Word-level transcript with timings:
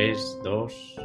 3, 0.00 0.38
2. 0.42 0.96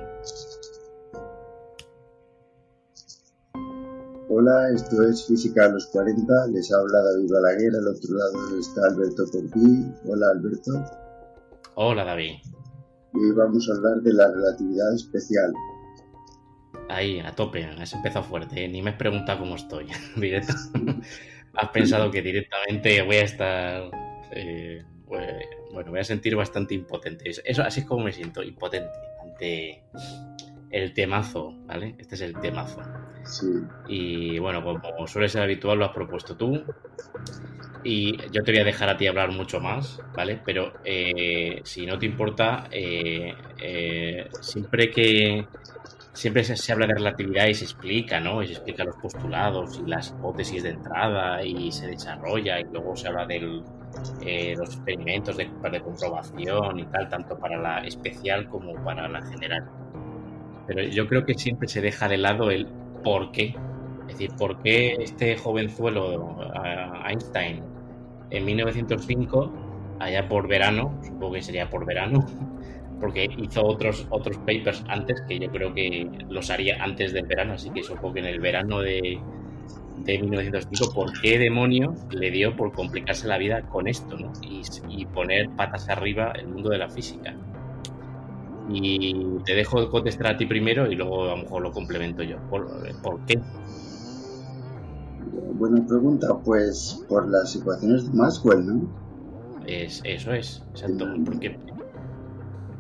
Hola, 4.30 4.70
esto 4.74 5.04
es 5.04 5.28
Física 5.28 5.66
a 5.66 5.68
los 5.68 5.88
40. 5.88 6.48
Les 6.54 6.72
habla 6.72 7.00
David 7.02 7.30
Balaguer. 7.30 7.76
Al 7.76 7.88
otro 7.90 8.16
lado 8.16 8.58
está 8.58 8.88
Alberto 8.88 9.26
Portí. 9.34 9.84
Hola, 10.06 10.28
Alberto. 10.32 10.72
Hola, 11.76 12.06
David. 12.06 12.36
Y 13.16 13.18
hoy 13.18 13.32
vamos 13.36 13.70
a 13.70 13.76
hablar 13.76 14.02
de 14.02 14.14
la 14.14 14.32
relatividad 14.32 14.96
especial. 14.96 15.52
Ahí, 16.88 17.20
a 17.20 17.36
tope, 17.36 17.66
has 17.66 17.92
empezado 17.92 18.24
fuerte, 18.24 18.64
¿eh? 18.64 18.70
ni 18.70 18.82
me 18.82 18.92
has 18.92 18.96
preguntado 18.96 19.40
cómo 19.40 19.56
estoy. 19.56 19.88
Directo. 20.16 20.54
has 21.54 21.70
pensado 21.72 22.10
que 22.12 22.22
directamente 22.22 23.02
voy 23.02 23.18
a 23.18 23.24
estar. 23.24 23.92
eh, 24.32 24.86
bueno, 25.76 25.92
voy 25.92 26.00
a 26.00 26.06
sentir 26.06 26.36
bastante 26.38 26.74
impotente. 26.74 27.30
Eso, 27.30 27.62
así 27.62 27.82
es 27.82 27.86
como 27.86 28.06
me 28.06 28.14
siento, 28.14 28.42
impotente 28.42 28.90
ante 29.22 29.84
el 30.72 30.94
temazo, 30.94 31.54
¿vale? 31.66 31.96
Este 32.00 32.16
es 32.16 32.22
el 32.22 32.40
temazo. 32.40 32.82
Sí. 33.26 33.48
Y 33.88 34.40
bueno, 34.40 34.64
como 34.64 35.06
suele 35.06 35.28
ser 35.28 35.44
habitual, 35.44 35.78
lo 35.80 35.86
has 35.86 35.92
propuesto 35.92 36.38
tú. 36.38 36.64
Y 37.84 38.18
yo 38.32 38.42
te 38.42 38.52
voy 38.54 38.62
a 38.62 38.64
dejar 38.64 38.88
a 38.88 38.96
ti 38.96 39.06
hablar 39.06 39.32
mucho 39.32 39.60
más, 39.60 40.00
¿vale? 40.16 40.40
Pero 40.46 40.74
eh, 40.86 41.60
si 41.66 41.86
no 41.86 42.00
te 42.00 42.06
importa, 42.06 42.70
eh, 42.72 43.34
eh, 43.62 44.30
siempre 44.40 44.90
que 44.90 45.46
siempre 46.14 46.46
se, 46.46 46.56
se, 46.56 46.72
habla 46.72 46.88
de 46.88 46.94
relatividad 46.94 47.48
y 47.48 47.54
se 47.54 47.66
explica, 47.66 48.22
¿no? 48.22 48.42
Y 48.42 48.48
se 48.48 48.54
explica 48.54 48.86
los 48.86 48.96
postulados 48.96 49.78
y 49.86 49.90
las 49.90 50.12
hipótesis 50.12 50.64
de 50.64 50.70
entrada 50.70 51.44
y 51.44 51.70
se 51.74 51.88
desarrolla 51.88 52.62
y 52.62 52.64
luego 52.64 52.96
se 52.96 53.10
habla 53.10 53.26
de 54.20 54.56
los 54.58 54.70
experimentos 54.70 55.38
de, 55.38 55.50
de 55.72 55.82
comprobación 55.82 56.80
y 56.80 56.86
tal, 56.86 57.10
tanto 57.10 57.38
para 57.38 57.58
la 57.58 57.80
especial 57.80 58.48
como 58.48 58.74
para 58.84 59.08
la 59.08 59.22
general. 59.24 59.70
Pero 60.68 60.84
yo 60.84 61.08
creo 61.08 61.26
que 61.26 61.34
siempre 61.36 61.68
se 61.68 61.82
deja 61.82 62.08
de 62.08 62.18
lado 62.18 62.52
el 62.52 62.68
por 63.04 63.32
qué. 63.32 63.56
Es 64.02 64.20
decir, 64.20 64.32
por 64.38 64.62
qué 64.62 64.96
este 65.00 65.38
jovenzuelo 65.38 66.38
Einstein 67.06 67.64
en 68.30 68.46
1905, 68.46 69.54
allá 70.00 70.28
por 70.28 70.48
verano, 70.48 71.00
supongo 71.04 71.34
que 71.34 71.42
sería 71.42 71.70
por 71.70 71.86
verano, 71.86 72.26
porque 73.00 73.28
hizo 73.38 73.64
otros, 73.64 74.08
otros 74.10 74.38
papers 74.40 74.84
antes 74.88 75.22
que 75.28 75.40
yo 75.40 75.50
creo 75.52 75.74
que 75.74 76.10
los 76.30 76.50
haría 76.50 76.84
antes 76.84 77.14
del 77.14 77.26
verano, 77.26 77.54
así 77.54 77.70
que 77.70 77.84
supongo 77.84 78.16
que 78.16 78.20
en 78.22 78.26
el 78.26 78.40
verano 78.40 78.80
de, 78.80 79.20
de 80.04 80.20
1905, 80.20 80.94
¿por 80.94 81.22
qué 81.22 81.40
demonios 81.40 81.94
le 82.12 82.32
dio 82.32 82.56
por 82.56 82.74
complicarse 82.74 83.28
la 83.28 83.38
vida 83.38 83.62
con 83.64 83.88
esto 83.88 84.18
¿no? 84.18 84.32
y, 84.42 84.62
y 84.90 85.06
poner 85.06 85.50
patas 85.52 85.90
arriba 85.90 86.32
el 86.32 86.48
mundo 86.48 86.70
de 86.70 86.78
la 86.78 86.90
física? 86.90 87.36
Y 88.70 89.14
te 89.46 89.54
dejo 89.54 89.90
contestar 89.90 90.28
a 90.28 90.38
ti 90.38 90.46
primero 90.46 90.92
y 90.92 90.96
luego 90.96 91.26
a 91.26 91.36
lo 91.36 91.38
mejor 91.38 91.62
lo 91.62 91.72
complemento 91.72 92.24
yo. 92.24 92.38
¿Por, 92.50 92.68
¿por 93.02 93.20
qué? 93.26 93.40
Buena 95.54 95.86
pregunta, 95.86 96.38
pues 96.44 97.06
por 97.08 97.30
las 97.30 97.56
ecuaciones 97.56 98.12
de 98.12 98.18
Maxwell, 98.18 98.66
¿no? 98.66 99.06
Es, 99.68 100.02
eso 100.04 100.34
es, 100.34 100.64
exacto. 100.72 101.06
¿Por 101.24 101.40
qué? 101.40 101.58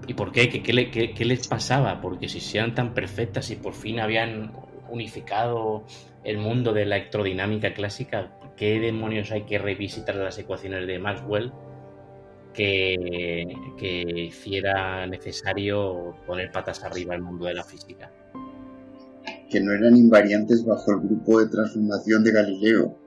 ¿Y 0.07 0.13
por 0.13 0.31
qué? 0.31 0.49
¿Qué, 0.49 0.61
qué, 0.61 0.91
qué, 0.91 1.13
¿Qué, 1.13 1.25
les 1.25 1.47
pasaba? 1.47 2.01
Porque 2.01 2.27
si 2.27 2.57
eran 2.57 2.75
tan 2.75 2.93
perfectas 2.93 3.49
y 3.51 3.55
por 3.55 3.73
fin 3.73 3.99
habían 3.99 4.51
unificado 4.89 5.85
el 6.23 6.37
mundo 6.37 6.73
de 6.73 6.85
la 6.85 6.97
electrodinámica 6.97 7.73
clásica, 7.73 8.37
¿qué 8.57 8.79
demonios 8.79 9.31
hay 9.31 9.43
que 9.43 9.57
revisitar 9.57 10.15
las 10.15 10.37
ecuaciones 10.37 10.87
de 10.87 10.99
Maxwell 10.99 11.51
que, 12.53 13.53
que 13.77 14.01
hiciera 14.01 15.05
necesario 15.07 16.15
poner 16.25 16.51
patas 16.51 16.83
arriba 16.83 17.15
el 17.15 17.21
mundo 17.21 17.45
de 17.45 17.53
la 17.53 17.63
física? 17.63 18.11
que 19.49 19.59
no 19.59 19.71
eran 19.73 19.95
invariantes 19.95 20.65
bajo 20.65 20.91
el 20.91 21.01
grupo 21.01 21.39
de 21.39 21.47
transformación 21.47 22.23
de 22.23 22.31
Galileo. 22.31 22.97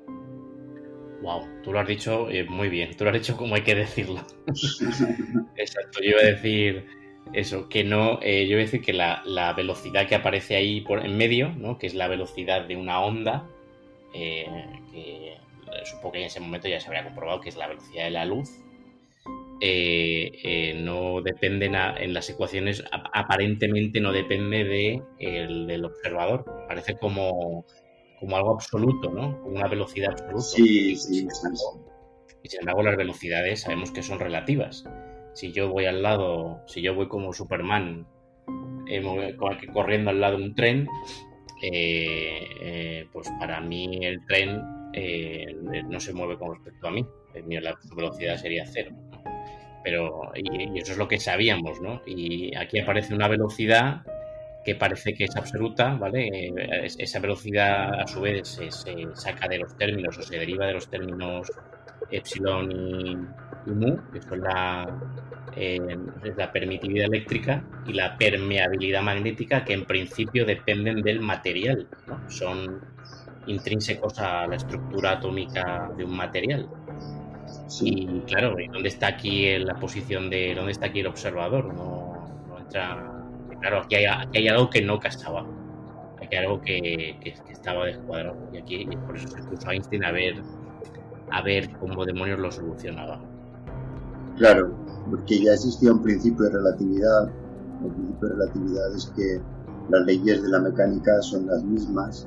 Wow, 1.22 1.42
tú 1.62 1.72
lo 1.72 1.80
has 1.80 1.88
dicho 1.88 2.30
eh, 2.30 2.44
muy 2.48 2.68
bien, 2.68 2.96
tú 2.96 3.04
lo 3.04 3.10
has 3.10 3.16
dicho 3.16 3.36
como 3.36 3.54
hay 3.54 3.62
que 3.62 3.74
decirlo. 3.74 4.20
Exacto, 5.56 6.00
yo 6.00 6.10
iba 6.10 6.20
a 6.20 6.26
decir 6.26 6.86
eso, 7.32 7.68
que 7.68 7.84
no, 7.84 8.18
eh, 8.22 8.46
yo 8.46 8.52
iba 8.52 8.60
a 8.60 8.64
decir 8.64 8.82
que 8.82 8.92
la, 8.92 9.22
la, 9.24 9.52
velocidad 9.52 10.06
que 10.06 10.14
aparece 10.14 10.56
ahí 10.56 10.80
por 10.80 11.04
en 11.04 11.16
medio, 11.16 11.50
¿no? 11.50 11.78
que 11.78 11.86
es 11.86 11.94
la 11.94 12.08
velocidad 12.08 12.66
de 12.66 12.76
una 12.76 13.00
onda, 13.00 13.46
eh, 14.14 14.46
que 14.92 15.36
supongo 15.84 16.12
que 16.12 16.18
en 16.20 16.24
ese 16.24 16.40
momento 16.40 16.68
ya 16.68 16.80
se 16.80 16.86
habría 16.86 17.04
comprobado 17.04 17.40
que 17.40 17.48
es 17.48 17.56
la 17.56 17.68
velocidad 17.68 18.04
de 18.04 18.10
la 18.10 18.24
luz, 18.24 18.50
eh, 19.60 20.30
eh, 20.44 20.74
no 20.74 21.20
dependen 21.20 21.74
a, 21.74 21.96
en 21.96 22.14
las 22.14 22.30
ecuaciones 22.30 22.84
aparentemente 22.92 24.00
no 24.00 24.12
depende 24.12 24.62
de 24.62 25.02
el, 25.18 25.66
del 25.66 25.84
observador. 25.84 26.44
Parece 26.68 26.96
como, 26.96 27.66
como 28.20 28.36
algo 28.36 28.52
absoluto 28.52 29.10
no 29.10 29.40
como 29.42 29.56
una 29.56 29.66
velocidad 29.66 30.12
absoluta. 30.12 30.42
Sí, 30.42 30.94
sí, 30.96 31.20
embargo, 31.20 31.84
y 32.42 32.48
sin 32.48 32.60
embargo 32.60 32.82
las 32.84 32.96
velocidades 32.96 33.62
sabemos 33.62 33.90
que 33.90 34.02
son 34.02 34.20
relativas 34.20 34.84
si 35.38 35.52
yo 35.52 35.68
voy 35.68 35.86
al 35.86 36.02
lado 36.02 36.62
si 36.66 36.82
yo 36.82 36.94
voy 36.94 37.06
como 37.06 37.32
Superman 37.32 38.06
eh, 38.88 39.36
corriendo 39.72 40.10
al 40.10 40.20
lado 40.20 40.38
de 40.38 40.44
un 40.44 40.54
tren 40.54 40.88
pues 43.12 43.28
para 43.38 43.60
mí 43.60 44.00
el 44.02 44.24
tren 44.26 44.60
no 45.88 46.00
se 46.00 46.12
mueve 46.12 46.36
con 46.38 46.54
respecto 46.54 46.88
a 46.88 46.90
mí 46.90 47.06
la 47.60 47.76
velocidad 47.94 48.36
sería 48.36 48.64
cero 48.66 48.90
pero 49.82 50.32
y, 50.34 50.74
y, 50.74 50.78
eso 50.80 50.92
es 50.92 50.98
lo 50.98 51.08
que 51.08 51.18
sabíamos, 51.18 51.80
¿no? 51.80 52.02
Y 52.06 52.54
aquí 52.56 52.78
aparece 52.78 53.14
una 53.14 53.28
velocidad 53.28 54.02
que 54.64 54.74
parece 54.74 55.14
que 55.14 55.24
es 55.24 55.36
absoluta, 55.36 55.94
¿vale? 55.94 56.52
Esa 56.84 57.20
velocidad 57.20 58.00
a 58.00 58.06
su 58.06 58.20
vez 58.20 58.48
se, 58.48 58.70
se 58.70 58.94
saca 59.14 59.48
de 59.48 59.58
los 59.58 59.76
términos 59.76 60.18
o 60.18 60.22
se 60.22 60.38
deriva 60.38 60.66
de 60.66 60.74
los 60.74 60.90
términos 60.90 61.50
epsilon 62.10 62.70
y, 62.70 63.16
que 64.12 64.22
son 64.22 64.40
la, 64.40 65.00
eh, 65.56 65.78
la 66.36 66.52
permitividad 66.52 67.06
eléctrica 67.06 67.62
y 67.86 67.92
la 67.92 68.16
permeabilidad 68.16 69.02
magnética, 69.02 69.64
que 69.64 69.74
en 69.74 69.84
principio 69.84 70.44
dependen 70.44 71.02
del 71.02 71.20
material, 71.20 71.88
¿no? 72.06 72.30
Son 72.30 72.80
intrínsecos 73.46 74.18
a 74.18 74.46
la 74.46 74.56
estructura 74.56 75.12
atómica 75.12 75.90
de 75.96 76.04
un 76.04 76.16
material. 76.16 76.68
Sí. 77.66 78.06
Y 78.08 78.20
claro, 78.20 78.58
¿y 78.60 78.68
dónde 78.68 78.88
está 78.88 79.08
aquí 79.08 79.58
la 79.58 79.74
posición 79.74 80.30
de. 80.30 80.54
¿Dónde 80.54 80.72
está 80.72 80.86
aquí 80.86 81.00
el 81.00 81.06
observador? 81.06 81.72
No, 81.74 82.44
no 82.48 82.58
entra. 82.58 83.14
Claro, 83.60 83.80
aquí 83.80 83.96
hay, 83.96 84.04
aquí 84.04 84.38
hay, 84.38 84.48
algo 84.48 84.70
que 84.70 84.82
no 84.82 85.00
casaba. 85.00 85.46
Aquí 86.22 86.36
hay 86.36 86.44
algo 86.44 86.60
que, 86.60 87.16
que, 87.20 87.32
que, 87.32 87.52
estaba 87.52 87.86
descuadrado. 87.86 88.36
Y 88.52 88.58
aquí 88.58 88.86
y 88.88 88.96
por 88.96 89.16
eso 89.16 89.28
se 89.28 89.42
puso 89.42 89.70
Einstein 89.70 90.04
a 90.04 90.12
ver, 90.12 90.36
a 91.30 91.42
ver 91.42 91.70
cómo 91.78 92.04
demonios 92.04 92.38
lo 92.38 92.52
solucionaba. 92.52 93.20
Claro, 94.38 94.70
porque 95.10 95.42
ya 95.42 95.52
existía 95.52 95.92
un 95.92 96.02
principio 96.02 96.44
de 96.44 96.50
relatividad. 96.50 97.30
El 97.84 97.90
principio 97.92 98.28
de 98.28 98.34
relatividad 98.34 98.94
es 98.94 99.12
que 99.16 99.40
las 99.90 100.06
leyes 100.06 100.42
de 100.42 100.48
la 100.48 100.60
mecánica 100.60 101.20
son 101.22 101.46
las 101.46 101.62
mismas 101.64 102.26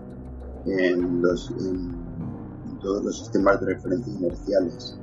en, 0.66 1.22
los, 1.22 1.52
en 1.52 1.96
todos 2.82 3.04
los 3.06 3.20
sistemas 3.20 3.60
de 3.62 3.74
referencia 3.74 4.14
inerciales. 4.14 5.00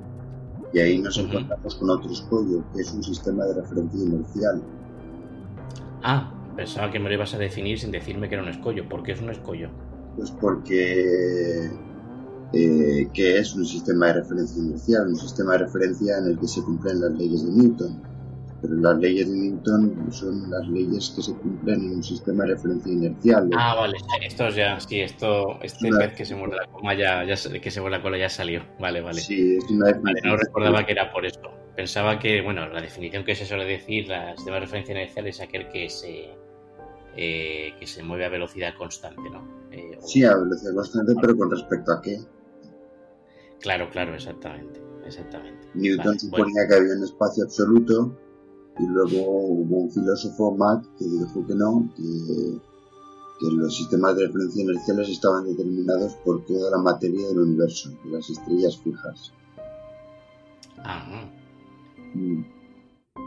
Y 0.73 0.81
ahí 0.81 0.99
nos 0.99 1.17
encontramos 1.17 1.77
con 1.77 1.91
otro 1.91 2.11
escollo, 2.11 2.63
que 2.75 2.83
es 2.83 2.93
un 2.93 3.03
sistema 3.03 3.47
de 3.47 3.55
referencia 3.55 4.05
inercial. 4.05 4.63
Ah, 6.03 6.31
pensaba 6.57 6.91
que 6.91 6.99
me 6.99 7.09
lo 7.09 7.15
ibas 7.15 7.33
a 7.35 7.39
definir 7.39 7.79
sin 7.79 7.91
decirme 7.91 8.29
que 8.29 8.35
era 8.35 8.45
un 8.45 8.51
escollo. 8.51 8.87
¿Por 8.87 9.03
qué 9.03 9.13
es 9.13 9.23
un 9.23 9.31
escollo? 9.31 9.71
Pues 10.17 10.31
porque 10.31 11.71
eh, 12.53 13.09
que 13.13 13.39
es 13.39 13.55
un 13.55 13.67
sistema 13.67 14.07
de 14.07 14.15
referencia 14.15 14.63
inercial, 14.63 15.09
un 15.09 15.17
sistema 15.17 15.53
de 15.53 15.59
referencia 15.59 16.19
en 16.19 16.27
el 16.27 16.39
que 16.39 16.49
se 16.49 16.63
cumplen 16.63 17.01
las 17.01 17.13
leyes 17.13 17.45
de 17.45 17.53
Newton. 17.53 18.03
Pero 18.61 18.75
las 18.75 18.99
leyes 18.99 19.29
de 19.29 19.37
Newton 19.37 20.13
son 20.13 20.51
las 20.51 20.67
leyes 20.69 21.13
que 21.15 21.23
se 21.23 21.33
cumplen 21.35 21.81
en 21.81 21.97
un 21.97 22.03
sistema 22.03 22.45
de 22.45 22.55
referencia 22.55 22.93
inercial. 22.93 23.51
Ah, 23.57 23.77
vale, 23.77 23.97
esto 24.23 24.49
ya, 24.49 24.81
sí, 24.81 25.01
esto, 25.01 25.61
este 25.63 25.91
vez 25.93 26.15
que 26.15 26.25
se 26.25 26.35
muere 26.35 26.57
la 26.57 26.67
coma 26.67 26.95
ya, 26.95 27.23
ya, 27.25 27.37
que 27.61 27.71
se 27.71 27.89
la 27.89 28.03
cola 28.03 28.19
ya 28.19 28.29
salió. 28.29 28.65
Vale, 28.81 29.01
vale. 29.01 29.21
Sí, 29.21 29.57
es 29.57 29.71
una 29.71 29.93
vale, 29.93 30.21
no 30.25 30.37
recordaba 30.37 30.85
que 30.85 30.93
era 30.93 31.13
por 31.13 31.25
eso. 31.25 31.41
Pensaba 31.77 32.19
que, 32.19 32.41
bueno, 32.43 32.67
la 32.69 32.81
definición 32.81 33.25
que 33.25 33.37
se 33.37 33.47
suele 33.47 33.65
decir, 33.65 34.09
la 34.09 34.35
sistema 34.35 34.57
de 34.57 34.61
referencia 34.63 34.93
inercial 34.93 35.29
es 35.29 35.41
aquel 35.41 35.69
que 35.69 35.89
se, 35.89 36.31
eh, 37.17 37.75
que 37.79 37.87
se 37.87 38.03
mueve 38.03 38.25
a 38.25 38.29
velocidad 38.29 38.75
constante, 38.77 39.23
¿no? 39.31 39.69
Eh, 39.71 39.99
sí, 40.01 40.25
a 40.25 40.35
velocidad 40.37 40.75
constante, 40.75 41.13
pero 41.21 41.37
con 41.37 41.51
respecto 41.51 41.93
a 41.93 42.03
qué. 42.03 42.19
Claro, 43.61 43.91
claro, 43.91 44.15
exactamente. 44.15 44.81
exactamente. 45.05 45.69
Newton 45.75 46.07
vale, 46.07 46.19
suponía 46.19 46.53
bueno. 46.55 46.69
que 46.69 46.75
había 46.75 46.95
un 46.97 47.05
espacio 47.05 47.45
absoluto 47.45 48.17
y 48.79 48.87
luego 48.87 49.17
hubo 49.17 49.77
un 49.79 49.91
filósofo, 49.91 50.57
Mach, 50.57 50.85
que 50.99 51.05
dijo 51.05 51.47
que 51.47 51.55
no, 51.55 51.89
que, 51.97 52.59
que, 53.41 53.57
los 53.57 53.77
sistemas 53.77 54.17
de 54.17 54.27
referencia 54.27 54.63
inerciales 54.63 55.09
estaban 55.09 55.47
determinados 55.47 56.15
por 56.25 56.45
toda 56.47 56.71
la 56.71 56.79
materia 56.79 57.29
del 57.29 57.41
universo, 57.41 57.91
de 58.05 58.11
las 58.11 58.31
estrellas 58.31 58.79
fijas. 58.79 59.33
Ajá. 60.79 61.29
Mm. 62.15 62.45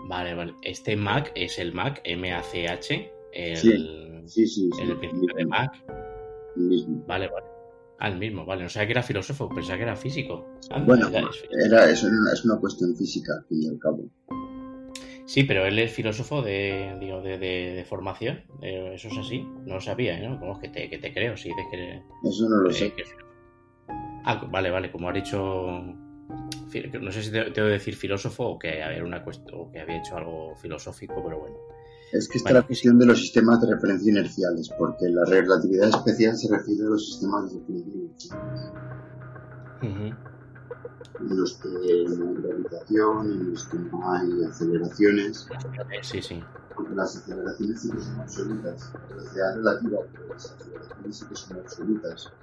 Vale, 0.08 0.34
vale. 0.36 0.56
Este 0.64 0.96
Mac 0.96 1.32
es 1.36 1.60
el 1.60 1.74
Mac 1.74 2.02
M-A-C-H, 2.06 3.12
el, 3.34 4.24
sí, 4.26 4.48
sí, 4.48 4.70
el 4.82 4.98
principio 4.98 5.36
de 5.36 5.46
Mac. 5.46 5.74
Mismo. 6.56 7.04
Vale, 7.08 7.28
vale. 7.28 7.51
El 8.02 8.18
mismo, 8.18 8.46
vale. 8.46 8.64
No 8.64 8.70
sabía 8.70 8.88
que 8.88 8.94
era 8.94 9.04
filósofo, 9.04 9.48
pensaba 9.50 9.78
que 9.78 9.84
era 9.84 9.96
físico. 9.96 10.48
bueno, 10.86 11.10
era, 11.66 11.90
eso 11.90 12.08
es 12.34 12.46
una 12.46 12.58
cuestión 12.58 12.96
física, 12.96 13.34
al 13.36 13.46
fin 13.46 13.64
y 13.64 13.68
al 13.68 13.80
cabo. 13.80 14.10
Sí, 15.26 15.44
pero 15.44 15.66
él 15.66 15.78
es 15.80 15.94
filósofo 15.94 16.42
de, 16.42 16.98
digo, 17.00 17.22
de, 17.22 17.38
de, 17.38 17.86
formación. 17.88 18.44
eso 18.62 19.08
es 19.08 19.18
así. 19.18 19.48
No 19.66 19.76
lo 19.76 19.82
sabía, 19.82 20.20
¿no? 20.20 20.40
Como 20.40 20.60
que 20.60 20.70
te, 20.70 20.90
que 20.90 20.98
te 20.98 21.14
creo, 21.14 21.38
si 21.38 21.50
dices 21.50 21.66
que. 21.72 22.02
Eso 22.28 22.50
no 22.50 22.58
lo 22.58 22.72
sé. 22.72 22.92
ah, 24.26 24.48
vale, 24.52 24.72
vale. 24.72 24.92
Como 24.92 25.08
ha 25.08 25.14
dicho. 25.14 25.96
No 27.02 27.12
sé 27.12 27.24
si 27.24 27.32
te, 27.32 27.52
debo 27.52 27.68
decir 27.68 27.96
filósofo 27.96 28.46
o 28.46 28.60
que, 28.60 28.82
había 28.82 29.04
una 29.04 29.24
o 29.54 29.72
que 29.72 29.80
había 29.80 30.00
hecho 30.00 30.18
algo 30.18 30.56
filosófico, 30.56 31.24
pero 31.24 31.40
bueno. 31.40 31.56
Es 32.12 32.28
que 32.28 32.40
está 32.40 32.52
la 32.52 32.64
cuestión 32.64 33.00
de 33.00 33.06
los 33.06 33.20
sistemas 33.20 33.62
de 33.62 33.74
referencia 33.74 34.12
inerciales, 34.12 34.70
porque 34.78 35.08
la 35.10 35.24
relatividad 35.24 35.90
especial 35.90 36.36
se 36.36 36.50
refiere 36.50 36.86
a 36.86 36.90
los 36.90 37.06
sistemas 37.06 37.52
de 37.52 37.60
referencia 37.60 37.94
inerciales. 37.94 38.72
En 39.82 41.38
los 41.38 41.54
que 41.54 41.70
no 41.70 42.30
hay 42.30 42.36
gravitación, 42.42 43.32
en 43.32 43.52
los 43.52 43.66
que 43.66 43.78
no 43.78 44.12
hay 44.12 44.44
aceleraciones. 44.44 45.48
Sí, 46.02 46.22
sí. 46.22 46.44
Porque 46.76 46.96
las 46.96 47.16
aceleraciones 47.16 47.82
sí 47.82 47.92
que 47.92 48.00
son 48.02 48.20
absolutas. 48.20 48.92
La 48.94 49.16
velocidad 49.16 49.56
relativa, 49.56 50.00
pero 50.12 50.28
las 50.34 50.52
aceleraciones 50.52 51.18
sí 51.18 51.26
que 51.28 51.36
son 51.36 51.60
absolutas. 51.60 52.34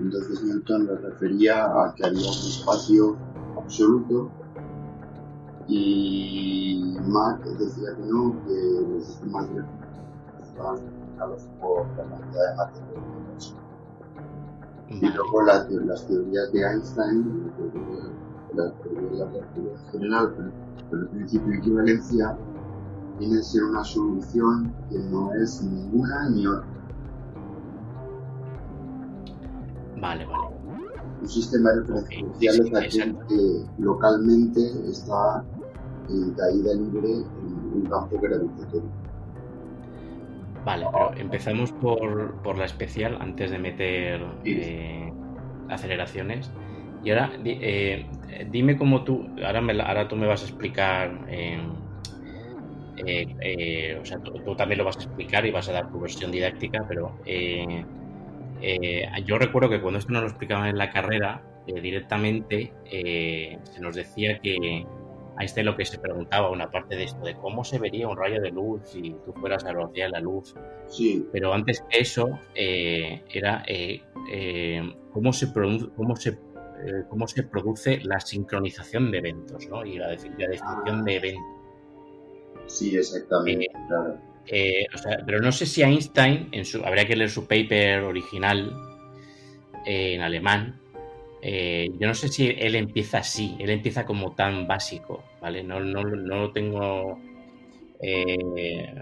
Entonces 0.00 0.42
Newton 0.42 0.86
lo 0.86 0.96
refería 0.96 1.64
a 1.64 1.94
que 1.94 2.04
había 2.04 2.20
un 2.20 2.48
espacio 2.48 3.16
absoluto 3.56 4.30
y 5.68 6.96
Mark 7.06 7.42
decía 7.58 7.94
que 7.96 8.02
no, 8.02 8.34
que 8.46 8.86
los 8.88 9.04
sistemas 9.04 9.48
de 9.54 9.64
estaban 10.42 10.76
afectados 10.76 11.42
por 11.60 11.86
la 11.96 12.04
cantidad 12.04 12.50
de 12.50 12.56
materia 12.56 12.88
del 12.90 13.02
universo. 13.16 13.54
Y 14.88 15.00
luego 15.00 15.42
la, 15.42 15.68
las 15.84 16.06
teorías 16.06 16.52
de 16.52 16.60
Einstein, 16.60 17.52
la 18.54 18.72
teoría 18.72 19.12
de 19.12 19.16
la 19.18 19.30
relatividad 19.30 19.90
general, 19.90 20.34
pero 20.88 21.02
el 21.02 21.08
principio 21.08 21.48
de 21.48 21.56
equivalencia, 21.58 22.38
tiene 23.18 23.36
que 23.36 23.42
ser 23.42 23.64
una 23.64 23.82
solución 23.82 24.72
que 24.88 24.98
no 24.98 25.32
es 25.34 25.62
ninguna 25.62 26.28
ni 26.30 26.46
otra. 26.46 26.66
Vale, 30.00 30.26
vale. 30.26 30.56
Un 31.22 31.28
sistema 31.28 31.70
de 31.70 31.80
referencial 31.80 32.60
es 32.60 32.74
aquel 32.74 33.18
que 33.26 33.66
localmente 33.78 34.90
está 34.90 35.42
en 36.08 36.34
caída 36.34 36.74
libre 36.74 37.08
en 37.08 37.72
un 37.74 37.86
campo 37.90 38.18
gravitatorio. 38.20 39.06
Vale, 40.66 40.86
pero 40.92 41.14
empezamos 41.14 41.70
por, 41.70 42.42
por 42.42 42.58
la 42.58 42.64
especial 42.64 43.16
antes 43.20 43.52
de 43.52 43.58
meter 43.60 44.20
eh, 44.44 45.12
aceleraciones. 45.68 46.50
Y 47.04 47.10
ahora, 47.10 47.30
eh, 47.44 48.04
dime 48.50 48.76
cómo 48.76 49.04
tú, 49.04 49.28
ahora, 49.46 49.60
me, 49.60 49.80
ahora 49.80 50.08
tú 50.08 50.16
me 50.16 50.26
vas 50.26 50.42
a 50.42 50.46
explicar, 50.46 51.24
eh, 51.28 51.60
o 54.00 54.04
sea, 54.04 54.18
tú, 54.18 54.32
tú, 54.44 54.56
también 54.56 54.78
lo 54.78 54.84
vas 54.84 54.96
a 54.96 55.02
explicar 55.02 55.46
y 55.46 55.52
vas 55.52 55.68
a 55.68 55.72
dar 55.72 55.88
tu 55.92 56.00
versión 56.00 56.32
didáctica, 56.32 56.84
pero 56.88 57.16
yo 59.24 59.38
recuerdo 59.38 59.70
que 59.70 59.80
cuando 59.80 60.00
esto 60.00 60.10
nos 60.12 60.22
lo 60.22 60.28
explicaban 60.28 60.66
en 60.66 60.78
la 60.78 60.90
carrera, 60.90 61.42
directamente 61.64 62.72
se 62.90 63.80
nos 63.80 63.94
decía 63.94 64.40
que, 64.40 64.84
Ahí 65.38 65.46
está 65.46 65.62
lo 65.62 65.76
que 65.76 65.84
se 65.84 65.98
preguntaba, 65.98 66.50
una 66.50 66.70
parte 66.70 66.96
de 66.96 67.04
esto, 67.04 67.22
de 67.24 67.34
cómo 67.34 67.62
se 67.62 67.78
vería 67.78 68.08
un 68.08 68.16
rayo 68.16 68.40
de 68.40 68.50
luz 68.50 68.80
si 68.84 69.14
tú 69.24 69.34
fueras 69.34 69.64
a 69.64 69.68
la 69.68 69.74
velocidad 69.74 70.06
de 70.06 70.12
la 70.12 70.20
luz. 70.20 70.54
Sí. 70.88 71.26
Pero 71.30 71.52
antes 71.52 71.84
que 71.90 72.00
eso, 72.00 72.38
eh, 72.54 73.22
era 73.30 73.62
eh, 73.66 74.02
eh, 74.32 74.80
cómo, 75.12 75.34
se 75.34 75.52
cómo, 75.52 76.16
se, 76.16 76.38
cómo 77.10 77.28
se 77.28 77.42
produce 77.42 78.00
la 78.02 78.18
sincronización 78.18 79.10
de 79.10 79.18
eventos, 79.18 79.68
¿no? 79.68 79.84
Y 79.84 79.98
la, 79.98 80.08
definición 80.08 81.04
de 81.04 81.16
eventos. 81.16 81.44
Sí, 82.66 82.96
exactamente, 82.96 83.66
claro. 83.88 84.18
pero 85.26 85.40
no 85.40 85.52
sé 85.52 85.66
si 85.66 85.82
Einstein, 85.82 86.48
en 86.52 86.64
su, 86.64 86.82
habría 86.82 87.06
que 87.06 87.14
leer 87.14 87.30
su 87.30 87.46
paper 87.46 88.00
original 88.00 88.74
en 89.84 90.20
alemán, 90.22 90.80
eh, 91.42 91.90
yo 91.98 92.06
no 92.06 92.14
sé 92.14 92.28
si 92.28 92.48
él 92.48 92.74
empieza 92.74 93.18
así, 93.18 93.56
él 93.58 93.70
empieza 93.70 94.06
como 94.06 94.34
tan 94.34 94.66
básico, 94.66 95.22
¿vale? 95.40 95.62
No, 95.62 95.80
no, 95.80 96.02
no 96.02 96.36
lo 96.36 96.52
tengo. 96.52 97.18
Eh, 98.00 98.94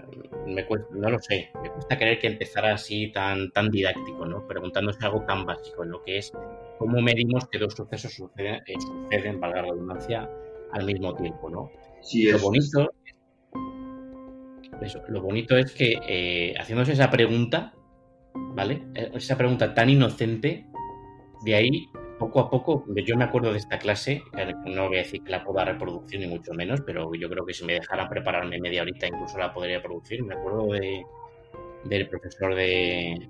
no 0.91 1.09
lo 1.09 1.19
sé, 1.19 1.49
me 1.61 1.69
cuesta 1.69 1.97
creer 1.97 2.17
que 2.17 2.27
empezara 2.27 2.73
así 2.73 3.11
tan, 3.11 3.51
tan 3.51 3.69
didáctico, 3.69 4.25
¿no? 4.25 4.47
Preguntándose 4.47 5.05
algo 5.05 5.25
tan 5.25 5.45
básico, 5.45 5.83
en 5.83 5.91
lo 5.91 6.01
que 6.01 6.17
es 6.17 6.31
cómo 6.77 7.01
medimos 7.01 7.47
que 7.49 7.57
dos 7.57 7.73
sucesos 7.73 8.13
suceden, 8.13 8.61
eh, 8.65 8.75
suceden 8.79 9.39
valga 9.41 9.63
la 9.63 9.69
redundancia, 9.69 10.29
al 10.71 10.85
mismo 10.85 11.13
tiempo, 11.13 11.49
¿no? 11.49 11.71
Sí, 12.01 12.31
lo 12.31 12.39
bonito. 12.39 12.93
lo 15.09 15.21
bonito 15.21 15.57
es 15.57 15.73
que 15.73 16.53
haciéndose 16.57 16.93
esa 16.93 17.09
pregunta, 17.09 17.73
¿vale? 18.33 18.83
Esa 18.93 19.37
pregunta 19.37 19.73
tan 19.73 19.89
inocente, 19.89 20.65
de 21.43 21.55
ahí 21.55 21.89
poco 22.17 22.39
a 22.39 22.49
poco, 22.49 22.85
yo 22.87 23.17
me 23.17 23.25
acuerdo 23.25 23.51
de 23.51 23.57
esta 23.57 23.77
clase, 23.77 24.23
no 24.65 24.87
voy 24.87 24.97
a 24.97 25.01
decir 25.01 25.23
que 25.23 25.31
la 25.31 25.43
pueda 25.43 25.65
reproducir 25.65 26.19
ni 26.19 26.27
mucho 26.27 26.53
menos, 26.53 26.81
pero 26.81 27.13
yo 27.13 27.29
creo 27.29 27.45
que 27.45 27.53
si 27.53 27.65
me 27.65 27.73
dejaran 27.73 28.09
prepararme 28.09 28.59
media 28.59 28.81
horita 28.81 29.07
incluso 29.07 29.37
la 29.37 29.53
podría 29.53 29.81
producir. 29.81 30.23
Me 30.23 30.35
acuerdo 30.35 30.67
de, 30.73 31.03
del 31.83 32.07
profesor 32.07 32.55
de, 32.55 33.29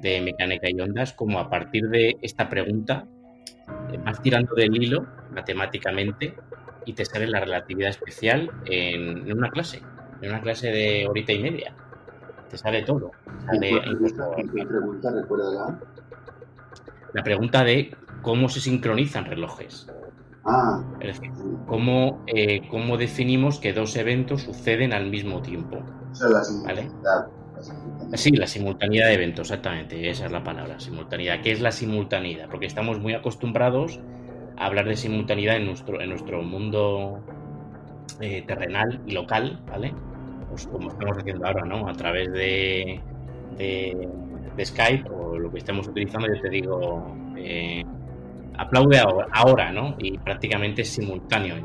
de 0.00 0.20
mecánica 0.20 0.68
y 0.70 0.80
ondas, 0.80 1.12
como 1.12 1.38
a 1.38 1.48
partir 1.48 1.88
de 1.88 2.16
esta 2.22 2.48
pregunta 2.48 3.06
eh, 3.92 3.98
vas 4.04 4.20
tirando 4.22 4.54
del 4.54 4.76
hilo 4.76 5.06
matemáticamente 5.32 6.34
y 6.84 6.92
te 6.92 7.04
sale 7.04 7.26
la 7.26 7.40
relatividad 7.40 7.90
especial 7.90 8.50
en, 8.66 9.30
una 9.30 9.50
clase, 9.50 9.82
en 10.22 10.30
una 10.30 10.40
clase 10.40 10.68
de 10.70 11.06
horita 11.08 11.32
y 11.32 11.42
media. 11.42 11.74
Te 12.48 12.56
sale 12.56 12.82
todo. 12.82 13.10
Sale 13.44 13.70
¿Qué 14.36 14.64
pregunta, 14.64 15.10
recuerda 15.10 15.80
La 17.12 17.22
pregunta 17.22 17.62
de 17.62 17.94
cómo 18.22 18.48
se 18.48 18.60
sincronizan 18.60 19.24
relojes. 19.24 19.86
Ah. 20.44 20.82
Es 21.00 21.18
decir, 21.18 21.32
cómo, 21.66 22.24
eh, 22.26 22.66
cómo 22.68 22.96
definimos 22.96 23.58
que 23.58 23.72
dos 23.72 23.96
eventos 23.96 24.42
suceden 24.42 24.92
al 24.92 25.10
mismo 25.10 25.42
tiempo. 25.42 25.78
O 26.10 26.14
sea, 26.14 26.28
la 26.28 26.42
simultaneidad. 26.44 27.26
Sí, 28.14 28.30
la 28.30 28.46
simultaneidad 28.46 29.08
de 29.08 29.14
eventos, 29.14 29.50
exactamente, 29.50 30.08
esa 30.08 30.26
es 30.26 30.32
la 30.32 30.42
palabra, 30.42 30.80
simultaneidad. 30.80 31.42
¿Qué 31.42 31.52
es 31.52 31.60
la 31.60 31.72
simultaneidad? 31.72 32.48
Porque 32.48 32.66
estamos 32.66 33.00
muy 33.00 33.12
acostumbrados 33.14 34.00
a 34.56 34.66
hablar 34.66 34.86
de 34.88 34.96
simultaneidad 34.96 35.56
en 35.56 35.66
nuestro, 35.66 36.00
en 36.00 36.08
nuestro 36.08 36.42
mundo 36.42 37.20
eh, 38.20 38.42
terrenal 38.46 39.00
y 39.06 39.12
local, 39.12 39.60
¿vale? 39.68 39.92
Pues 40.48 40.66
como 40.66 40.88
estamos 40.88 41.18
haciendo 41.18 41.46
ahora, 41.46 41.64
¿no? 41.64 41.88
A 41.88 41.92
través 41.92 42.32
de, 42.32 43.00
de, 43.58 44.64
Skype 44.64 45.08
o 45.10 45.38
lo 45.38 45.52
que 45.52 45.58
estemos 45.58 45.86
utilizando, 45.86 46.26
yo 46.26 46.40
te 46.40 46.48
digo, 46.48 47.16
eh, 47.36 47.84
aplaude 48.58 49.00
ahora, 49.32 49.72
¿no? 49.72 49.94
Y 49.98 50.18
prácticamente 50.18 50.84
simultáneo, 50.84 51.56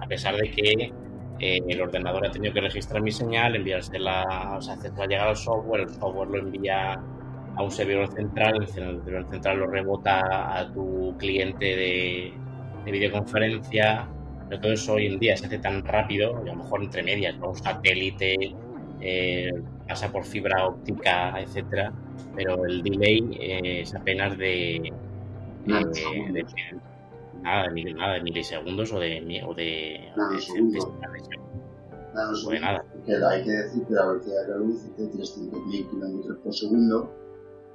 a 0.00 0.06
pesar 0.06 0.36
de 0.36 0.50
que 0.50 0.92
eh, 1.40 1.60
el 1.66 1.80
ordenador 1.80 2.26
ha 2.26 2.30
tenido 2.30 2.52
que 2.52 2.60
registrar 2.60 3.02
mi 3.02 3.10
señal, 3.10 3.56
enviársela, 3.56 4.54
o 4.56 4.60
sea, 4.60 4.74
hacerla 4.74 5.06
llegar 5.06 5.28
al 5.28 5.36
software, 5.36 5.82
el 5.82 5.88
software 5.88 6.28
lo 6.28 6.38
envía 6.38 6.92
a 7.56 7.62
un 7.62 7.70
servidor 7.70 8.08
central, 8.12 8.56
el 8.60 8.68
servidor 8.68 9.26
central 9.30 9.58
lo 9.58 9.66
rebota 9.66 10.58
a 10.58 10.72
tu 10.72 11.16
cliente 11.18 11.64
de, 11.64 12.32
videoconferencia, 12.84 14.06
pero 14.46 14.60
todo 14.60 14.72
eso 14.72 14.92
hoy 14.94 15.06
en 15.06 15.18
día 15.18 15.34
se 15.38 15.46
hace 15.46 15.58
tan 15.58 15.82
rápido, 15.84 16.36
a 16.36 16.42
lo 16.42 16.54
mejor 16.56 16.82
entre 16.82 17.02
medias, 17.02 17.34
con 17.36 17.50
un 17.50 17.56
satélite, 17.56 18.36
eh, 19.00 19.50
pasa 19.88 20.12
por 20.12 20.24
fibra 20.24 20.66
óptica, 20.66 21.40
etcétera, 21.40 21.90
pero 22.36 22.66
el 22.66 22.82
delay 22.82 23.38
eh, 23.40 23.80
es 23.80 23.94
apenas 23.94 24.36
de 24.36 24.92
nada, 25.66 25.90
de, 25.90 26.44
nada, 27.42 27.68
de, 27.72 27.94
nada 27.94 28.14
de 28.14 28.22
milisegundos 28.22 28.92
o 28.92 29.00
de, 29.00 29.42
o 29.46 29.54
de, 29.54 30.12
nada, 30.16 30.30
de, 32.32 32.50
de 32.50 32.60
nada. 32.60 32.84
Hay 33.30 33.44
que 33.44 33.50
decir 33.50 33.84
que 33.86 33.94
la 33.94 34.06
velocidad 34.06 34.46
de 34.46 34.50
la 34.50 34.56
luz 34.58 34.84
es 34.84 34.96
de 34.96 35.10
300.000 35.10 35.90
km 35.90 36.36
por 36.42 36.54
segundo, 36.54 37.12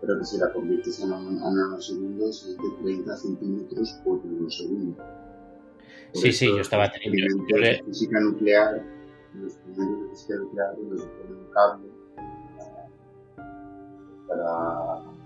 pero 0.01 0.17
que 0.17 0.25
si 0.25 0.37
la 0.37 0.51
conviertes 0.53 1.03
a, 1.03 1.07
nanosegundos 1.07 2.47
es 2.47 2.57
de 2.57 2.69
30 2.83 3.17
centímetros 3.17 3.99
por 4.03 4.21
segundo. 4.49 4.97
sí, 6.13 6.31
sí, 6.31 6.47
yo 6.47 6.61
estaba 6.61 6.89
teniendo. 6.89 7.45
Yo 7.49 7.57
le... 7.57 7.83
física 7.83 8.19
nuclear, 8.19 8.83
los 9.35 9.53
primeros 9.55 10.03
de 10.03 10.09
física 10.09 10.35
nuclear, 10.35 10.75
se 10.75 11.05
pone 11.05 11.33
un 11.33 11.51
cable 11.51 11.89
para 14.27 15.18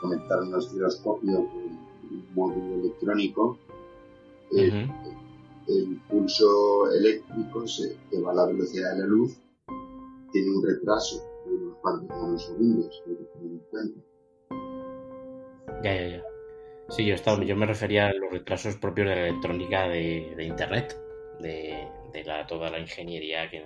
conectar 0.00 0.40
un 0.40 0.54
osciloscopio 0.54 1.46
con 1.46 1.62
un 2.10 2.26
módulo 2.34 2.74
electrónico, 2.76 3.58
el, 4.52 4.90
el 5.68 6.00
pulso 6.08 6.90
eléctrico 6.92 7.64
que 8.10 8.20
va 8.20 8.32
a 8.32 8.34
la 8.34 8.46
velocidad 8.46 8.94
de 8.94 9.00
la 9.00 9.06
luz 9.06 9.38
tiene 10.32 10.50
un 10.50 10.64
retraso 10.64 11.24
de 11.46 11.54
unos 11.54 11.76
cuantos 11.78 12.08
nanosegundos, 12.08 13.02
Ya, 15.82 15.94
ya, 15.94 16.08
ya. 16.08 16.24
Sí, 16.90 17.06
yo, 17.06 17.14
estaba, 17.14 17.42
yo 17.44 17.56
me 17.56 17.66
refería 17.66 18.08
a 18.08 18.12
los 18.12 18.32
retrasos 18.32 18.76
propios 18.76 19.08
de 19.08 19.14
la 19.14 19.28
electrónica 19.28 19.88
de, 19.88 20.44
Internet, 20.44 21.00
de, 21.40 21.88
la, 22.24 22.46
toda 22.46 22.68
la 22.68 22.80
ingeniería 22.80 23.48
que 23.48 23.58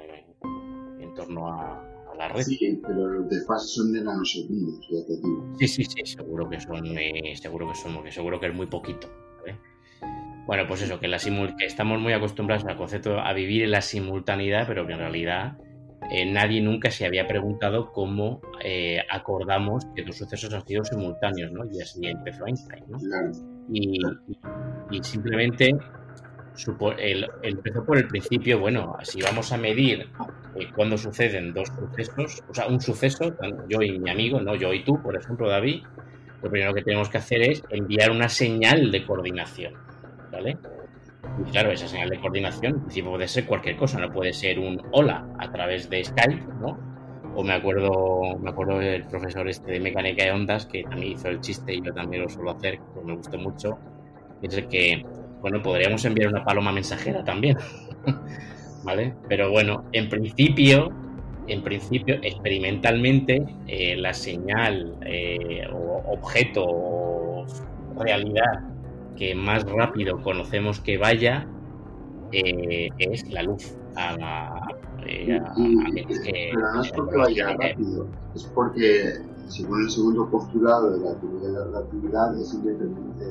en 1.00 1.14
torno 1.14 1.48
a, 1.48 1.93
la 2.16 2.28
red. 2.28 2.42
Sí, 2.42 2.80
pero 2.87 3.09
los 3.09 3.28
desfases 3.28 3.75
son 3.75 3.92
de 3.92 4.02
nanosegundos, 4.02 4.88
ya 4.90 5.06
te 5.06 5.16
digo. 5.16 5.54
Sí, 5.59 5.68
sí, 5.68 5.85
sí, 5.85 6.00
seguro 6.04 6.49
que 6.49 6.61
son, 6.61 6.87
eh, 6.99 7.35
seguro 7.37 7.68
que 7.68 7.75
son, 7.75 8.12
seguro 8.12 8.40
que 8.40 8.47
es 8.47 8.54
muy 8.54 8.66
poquito. 8.66 9.09
Bueno, 10.47 10.64
pues 10.68 10.83
eso, 10.83 11.00
que, 11.00 11.09
la 11.09 11.18
que 11.18 11.64
estamos 11.64 12.00
muy 12.00 12.12
acostumbrados 12.12 12.66
al 12.66 12.76
concepto 12.76 13.18
a 13.18 13.33
vivir 13.33 13.62
en 13.62 13.71
la 13.71 13.80
simultaneidad, 13.80 14.66
pero 14.66 14.87
que 14.87 14.92
en 14.92 14.99
realidad 14.99 15.56
eh, 16.11 16.30
nadie 16.30 16.61
nunca 16.61 16.90
se 16.90 17.06
había 17.06 17.26
preguntado 17.26 17.92
cómo 17.92 18.42
eh, 18.62 18.99
acordamos 19.11 19.87
que 19.97 20.02
los 20.02 20.18
sucesos 20.18 20.52
han 20.52 20.66
sido 20.66 20.85
simultáneos, 20.85 21.50
¿no? 21.50 21.64
Y 21.73 21.80
así 21.80 22.06
empezó 22.06 22.47
Einstein, 22.47 22.85
¿no? 22.88 22.99
Y, 23.73 23.99
y, 24.90 25.02
simplemente 25.02 25.75
el, 26.99 27.28
empezó 27.42 27.84
por 27.84 27.99
el 27.99 28.06
principio, 28.06 28.58
bueno, 28.61 28.96
si 29.02 29.20
vamos 29.23 29.52
a 29.52 29.56
medir 29.56 30.08
eh, 30.54 30.68
cuándo 30.75 30.96
suceden 30.96 31.52
dos 31.52 31.68
sucesos, 31.68 32.42
o 32.49 32.54
sea, 32.54 32.66
un 32.66 32.80
suceso, 32.80 33.34
yo 33.68 33.82
y 33.82 33.99
mi 33.99 34.11
amigo, 34.11 34.40
no 34.40 34.54
yo 34.54 34.73
y 34.73 34.84
tú, 34.84 35.02
por 35.02 35.16
ejemplo, 35.16 35.49
David, 35.49 35.82
lo 36.42 36.50
primero 36.50 36.75
que 36.75 36.82
tenemos 36.82 37.08
que 37.08 37.18
hacer 37.18 37.42
es 37.42 37.62
enviar 37.70 38.11
una 38.11 38.28
señal 38.28 38.90
de 38.90 39.04
coordinación, 39.04 39.75
¿vale? 40.30 40.56
Y 41.40 41.50
claro, 41.50 41.73
esa 41.73 41.88
señal 41.88 42.11
de 42.11 42.20
coordinación 42.20 42.87
puede 43.04 43.26
ser 43.26 43.46
cualquier 43.46 43.76
cosa, 43.76 43.99
no 43.99 44.12
puede 44.12 44.32
ser 44.32 44.58
un 44.58 44.80
hola 44.92 45.26
a 45.38 45.50
través 45.50 45.90
de 45.90 46.04
Skype, 46.04 46.44
¿no? 46.61 46.78
O 47.34 47.42
me 47.42 47.54
acuerdo, 47.54 48.38
me 48.38 48.50
acuerdo 48.50 48.78
del 48.78 49.04
profesor 49.06 49.49
este 49.49 49.73
de 49.73 49.80
mecánica 49.80 50.25
de 50.25 50.30
ondas 50.30 50.66
que 50.66 50.84
también 50.84 51.12
hizo 51.12 51.28
el 51.28 51.40
chiste 51.40 51.75
y 51.75 51.82
yo 51.82 51.92
también 51.92 52.23
lo 52.23 52.28
suelo 52.28 52.52
hacer, 52.52 52.78
que 52.78 53.00
me 53.04 53.16
gustó 53.16 53.38
mucho, 53.38 53.78
es 54.40 54.56
el 54.56 54.68
que 54.68 55.04
bueno, 55.44 55.62
podríamos 55.62 56.02
enviar 56.06 56.30
una 56.30 56.42
paloma 56.42 56.72
mensajera 56.72 57.22
también. 57.22 57.58
¿Vale? 58.82 59.14
Pero 59.28 59.50
bueno, 59.50 59.84
en 59.92 60.08
principio, 60.08 60.88
en 61.46 61.62
principio, 61.62 62.14
experimentalmente, 62.22 63.44
eh, 63.66 63.94
la 63.94 64.14
señal 64.14 64.96
eh, 65.02 65.68
o 65.70 66.02
objeto 66.14 66.64
o 66.64 67.44
realidad 67.98 68.62
que 69.18 69.34
más 69.34 69.64
rápido 69.64 70.22
conocemos 70.22 70.80
que 70.80 70.96
vaya 70.96 71.46
eh, 72.32 72.88
es 72.96 73.30
la 73.30 73.42
luz. 73.42 73.76
pero 75.04 75.42
no 76.72 76.82
es 76.82 76.90
porque 76.90 77.16
vaya 77.18 77.48
rápido, 77.48 78.08
es 78.34 78.44
porque 78.44 79.12
según 79.48 79.82
el 79.82 79.90
segundo 79.90 80.26
postulado 80.30 80.98
de 80.98 81.04
la 81.04 81.20
teoría 81.20 81.48
de 81.48 81.52
la 81.52 81.64
relatividad, 81.64 82.40
es 82.40 82.54
independiente 82.54 83.24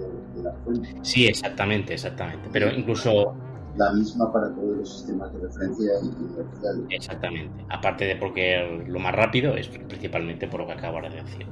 de, 0.44 0.50
la 0.50 0.54
fuente. 0.64 0.90
Sí, 1.02 1.28
exactamente, 1.28 1.94
exactamente. 1.94 2.50
Pero 2.52 2.72
incluso... 2.72 3.36
La 3.76 3.92
misma 3.92 4.32
para 4.32 4.54
todos 4.54 4.78
los 4.78 4.98
sistemas 4.98 5.34
de 5.34 5.40
referencia 5.40 5.94
inerciales. 6.00 6.86
Exactamente. 6.90 7.66
Aparte 7.70 8.06
de 8.06 8.16
porque 8.18 8.84
lo 8.88 9.00
más 9.00 9.16
rápido 9.16 9.56
es 9.56 9.68
principalmente 9.68 10.48
por 10.48 10.60
lo 10.60 10.68
que 10.68 10.74
acabo 10.74 11.02
de 11.02 11.10
decir. 11.10 11.48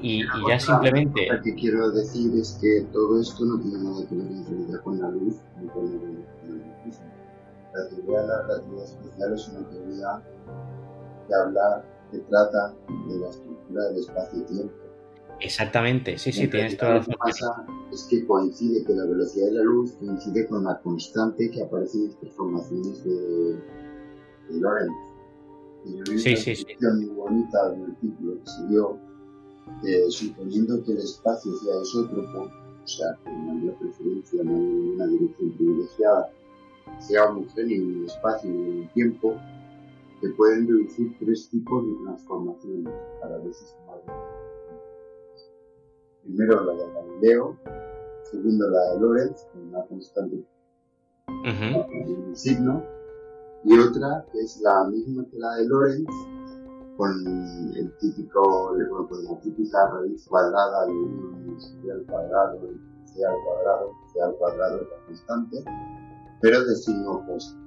Y, 0.00 0.24
ya 0.48 0.60
simplemente... 0.60 1.26
Lo 1.30 1.42
que 1.42 1.54
quiero 1.54 1.90
decir 1.90 2.32
es 2.36 2.58
que 2.60 2.86
todo 2.92 3.20
esto 3.20 3.44
no 3.44 3.58
tiene 3.60 3.78
nada 3.82 4.06
que 4.08 4.14
ver 4.14 4.26
en 4.26 4.46
realidad 4.46 4.80
con 4.82 5.00
la 5.00 5.10
luz 5.10 5.36
ni 5.60 5.68
con 5.68 5.86
el, 5.86 6.24
La 7.74 7.88
teoría 7.88 8.20
de 8.20 8.26
la 8.28 8.42
relatividad 8.42 8.84
especial 8.84 9.34
es 9.34 9.48
una 9.48 9.68
teoría 9.70 10.22
que 11.26 11.34
habla 11.34 11.84
que 12.10 12.18
trata 12.18 12.74
de 13.08 13.18
la 13.18 13.28
estructura 13.28 13.84
del 13.84 13.96
espacio-tiempo. 13.98 14.87
Exactamente, 15.40 16.18
sí, 16.18 16.32
sí, 16.32 16.48
tienes 16.48 16.76
toda 16.76 16.94
la 16.94 16.98
razón. 16.98 17.12
Lo 17.12 17.24
que 17.24 17.30
pasa 17.30 17.66
es 17.92 18.02
que 18.04 18.26
coincide 18.26 18.84
que 18.84 18.92
la 18.92 19.04
velocidad 19.04 19.46
de 19.46 19.52
la 19.52 19.62
luz 19.62 19.92
coincide 19.92 20.46
con 20.46 20.64
la 20.64 20.78
constante 20.80 21.50
que 21.50 21.62
aparece 21.62 21.98
en 21.98 22.08
estas 22.08 22.30
formaciones 22.32 23.04
de, 23.04 23.52
de 24.48 24.60
Lorentz. 24.60 24.94
Y 25.84 26.18
sí, 26.18 26.36
sí, 26.36 26.56
sí. 26.56 26.66
muy 26.80 27.06
bonita 27.06 27.70
del 27.70 27.94
título 27.96 28.34
que 28.40 28.50
se 28.50 28.66
dio, 28.66 28.98
eh, 29.84 30.10
suponiendo 30.10 30.82
que 30.84 30.92
el 30.92 30.98
espacio 30.98 31.52
sea 31.58 31.82
isótropo, 31.82 32.50
o 32.82 32.86
sea, 32.86 33.16
que 33.24 33.30
no 33.30 33.52
haya 33.52 33.78
preferencia, 33.78 34.42
no 34.42 34.54
hay 34.54 34.90
una 34.94 35.06
dirección 35.06 35.52
privilegiada, 35.52 36.30
sea 36.98 37.24
homogéneo 37.26 37.82
en 37.82 37.98
el 37.98 38.04
espacio 38.06 38.50
y 38.50 38.54
en 38.54 38.82
el 38.82 38.88
tiempo, 38.90 39.36
se 40.20 40.28
pueden 40.30 40.66
deducir 40.66 41.14
tres 41.20 41.48
tipos 41.48 41.86
de 41.86 41.92
transformaciones 42.04 42.92
para 43.20 43.38
ver 43.38 43.54
si 43.54 43.64
Primero 46.28 46.62
la 46.62 46.74
de 46.74 46.92
Galileo, 46.92 47.56
segundo 48.22 48.68
la 48.68 48.92
de 48.92 49.00
Lorentz, 49.00 49.46
con 49.50 49.68
una 49.68 49.82
constante 49.86 50.44
uh 51.26 52.34
signo, 52.34 52.84
y 53.64 53.78
otra 53.78 54.26
que 54.30 54.40
es 54.40 54.60
la 54.60 54.84
misma 54.84 55.24
que 55.30 55.38
la 55.38 55.54
de 55.56 55.66
Lorentz, 55.66 56.12
con 56.98 57.10
el 57.74 57.96
típico, 57.98 58.74
con 59.08 59.24
la 59.24 59.40
típica 59.40 59.90
raíz 59.90 60.26
cuadrada 60.28 60.84
de 60.86 60.92
un 60.92 61.56
c 61.58 61.90
al 61.90 62.04
cuadrado, 62.04 62.60
c 63.06 63.24
al 63.24 63.34
cuadrado, 63.42 63.92
c 64.12 64.20
al 64.20 64.34
cuadrado 64.36 64.76
la 64.82 65.06
constante, 65.06 65.64
pero 66.42 66.62
de 66.62 66.76
signo 66.76 67.12
opuesto. 67.12 67.58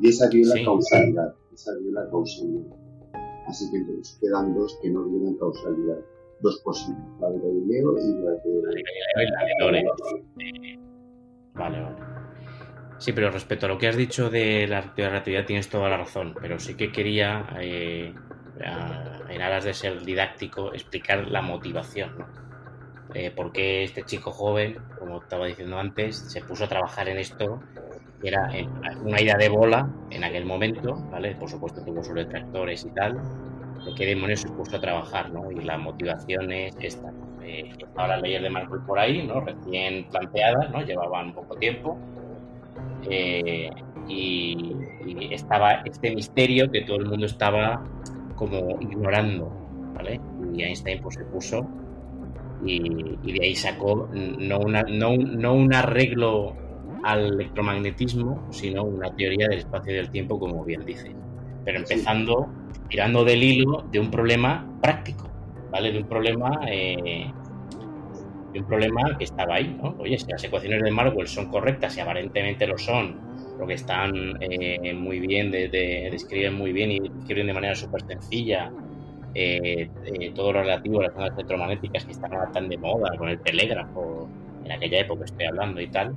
Y 0.00 0.08
esa 0.08 0.28
dio 0.28 0.46
la 0.46 0.64
causalidad 0.64 1.34
esa 1.52 1.74
dio 1.76 1.92
la 1.92 2.08
causalidad. 2.10 2.76
Así 3.46 3.70
que 3.70 3.78
entonces 3.78 4.18
quedan 4.20 4.54
dos 4.54 4.78
que 4.82 4.90
no 4.90 5.04
dieron 5.04 5.36
causalidad. 5.36 6.00
Dos 6.40 6.60
posibles, 6.60 7.04
la 7.20 7.30
de 7.30 7.38
Galileo 7.38 7.98
y 7.98 8.12
la 8.22 8.30
de, 8.30 8.62
la 9.30 9.72
de 9.72 10.78
Vale, 11.54 11.80
vale. 11.80 11.96
Sí, 12.98 13.12
pero 13.12 13.30
respecto 13.30 13.66
a 13.66 13.68
lo 13.68 13.78
que 13.78 13.88
has 13.88 13.96
dicho 13.96 14.30
de 14.30 14.66
la 14.66 14.80
relatividad 14.80 15.44
tienes 15.44 15.68
toda 15.68 15.88
la 15.88 15.98
razón, 15.98 16.34
pero 16.40 16.58
sí 16.58 16.74
que 16.74 16.92
quería, 16.92 17.46
eh, 17.60 18.14
en 19.28 19.42
aras 19.42 19.64
de 19.64 19.74
ser 19.74 20.02
didáctico, 20.04 20.72
explicar 20.72 21.28
la 21.28 21.42
motivación, 21.42 22.18
¿no? 22.18 22.26
Eh, 23.14 23.30
por 23.30 23.52
qué 23.52 23.84
este 23.84 24.04
chico 24.04 24.30
joven, 24.30 24.78
como 24.98 25.22
estaba 25.22 25.46
diciendo 25.46 25.78
antes, 25.78 26.16
se 26.16 26.42
puso 26.42 26.64
a 26.64 26.68
trabajar 26.68 27.08
en 27.08 27.18
esto 27.18 27.60
era 28.22 28.48
eh, 28.56 28.68
una 29.02 29.20
idea 29.20 29.36
de 29.36 29.48
bola 29.48 29.88
en 30.10 30.24
aquel 30.24 30.44
momento, 30.44 30.94
¿vale? 31.10 31.34
Por 31.34 31.48
supuesto 31.48 31.82
tuvo 31.84 32.02
sus 32.02 32.14
detractores 32.14 32.84
y 32.84 32.90
tal, 32.90 33.20
qué 33.94 34.06
demonios 34.06 34.40
se 34.40 34.48
puso 34.48 34.76
a 34.76 34.80
trabajar, 34.80 35.30
¿no? 35.30 35.50
Y 35.50 35.62
la 35.64 35.78
motivación 35.78 36.52
es 36.52 36.76
esta, 36.80 37.12
eh, 37.42 37.72
las 37.96 38.22
leyes 38.22 38.42
de 38.42 38.50
Maxwell 38.50 38.82
por 38.82 38.98
ahí, 38.98 39.26
¿no? 39.26 39.40
Recién 39.40 40.08
planteadas, 40.10 40.70
¿no? 40.70 40.82
Llevaban 40.82 41.34
poco 41.34 41.56
tiempo. 41.56 41.98
Eh, 43.08 43.70
y, 44.08 44.74
estaba 45.30 45.82
este 45.84 46.14
misterio 46.14 46.70
que 46.70 46.82
todo 46.82 46.96
el 46.96 47.06
mundo 47.06 47.26
estaba 47.26 47.82
como 48.34 48.78
ignorando, 48.80 49.50
¿vale? 49.94 50.20
Y 50.54 50.62
Einstein 50.62 51.00
pues 51.00 51.16
se 51.16 51.24
puso 51.24 51.66
y, 52.64 53.32
de 53.32 53.44
ahí 53.44 53.54
sacó 53.54 54.08
no, 54.12 54.58
una, 54.58 54.82
no, 54.82 55.16
no 55.16 55.54
un 55.54 55.74
arreglo 55.74 56.54
al 57.02 57.34
electromagnetismo, 57.34 58.48
sino 58.50 58.84
una 58.84 59.14
teoría 59.14 59.48
del 59.48 59.58
espacio 59.58 59.92
y 59.92 59.96
del 59.96 60.10
tiempo, 60.10 60.38
como 60.38 60.64
bien 60.64 60.84
dice. 60.84 61.14
Pero 61.66 61.78
empezando, 61.78 62.48
tirando 62.88 63.24
del 63.24 63.42
hilo 63.42 63.84
de 63.90 63.98
un 63.98 64.08
problema 64.08 64.66
práctico, 64.80 65.28
¿vale? 65.70 65.90
De 65.90 65.98
un 65.98 66.08
problema, 66.08 66.60
eh, 66.68 67.26
de 68.52 68.60
un 68.60 68.66
problema 68.66 69.18
que 69.18 69.24
estaba 69.24 69.56
ahí, 69.56 69.76
¿no? 69.82 69.96
Oye, 69.98 70.16
si 70.16 70.30
las 70.30 70.42
ecuaciones 70.44 70.80
de 70.80 70.92
Maxwell 70.92 71.26
son 71.26 71.50
correctas 71.50 71.96
y 71.96 72.00
aparentemente 72.00 72.68
lo 72.68 72.78
son, 72.78 73.16
porque 73.58 73.74
están 73.74 74.38
eh, 74.40 74.94
muy 74.94 75.18
bien, 75.18 75.50
de, 75.50 75.68
describen 76.12 76.54
muy 76.54 76.72
bien 76.72 76.92
y 76.92 77.00
describen 77.00 77.48
de 77.48 77.52
manera 77.52 77.74
súper 77.74 78.02
sencilla 78.06 78.70
eh, 79.34 79.90
todo 80.36 80.52
lo 80.52 80.62
relativo 80.62 81.00
a 81.00 81.04
las 81.04 81.14
ondas 81.16 81.32
electromagnéticas 81.34 82.04
que 82.04 82.12
están 82.12 82.32
ahora 82.32 82.52
tan 82.52 82.68
de 82.68 82.78
moda, 82.78 83.10
con 83.18 83.28
el 83.28 83.40
telégrafo, 83.40 84.28
en 84.64 84.70
aquella 84.70 85.00
época 85.00 85.24
estoy 85.24 85.46
hablando 85.46 85.80
y 85.80 85.88
tal, 85.88 86.14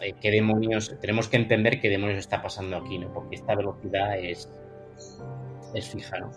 eh, 0.00 0.14
qué 0.20 0.30
demonios, 0.30 0.94
tenemos 1.00 1.28
que 1.28 1.36
entender 1.36 1.80
qué 1.80 1.88
demonios 1.88 2.18
está 2.18 2.42
pasando 2.42 2.76
aquí, 2.76 2.98
¿no? 2.98 3.12
Porque 3.12 3.36
esta 3.36 3.54
velocidad 3.54 4.18
es, 4.18 4.48
es 5.74 5.88
fija, 5.88 6.18
¿no? 6.18 6.30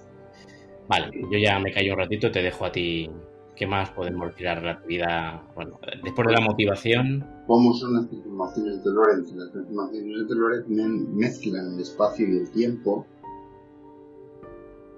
Vale, 0.87 1.11
yo 1.31 1.37
ya 1.37 1.59
me 1.59 1.71
callo 1.71 1.93
un 1.93 1.99
ratito, 1.99 2.31
te 2.31 2.41
dejo 2.41 2.65
a 2.65 2.71
ti. 2.71 3.09
¿Qué 3.55 3.67
más 3.67 3.91
podemos 3.91 4.33
la 4.41 4.55
relatividad? 4.55 5.41
Bueno, 5.53 5.79
después 6.03 6.27
de 6.27 6.33
la 6.33 6.41
motivación. 6.41 7.23
¿Cómo 7.45 7.73
son 7.73 7.93
las 7.93 8.09
transformaciones 8.09 8.83
de 8.83 8.91
Lorentz? 8.91 9.31
Las 9.33 9.51
transformaciones 9.51 10.27
de 10.27 10.35
Lorentz 10.35 10.67
mezclan 10.67 11.73
el 11.73 11.79
espacio 11.79 12.27
y 12.27 12.37
el 12.39 12.51
tiempo. 12.51 13.05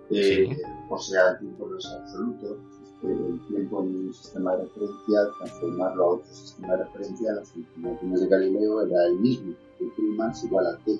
Eh, 0.09 0.55
o 0.89 0.97
sea, 0.97 1.31
el 1.31 1.39
tiempo 1.39 1.67
no 1.67 1.77
es 1.77 1.85
absoluto, 1.85 2.59
el 3.11 3.47
tiempo 3.47 3.81
en 3.83 4.07
un 4.07 4.13
sistema 4.13 4.55
de 4.55 4.63
referencia, 4.63 5.29
transformarlo 5.37 6.03
a 6.03 6.07
otro 6.07 6.33
sistema 6.33 6.75
de 6.75 6.83
referencia, 6.83 7.33
las 7.33 7.55
informaciones 7.55 8.21
de 8.21 8.27
Galileo 8.27 8.81
era 8.81 9.05
el 9.07 9.19
mismo, 9.19 9.53
que 9.77 9.85
prima 9.95 10.31
es 10.31 10.43
igual 10.43 10.67
a 10.67 10.77
t. 10.83 10.99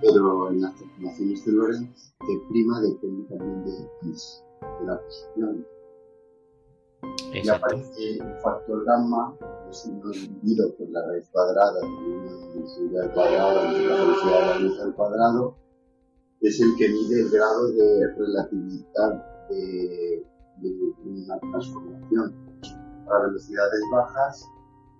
Pero 0.00 0.50
en 0.50 0.60
las 0.62 0.74
transformaciones 0.76 1.44
de 1.44 1.52
Lorentz, 1.52 2.14
t 2.20 2.26
prima 2.48 2.80
depende 2.80 3.28
también 3.28 3.64
de 3.64 3.90
x, 4.08 4.42
de 4.80 4.86
la 4.86 5.00
posición. 5.00 5.66
Y 7.34 7.48
aparece 7.48 8.22
un 8.22 8.40
factor 8.42 8.84
gamma, 8.84 9.36
que 9.38 9.70
es 9.70 9.86
uno 9.86 10.10
dividido 10.10 10.74
por 10.76 10.88
la 10.90 11.06
raíz 11.06 11.28
cuadrada 11.30 11.80
de 11.80 11.86
1 11.86 13.02
al 13.02 13.12
cuadrado 13.12 13.60
entre 13.66 13.86
la 13.86 13.94
velocidad 13.96 14.40
de 14.40 14.46
la 14.46 14.58
luz 14.58 14.80
al 14.80 14.94
cuadrado, 14.94 15.56
es 16.42 16.60
el 16.60 16.76
que 16.76 16.88
mide 16.88 17.20
el 17.22 17.30
grado 17.30 17.68
de 17.72 18.14
relatividad 18.16 19.31
de, 19.48 20.26
una 21.04 21.38
transformación. 21.38 22.34
Para 23.06 23.26
velocidades 23.26 23.80
bajas, 23.92 24.48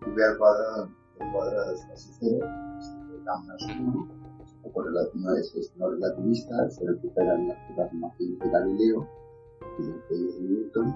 v 0.06 0.24
al 0.24 0.38
cuadrado, 0.38 0.90
el 1.20 1.32
cuadrado 1.32 1.72
es 1.72 1.84
casi 1.86 2.10
cero, 2.18 2.46
gamma 3.24 3.54
es 3.56 3.66
1, 3.80 4.08
no 5.14 5.36
es, 5.36 5.72
no 5.76 5.90
relativista, 5.90 6.70
se 6.70 6.86
recupera 6.86 7.34
en 7.34 7.48
las 7.48 7.58
transformaciones 7.74 8.38
de 8.38 8.50
Galileo 8.50 9.08
y 9.78 9.82
de 9.84 10.40
Newton. 10.40 10.94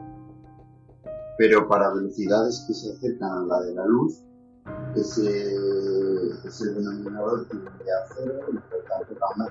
Pero 1.38 1.68
para 1.68 1.92
velocidades 1.94 2.64
que 2.66 2.74
se 2.74 2.92
acercan 2.92 3.30
a 3.30 3.46
la 3.46 3.60
de 3.60 3.74
la 3.74 3.86
luz, 3.86 4.24
ese, 4.96 5.54
ese 6.44 6.72
denominador 6.72 7.46
tiende 7.48 7.68
a 7.68 8.14
cero 8.16 8.40
y 8.48 8.54
por 8.54 8.82
tanto 8.88 9.14
gamma 9.20 9.46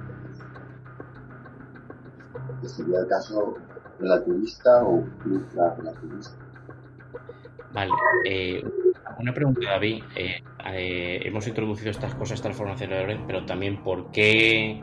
es 2.53 2.61
que 2.61 2.69
sería 2.69 2.99
el 2.99 3.07
caso 3.07 3.55
relativista 3.99 4.83
o 4.83 5.03
ultra-relativista. 5.25 6.35
Vale, 7.73 7.91
eh, 8.25 8.63
una 9.19 9.33
pregunta, 9.33 9.61
David. 9.69 10.03
Eh, 10.15 10.41
eh, 10.65 11.19
hemos 11.23 11.47
introducido 11.47 11.91
estas 11.91 12.15
cosas, 12.15 12.41
transformaciones 12.41 12.97
de 12.97 13.03
Lorenz, 13.03 13.23
pero 13.27 13.45
también 13.45 13.83
por 13.83 14.11
qué 14.11 14.81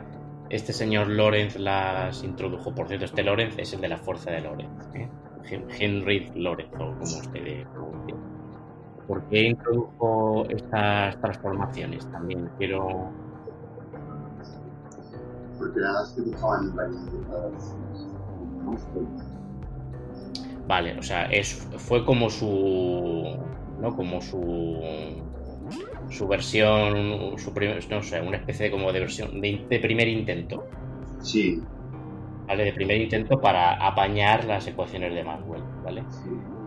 este 0.49 0.73
señor 0.73 1.07
Lorenz 1.07 1.57
las 1.57 2.23
introdujo. 2.23 2.73
Por 2.73 2.87
cierto, 2.87 3.05
este 3.05 3.23
Lorenz 3.23 3.55
es 3.57 3.73
el 3.73 3.81
de 3.81 3.89
la 3.89 3.97
fuerza 3.97 4.31
de 4.31 4.41
Lorenz, 4.41 4.89
Henry 5.79 6.31
Lorenz, 6.35 6.73
o 6.75 6.77
como 6.77 7.01
usted 7.01 7.67
pronuncia. 7.71 8.15
¿Por 9.07 9.27
qué 9.27 9.41
introdujo 9.41 10.45
estas 10.49 11.19
transformaciones? 11.19 12.09
También 12.11 12.49
quiero 12.57 13.11
porque 15.63 15.79
las 15.79 16.11
que 16.13 16.21
Vale, 20.67 20.97
o 20.97 21.03
sea, 21.03 21.25
es, 21.25 21.67
fue 21.77 22.05
como 22.05 22.29
su. 22.29 23.37
¿no? 23.79 23.95
Como 23.95 24.21
su. 24.21 24.79
Su 26.09 26.27
versión, 26.27 27.37
su 27.37 27.53
no 27.89 28.03
sé, 28.03 28.21
una 28.21 28.37
especie 28.37 28.65
de 28.65 28.71
como 28.71 28.91
de 28.91 28.99
versión 28.99 29.41
de, 29.41 29.79
primer 29.81 30.07
intento. 30.07 30.67
Sí. 31.21 31.59
¿Vale? 32.45 32.65
De 32.65 32.73
primer 32.73 33.01
intento 33.01 33.39
para 33.39 33.73
apañar 33.73 34.43
las 34.45 34.67
ecuaciones 34.67 35.15
de 35.15 35.23
Maxwell, 35.23 35.63
¿vale? 35.83 36.03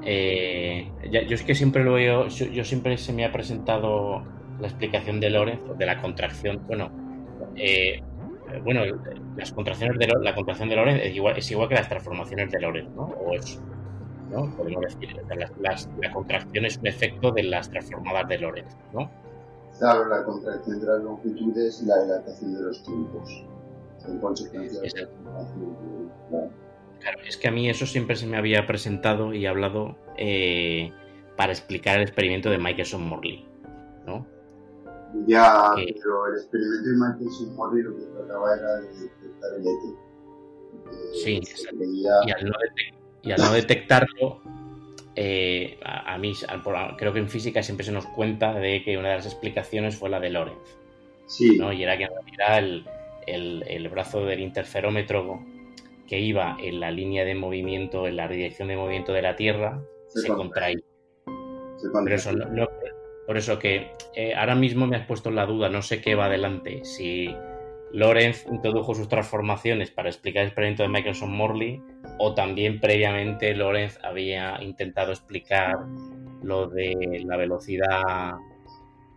Eh, 0.02 0.90
yo 1.10 1.34
es 1.34 1.42
que 1.42 1.54
siempre 1.54 1.84
lo 1.84 1.92
veo, 1.92 2.28
yo, 2.28 2.46
yo, 2.46 2.64
siempre 2.64 2.96
se 2.96 3.12
me 3.12 3.24
ha 3.24 3.32
presentado 3.32 4.24
la 4.58 4.66
explicación 4.66 5.20
de 5.20 5.30
Lorenz, 5.30 5.62
de 5.76 5.86
la 5.86 6.00
contracción, 6.00 6.62
bueno, 6.66 6.90
eh, 7.54 8.02
bueno, 8.62 8.82
las 9.36 9.52
contracciones 9.52 9.98
de 9.98 10.06
la 10.20 10.34
contracción 10.34 10.68
de 10.68 10.76
Lorentz 10.76 11.02
es 11.04 11.14
igual, 11.14 11.36
es 11.36 11.50
igual 11.50 11.68
que 11.68 11.74
las 11.74 11.88
transformaciones 11.88 12.50
de 12.50 12.60
Lorentz, 12.60 12.94
¿no? 12.94 13.04
O 13.04 13.34
es, 13.34 13.60
¿no? 14.30 14.54
Podemos 14.56 14.82
decir, 14.82 15.16
la 16.00 16.12
contracción 16.12 16.64
es 16.64 16.78
un 16.78 16.86
efecto 16.86 17.30
de 17.30 17.42
las 17.44 17.70
transformadas 17.70 18.28
de 18.28 18.38
Lorentz, 18.38 18.76
¿no? 18.92 19.10
Claro, 19.78 20.06
la 20.08 20.24
contracción 20.24 20.80
de 20.80 20.86
las 20.86 21.02
longitudes 21.02 21.82
y 21.82 21.86
la 21.86 22.02
dilatación 22.02 22.54
de 22.54 22.62
los 22.62 22.82
tiempos. 22.82 23.44
Son 23.98 24.18
consecuencias 24.20 24.94
de 24.94 25.02
la 25.02 25.08
claro. 26.30 26.50
claro. 27.00 27.18
es 27.26 27.36
que 27.36 27.48
a 27.48 27.50
mí 27.50 27.68
eso 27.68 27.86
siempre 27.86 28.16
se 28.16 28.26
me 28.26 28.36
había 28.36 28.66
presentado 28.66 29.34
y 29.34 29.46
hablado 29.46 29.96
eh, 30.16 30.92
para 31.36 31.52
explicar 31.52 31.96
el 31.96 32.02
experimento 32.02 32.50
de 32.50 32.58
Michelson-Morley, 32.58 33.46
¿no? 34.06 34.26
Ya, 35.26 35.72
pero 35.76 36.26
el 36.26 36.34
experimento 36.36 36.88
de 36.88 36.96
Michelson 36.96 37.56
Morley 37.56 37.82
lo 37.82 37.96
que 37.96 38.04
trataba 38.04 38.54
era 38.56 38.74
de 38.76 38.88
detectar 38.88 39.54
el 39.56 39.66
ET. 39.66 40.06
Sí, 41.14 41.40
y, 43.22 43.30
al 43.32 43.40
no 43.40 43.52
detectarlo, 43.52 44.40
eh, 45.16 45.80
a, 45.82 46.16
mí, 46.18 46.34
creo 46.98 47.12
que 47.12 47.18
en 47.18 47.28
física 47.28 47.62
siempre 47.62 47.84
se 47.84 47.92
nos 47.92 48.06
cuenta 48.06 48.54
de 48.54 48.82
que 48.84 48.98
una 48.98 49.08
de 49.10 49.16
las 49.16 49.26
explicaciones 49.26 49.96
fue 49.96 50.10
la 50.10 50.20
de 50.20 50.30
Lorentz. 50.30 50.78
Sí. 51.26 51.58
¿no? 51.58 51.72
Y 51.72 51.82
era 51.82 51.96
que 51.96 52.04
en 52.04 52.10
realidad 52.10 52.58
el, 52.58 52.86
el, 53.26 53.64
el, 53.66 53.88
brazo 53.88 54.24
del 54.24 54.40
interferómetro 54.40 55.40
que 56.06 56.20
iba 56.20 56.56
en 56.60 56.78
la 56.80 56.90
línea 56.90 57.24
de 57.24 57.34
movimiento, 57.34 58.06
en 58.06 58.16
la 58.16 58.28
dirección 58.28 58.68
de 58.68 58.76
movimiento 58.76 59.12
de 59.12 59.22
la 59.22 59.34
Tierra, 59.34 59.82
se, 60.08 60.28
contraía. 60.28 60.78
Se 61.76 61.90
contraía. 61.90 62.04
Pero 62.04 62.16
eso 62.16 62.32
no, 62.32 62.68
por 63.26 63.36
eso 63.36 63.58
que 63.58 63.90
eh, 64.14 64.34
ahora 64.34 64.54
mismo 64.54 64.86
me 64.86 64.96
has 64.96 65.06
puesto 65.06 65.28
en 65.28 65.36
la 65.36 65.46
duda, 65.46 65.68
no 65.68 65.82
sé 65.82 66.00
qué 66.00 66.14
va 66.14 66.26
adelante. 66.26 66.84
Si 66.84 67.34
Lorenz 67.92 68.46
introdujo 68.50 68.94
sus 68.94 69.08
transformaciones 69.08 69.90
para 69.90 70.08
explicar 70.08 70.42
el 70.42 70.48
experimento 70.48 70.82
de 70.82 70.88
Michelson-Morley 70.88 71.82
o 72.18 72.34
también 72.34 72.80
previamente 72.80 73.54
Lorenz 73.54 73.98
había 74.02 74.62
intentado 74.62 75.12
explicar 75.12 75.76
lo 76.42 76.68
de 76.68 77.22
la 77.24 77.36
velocidad 77.36 78.34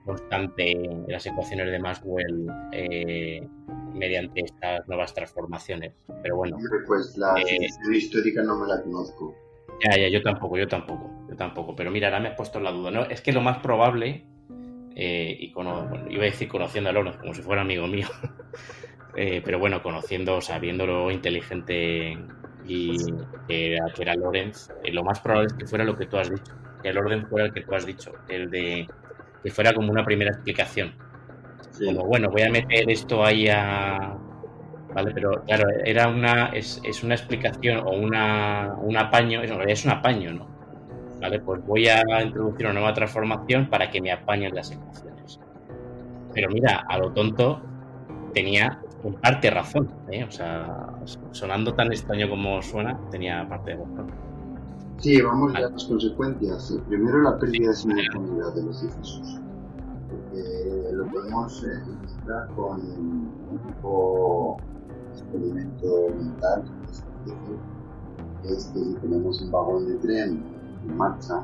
constante 0.06 0.72
en 0.72 1.06
las 1.08 1.26
ecuaciones 1.26 1.70
de 1.72 1.80
Maxwell 1.80 2.48
eh, 2.72 3.48
mediante 3.94 4.42
estas 4.42 4.88
nuevas 4.88 5.14
transformaciones. 5.14 5.94
Pero 6.24 6.38
bueno. 6.38 6.58
Pues 6.88 7.18
la 7.18 7.36
eh, 7.40 7.68
histórica 7.92 8.42
no 8.44 8.58
me 8.58 8.68
la 8.68 8.82
conozco. 8.82 9.36
Ya, 9.84 9.98
ya, 9.98 10.10
yo 10.10 10.22
tampoco, 10.22 10.58
yo 10.58 10.68
tampoco, 10.68 11.10
yo 11.30 11.36
tampoco. 11.36 11.76
Pero 11.76 11.92
mira, 11.92 12.08
ahora 12.08 12.20
me 12.20 12.30
has 12.30 12.36
puesto 12.36 12.58
en 12.58 12.66
la 12.66 12.72
duda. 12.72 12.92
¿no? 12.92 13.04
Es 13.06 13.22
que 13.22 13.32
lo 13.32 13.42
más 13.42 13.60
probable, 13.60 14.26
eh, 14.96 15.38
y 15.40 15.54
iba 16.10 16.22
a 16.22 16.26
decir 16.26 16.48
conociendo 16.48 16.90
a 16.90 16.94
Lorenz 16.94 17.18
como 17.18 17.34
si 17.34 17.42
fuera 17.42 17.62
amigo 17.62 17.88
mío, 17.88 18.08
eh, 19.16 19.42
pero 19.44 19.60
bueno, 19.60 19.82
conociendo, 19.82 20.42
sabiéndolo 20.42 21.12
inteligente 21.12 22.18
y 22.66 22.98
que 23.48 23.74
era, 23.74 23.86
que 23.94 24.02
era 24.02 24.16
Lorenz, 24.16 24.70
eh, 24.84 24.92
lo 24.92 25.04
más 25.04 25.20
probable 25.22 25.48
es 25.48 25.54
que 25.54 25.66
fuera 25.66 25.86
lo 25.86 25.98
que 25.98 26.06
tú 26.06 26.18
has 26.18 26.30
dicho, 26.30 26.54
que 26.84 26.90
el 26.90 26.98
orden 26.98 27.26
fuera 27.28 27.48
el 27.48 27.54
que 27.54 27.62
tú 27.62 27.74
has 27.74 27.86
dicho, 27.86 28.12
el 28.28 28.50
de 28.50 28.88
que 29.42 29.52
fuera 29.52 29.74
como 29.74 29.92
una 29.92 30.04
primera 30.04 30.32
explicación. 30.32 30.94
Como, 31.84 32.04
bueno, 32.06 32.30
voy 32.30 32.42
a 32.42 32.50
meter 32.50 32.90
esto 32.90 33.24
ahí 33.24 33.48
a, 33.48 34.18
¿vale? 34.94 35.12
Pero 35.14 35.44
claro, 35.46 35.66
era 35.86 36.08
una, 36.08 36.48
es, 36.48 36.82
es 36.84 37.04
una 37.04 37.16
explicación 37.16 37.86
o 37.86 37.92
una, 37.92 38.76
un 38.82 38.98
apaño, 38.98 39.42
en 39.42 39.50
realidad 39.50 39.70
es 39.70 39.86
un 39.86 39.92
apaño, 39.92 40.34
¿no? 40.34 40.48
¿Vale? 41.22 41.40
Pues 41.40 41.66
voy 41.66 41.88
a 41.88 42.02
introducir 42.24 42.66
una 42.66 42.74
nueva 42.74 42.94
transformación 42.94 43.70
para 43.70 43.90
que 43.90 44.02
me 44.02 44.12
apañen 44.12 44.56
las 44.56 44.72
ecuaciones. 44.72 45.40
Pero 46.34 46.50
mira, 46.50 46.86
a 46.88 46.98
lo 46.98 47.12
tonto 47.12 47.62
tenía 48.34 48.80
en 49.04 49.14
parte 49.16 49.50
razón, 49.50 49.90
¿eh? 50.12 50.24
O 50.24 50.32
sea, 50.32 50.88
sonando 51.32 51.74
tan 51.74 51.92
extraño 51.92 52.30
como 52.30 52.62
suena, 52.62 53.00
tenía 53.12 53.48
parte 53.48 53.72
de 53.72 53.78
razón. 53.78 54.08
Sí, 54.98 55.22
vamos 55.22 55.56
a 55.56 55.62
las 55.62 55.86
consecuencias. 55.86 56.78
Primero 56.90 57.22
la 57.22 57.40
pérdida 57.40 57.70
de 57.70 57.76
simultaneidad 57.76 58.54
de 58.54 58.64
los 58.64 58.82
difusos. 58.82 59.40
Porque 60.10 60.92
lo 60.92 61.06
podemos 61.08 61.64
ilustrar 61.64 62.48
eh, 62.50 62.54
con 62.56 62.82
un 62.82 63.60
tipo 63.66 64.58
experimento 65.20 66.08
mental 66.16 66.64
es 68.44 68.66
que 68.74 68.82
si 68.82 68.94
tenemos 69.02 69.42
un 69.42 69.52
vagón 69.52 69.88
de 69.88 69.96
tren 69.96 70.44
en 70.88 70.98
marcha 70.98 71.44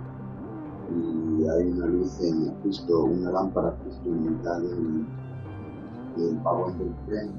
y 0.90 1.48
hay 1.48 1.72
una 1.72 1.88
luz 1.88 2.20
en 2.22 2.54
justo 2.64 3.06
una 3.06 3.32
lámpara 3.32 3.76
justo 3.84 4.10
en 4.10 4.38
mitad 4.38 4.60
del, 4.60 5.06
vagón 6.44 6.78
del 6.78 6.96
tren 7.08 7.32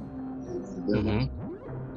encendemos 0.55 1.31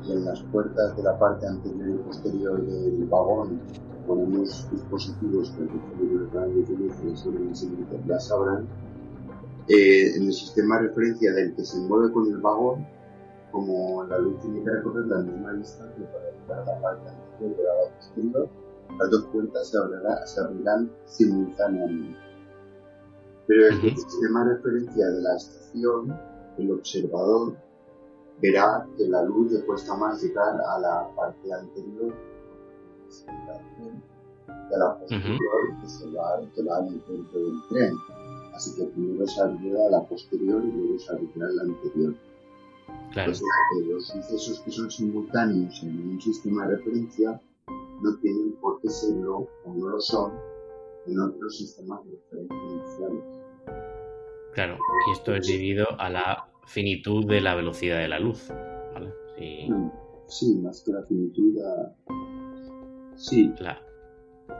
y 0.05 0.11
en 0.13 0.25
las 0.25 0.41
puertas 0.43 0.95
de 0.95 1.03
la 1.03 1.19
parte 1.19 1.45
anterior 1.45 1.89
y 1.89 1.97
posterior 2.07 2.65
del 2.65 3.05
vagón 3.05 3.59
ponemos 4.07 4.67
dispositivos 4.71 5.49
para 5.51 5.67
que 5.67 6.05
los 6.05 6.29
canales 6.31 6.67
de 6.67 6.77
luz 6.77 6.93
las 8.07 8.31
abran 8.31 8.65
eh, 9.67 10.15
en 10.15 10.23
el 10.23 10.33
sistema 10.33 10.77
de 10.77 10.87
referencia 10.87 11.33
del 11.33 11.53
que 11.55 11.63
se 11.63 11.79
mueve 11.81 12.11
con 12.11 12.27
el 12.27 12.37
vagón 12.37 12.87
como 13.51 14.03
la 14.05 14.17
luz 14.19 14.39
tiene 14.41 14.63
que 14.63 14.69
recorrer 14.69 15.05
la 15.07 15.19
misma 15.19 15.53
distancia 15.53 16.11
para 16.11 16.31
llegar 16.31 16.59
a 16.59 16.65
la 16.65 16.81
parte 16.81 17.09
anterior 17.09 17.57
de 17.57 17.63
la 17.63 17.95
posterior, 17.95 18.49
las 18.97 19.09
dos 19.11 19.25
puertas 19.27 19.67
se, 19.67 19.77
se 20.25 20.41
abrirán 20.41 20.91
simultáneamente. 21.05 22.19
Pero 23.47 23.67
el 23.67 23.81
sistema 23.81 24.45
de 24.45 24.55
referencia 24.55 25.07
de 25.07 25.21
la 25.21 25.35
estación, 25.35 26.19
el 26.57 26.71
observador 26.71 27.55
verá 28.41 28.87
que 28.97 29.07
la 29.07 29.23
luz 29.23 29.51
le 29.51 29.65
cuesta 29.65 29.95
más 29.95 30.21
llegar 30.21 30.61
a 30.61 30.79
la 30.79 31.09
parte 31.15 31.53
anterior 31.53 32.13
de 34.69 34.77
la 34.77 34.99
posterior 34.99 35.37
que, 35.81 35.87
se 35.87 36.05
va, 36.11 36.39
que 36.53 36.63
va 36.63 36.87
centro 36.87 37.39
del 37.39 37.67
tren. 37.69 37.93
Así 38.53 38.75
que 38.75 38.85
primero 38.85 39.25
se 39.25 39.41
acelera 39.41 39.89
la 39.89 40.03
posterior 40.03 40.63
y 40.63 40.71
luego 40.71 40.99
se 40.99 41.13
acelera 41.13 41.51
la 41.53 41.63
anterior. 41.63 42.13
Claro. 43.11 43.31
Pues, 43.31 43.43
los 43.87 44.07
sucesos 44.07 44.59
que 44.61 44.71
son 44.71 44.89
simultáneos 44.91 45.81
en 45.83 46.09
un 46.09 46.21
sistema 46.21 46.67
de 46.67 46.77
referencia 46.77 47.41
no 48.01 48.15
tienen 48.21 48.53
por 48.61 48.79
qué 48.81 48.89
serlo 48.89 49.47
o 49.65 49.73
no 49.73 49.89
lo 49.89 49.99
son 49.99 50.33
en 51.07 51.19
otros 51.19 51.57
sistemas 51.57 52.03
de 52.05 52.11
referencia 52.11 52.57
iniciales. 52.69 53.23
Claro, 54.53 54.77
y 55.07 55.11
esto 55.11 55.35
es 55.35 55.47
debido 55.47 55.87
a 55.99 56.09
la 56.09 56.49
finitud 56.65 57.25
de 57.25 57.41
la 57.41 57.55
velocidad 57.55 57.97
de 57.97 58.07
la 58.07 58.19
luz. 58.19 58.49
¿vale? 58.93 59.13
Sí. 60.27 60.55
más 60.61 60.83
que 60.83 60.91
la 60.91 61.03
finitud, 61.03 61.57
sí. 63.15 63.51
La, 63.59 63.81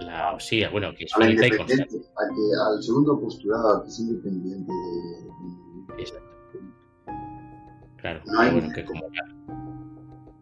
la, 0.02 0.40
sí, 0.40 0.64
bueno, 0.72 0.94
que 0.96 1.06
es 1.06 1.14
finita 1.14 1.48
y 1.48 1.58
constante. 1.58 1.96
al 1.96 2.84
segundo 2.84 3.20
postulado, 3.20 3.84
que 3.84 3.90
es 3.90 4.00
independiente 4.00 4.72
de. 5.98 6.29
Claro, 8.02 8.22
no 8.26 8.40
hay, 8.40 8.52
bueno, 8.52 8.74
que 8.74 8.86
como. 8.86 9.06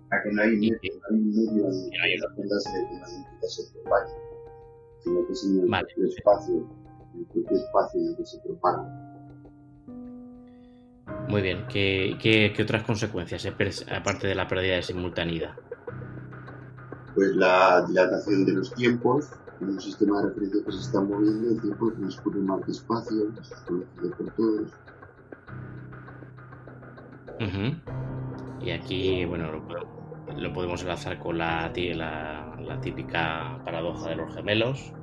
A 0.10 0.22
que 0.24 0.32
no 0.32 0.42
hay, 0.42 0.56
medio, 0.56 0.78
no 1.10 1.16
hay 1.16 1.22
medio 1.22 1.64
no 1.64 2.04
hay 2.04 2.18
las 2.18 3.54
se 3.54 3.74
propagan, 3.74 4.10
sino 5.04 5.26
que 5.26 5.34
es 5.34 5.44
en 5.44 5.60
el 5.60 5.70
vale, 5.70 5.88
espacio, 6.08 6.56
en 7.14 7.20
el 7.20 7.26
propio 7.26 7.58
espacio 7.58 8.02
en 8.02 8.08
el 8.08 8.18
que 8.18 8.26
se 8.26 8.40
propagan. 8.40 9.08
Muy 11.28 11.42
bien. 11.42 11.66
¿Qué, 11.68 12.18
qué, 12.22 12.54
qué 12.56 12.64
otras 12.64 12.84
consecuencias, 12.84 13.46
aparte 13.92 14.28
de 14.28 14.36
la 14.36 14.48
pérdida 14.48 14.76
de 14.76 14.84
simultaneidad? 14.84 15.56
Pues 17.16 17.36
la 17.36 17.86
dilatación 17.88 18.46
de 18.46 18.54
los 18.54 18.74
tiempos. 18.74 19.30
En 19.60 19.70
un 19.70 19.82
sistema 19.82 20.22
de 20.22 20.28
referencia 20.28 20.64
que 20.64 20.72
se 20.72 20.80
está 20.82 21.02
moviendo, 21.02 21.50
el 21.50 21.60
tiempo 21.60 21.92
transcurre 21.92 22.40
más 22.42 22.64
despacio, 22.68 23.32
eso 23.42 23.56
es 23.56 23.62
conocido 23.62 24.12
por 24.16 24.32
todos. 24.36 24.72
Y 28.62 28.72
aquí, 28.72 29.26
bueno, 29.26 29.52
lo, 30.36 30.54
podemos 30.54 30.82
enlazar 30.82 31.20
con 31.20 31.38
la, 31.38 31.72
típica 32.82 33.62
paradoja 33.64 34.10
de 34.10 34.16
los 34.16 34.34
gemelos. 34.34 34.94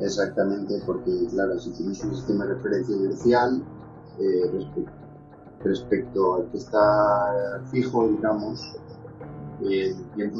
Exactamente, 0.00 0.74
porque, 0.86 1.10
claro, 1.30 1.58
si 1.58 1.72
tienes 1.72 2.02
un 2.04 2.14
sistema 2.14 2.46
de 2.46 2.54
referencia 2.54 2.96
inercial, 2.96 3.62
eh, 4.18 4.84
respecto 5.62 6.36
al 6.36 6.50
que 6.50 6.58
está 6.58 7.62
fijo, 7.70 8.08
digamos, 8.08 8.76
el 9.62 9.94
tiempo 10.14 10.38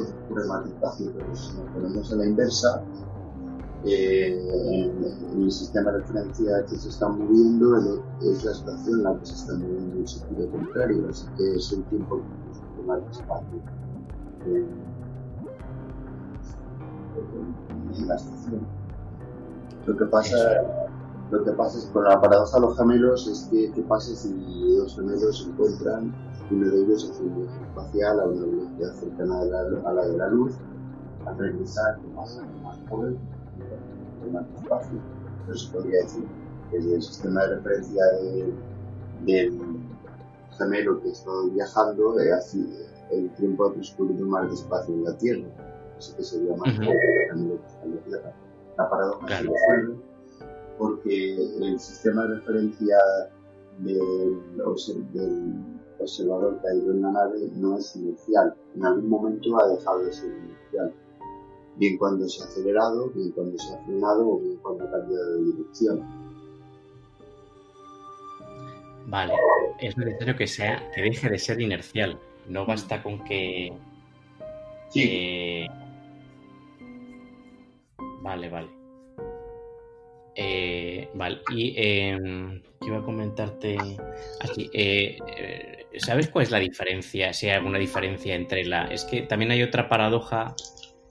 más 0.49 0.65
despacio, 0.65 1.13
pero 1.15 1.37
si 1.37 1.57
nos 1.57 1.71
ponemos 1.73 2.13
a 2.13 2.17
la 2.17 2.27
inversa, 2.27 2.83
eh, 3.85 4.38
en, 4.73 5.43
el 5.43 5.51
sistema 5.51 5.90
de 5.93 5.99
referencia 5.99 6.64
que 6.69 6.77
se 6.77 6.88
está 6.88 7.09
moviendo 7.09 8.03
es 8.21 8.45
la 8.45 8.53
estación 8.53 8.99
en 8.99 9.03
la 9.05 9.19
que 9.19 9.27
se 9.27 9.35
está 9.35 9.55
moviendo 9.55 9.97
en 9.97 10.07
sentido 10.07 10.51
contrario, 10.51 11.07
así 11.09 11.27
que 11.37 11.55
es 11.55 11.73
el 11.73 11.85
tiempo 11.85 12.21
que 12.77 12.83
más 12.83 13.07
despacio 13.07 13.59
eh, 14.47 14.66
en 17.97 18.09
la 18.09 18.16
estación. 18.16 18.61
Lo 19.87 19.97
que 19.97 20.05
pasa 20.07 20.37
lo 21.31 21.45
que 21.45 21.53
pasa 21.53 21.79
es 21.79 21.85
que 21.85 21.93
con 21.93 22.05
la 22.05 22.21
paradoja 22.21 22.57
de 22.59 22.66
los 22.66 22.77
gemelos 22.77 23.29
es 23.29 23.49
que 23.51 23.71
qué 23.73 23.83
pasa 23.83 24.14
si 24.16 24.77
dos 24.77 24.97
gemelos 24.97 25.38
se 25.38 25.49
encuentran, 25.49 26.12
uno 26.51 26.69
de 26.69 26.83
ellos 26.83 27.09
hace 27.09 27.23
un 27.23 27.37
viaje 27.37 27.62
espacial 27.62 28.21
a 28.21 28.25
una 28.25 28.47
velocidad 28.47 28.95
cercana 28.95 29.40
a 29.40 29.45
la, 29.93 30.05
de 30.07 30.19
la 30.19 30.29
luz, 30.29 30.55
al 31.25 31.38
regresar, 31.38 32.01
¿qué 32.01 32.09
pasa? 32.16 32.43
Más 32.64 32.79
joven, 32.88 33.16
Entonces 34.24 35.62
se 35.62 35.72
podría 35.72 36.02
decir 36.02 36.24
que 36.70 36.76
desde 36.78 36.94
el 36.96 37.02
sistema 37.02 37.42
de 37.42 37.56
referencia 37.56 38.02
del 39.24 39.61
gemelo 40.56 41.00
que 41.02 41.11
está 41.11 41.30
viajando, 41.52 42.20
eh, 42.20 42.33
así, 42.33 42.70
el 43.11 43.30
tiempo 43.30 43.66
ha 43.66 43.72
transcurrido 43.72 44.26
más 44.26 44.50
despacio 44.50 44.94
en 44.94 45.04
la 45.04 45.16
Tierra. 45.16 45.48
Así 45.98 46.14
que 46.14 46.22
sería 46.22 46.56
más 46.56 46.72
gemelo 46.74 47.61
que 47.61 47.66
está 47.66 47.85
en 47.85 47.94
la 47.94 48.00
Tierra. 48.02 48.33
La 48.76 48.90
paradoja 48.90 49.26
claro. 49.26 49.52
se 49.52 50.11
porque 50.80 51.35
el 51.59 51.78
sistema 51.78 52.22
de 52.22 52.37
referencia 52.37 52.96
del, 53.78 54.40
observador 56.00 56.59
que 56.61 56.68
ha 56.68 56.74
ido 56.74 56.92
en 56.92 57.02
la 57.02 57.12
nave 57.12 57.50
no 57.56 57.76
es 57.76 57.94
inicial. 57.96 58.54
En 58.74 58.87
algún 58.87 59.11
momento 59.11 59.61
ha 59.61 59.68
dejado 59.68 60.04
de 60.04 60.12
ser 60.12 60.30
inicial. 60.30 60.94
Bien 61.76 61.96
cuando 61.96 62.28
se 62.28 62.42
ha 62.42 62.46
acelerado, 62.46 63.11
bien 63.11 63.30
cuando 63.33 63.59
se 63.59 63.74
ha 63.74 63.78
frenado 63.85 64.28
o 64.28 64.38
bien 64.40 64.56
cuando 64.59 64.85
ha 64.85 64.90
cambiado 64.90 65.37
de 65.37 65.44
dirección. 65.44 66.30
Vale, 69.06 69.33
es 69.80 69.96
necesario 69.96 70.37
que 70.37 70.46
sea, 70.46 70.90
que 70.94 71.02
deje 71.02 71.28
de 71.28 71.38
ser 71.38 71.61
inercial. 71.61 72.18
No 72.48 72.66
basta 72.66 73.02
con 73.02 73.24
que. 73.24 73.72
Sí. 74.90 75.02
Eh, 75.04 75.66
vale, 78.22 78.48
vale. 78.48 78.68
Eh, 80.37 81.09
vale, 81.14 81.40
y 81.54 81.74
eh, 81.76 82.18
iba 82.83 82.98
a 82.98 83.02
comentarte 83.02 83.76
así. 84.40 84.70
Eh, 84.72 85.18
eh, 85.37 85.87
¿Sabes 85.98 86.30
cuál 86.30 86.44
es 86.44 86.50
la 86.50 86.59
diferencia? 86.59 87.33
Si 87.33 87.46
hay 87.48 87.56
alguna 87.56 87.78
diferencia 87.78 88.35
entre 88.35 88.64
la. 88.64 88.85
Es 88.87 89.04
que 89.04 89.22
también 89.22 89.50
hay 89.50 89.62
otra 89.62 89.88
paradoja 89.88 90.54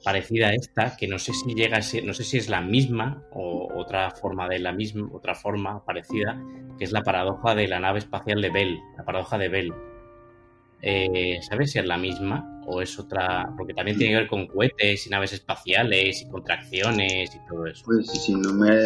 parecida 0.04 0.48
a 0.48 0.54
esta, 0.54 0.96
que 0.98 1.08
no 1.08 1.20
sé 1.20 1.34
si 1.34 1.54
llega 1.54 1.78
a 1.78 1.82
ser, 1.82 2.06
no 2.06 2.14
sé 2.14 2.24
si 2.24 2.38
es 2.38 2.50
la 2.50 2.62
misma 2.62 3.24
o 3.32 3.68
otra 3.76 4.12
forma 4.12 4.48
de 4.48 4.60
la 4.60 4.72
misma, 4.72 5.10
otra 5.12 5.36
forma 5.36 5.84
parecida, 5.86 6.42
que 6.78 6.86
es 6.86 6.92
la 6.92 7.04
paradoja 7.04 7.56
de 7.56 7.68
la 7.68 7.80
nave 7.80 8.00
espacial 8.00 8.42
de 8.42 8.50
Bell, 8.50 8.80
la 8.98 9.04
paradoja 9.04 9.38
de 9.38 9.50
Bell. 9.50 9.74
Eh, 10.82 11.40
¿Sabes 11.42 11.72
si 11.72 11.80
es 11.80 11.86
la 11.86 11.98
misma 11.98 12.62
o 12.66 12.82
es 12.82 12.98
otra? 12.98 13.54
Porque 13.58 13.74
también 13.74 13.98
tiene 13.98 14.14
que 14.14 14.20
ver 14.20 14.28
con 14.30 14.48
cohetes 14.48 15.06
y 15.06 15.10
naves 15.10 15.34
espaciales 15.34 16.22
y 16.22 16.30
contracciones 16.30 17.36
y 17.36 17.40
todo 17.50 17.66
eso. 17.66 17.84
Pues 17.86 18.08
si 18.08 18.34
no 18.36 18.54
me, 18.54 18.78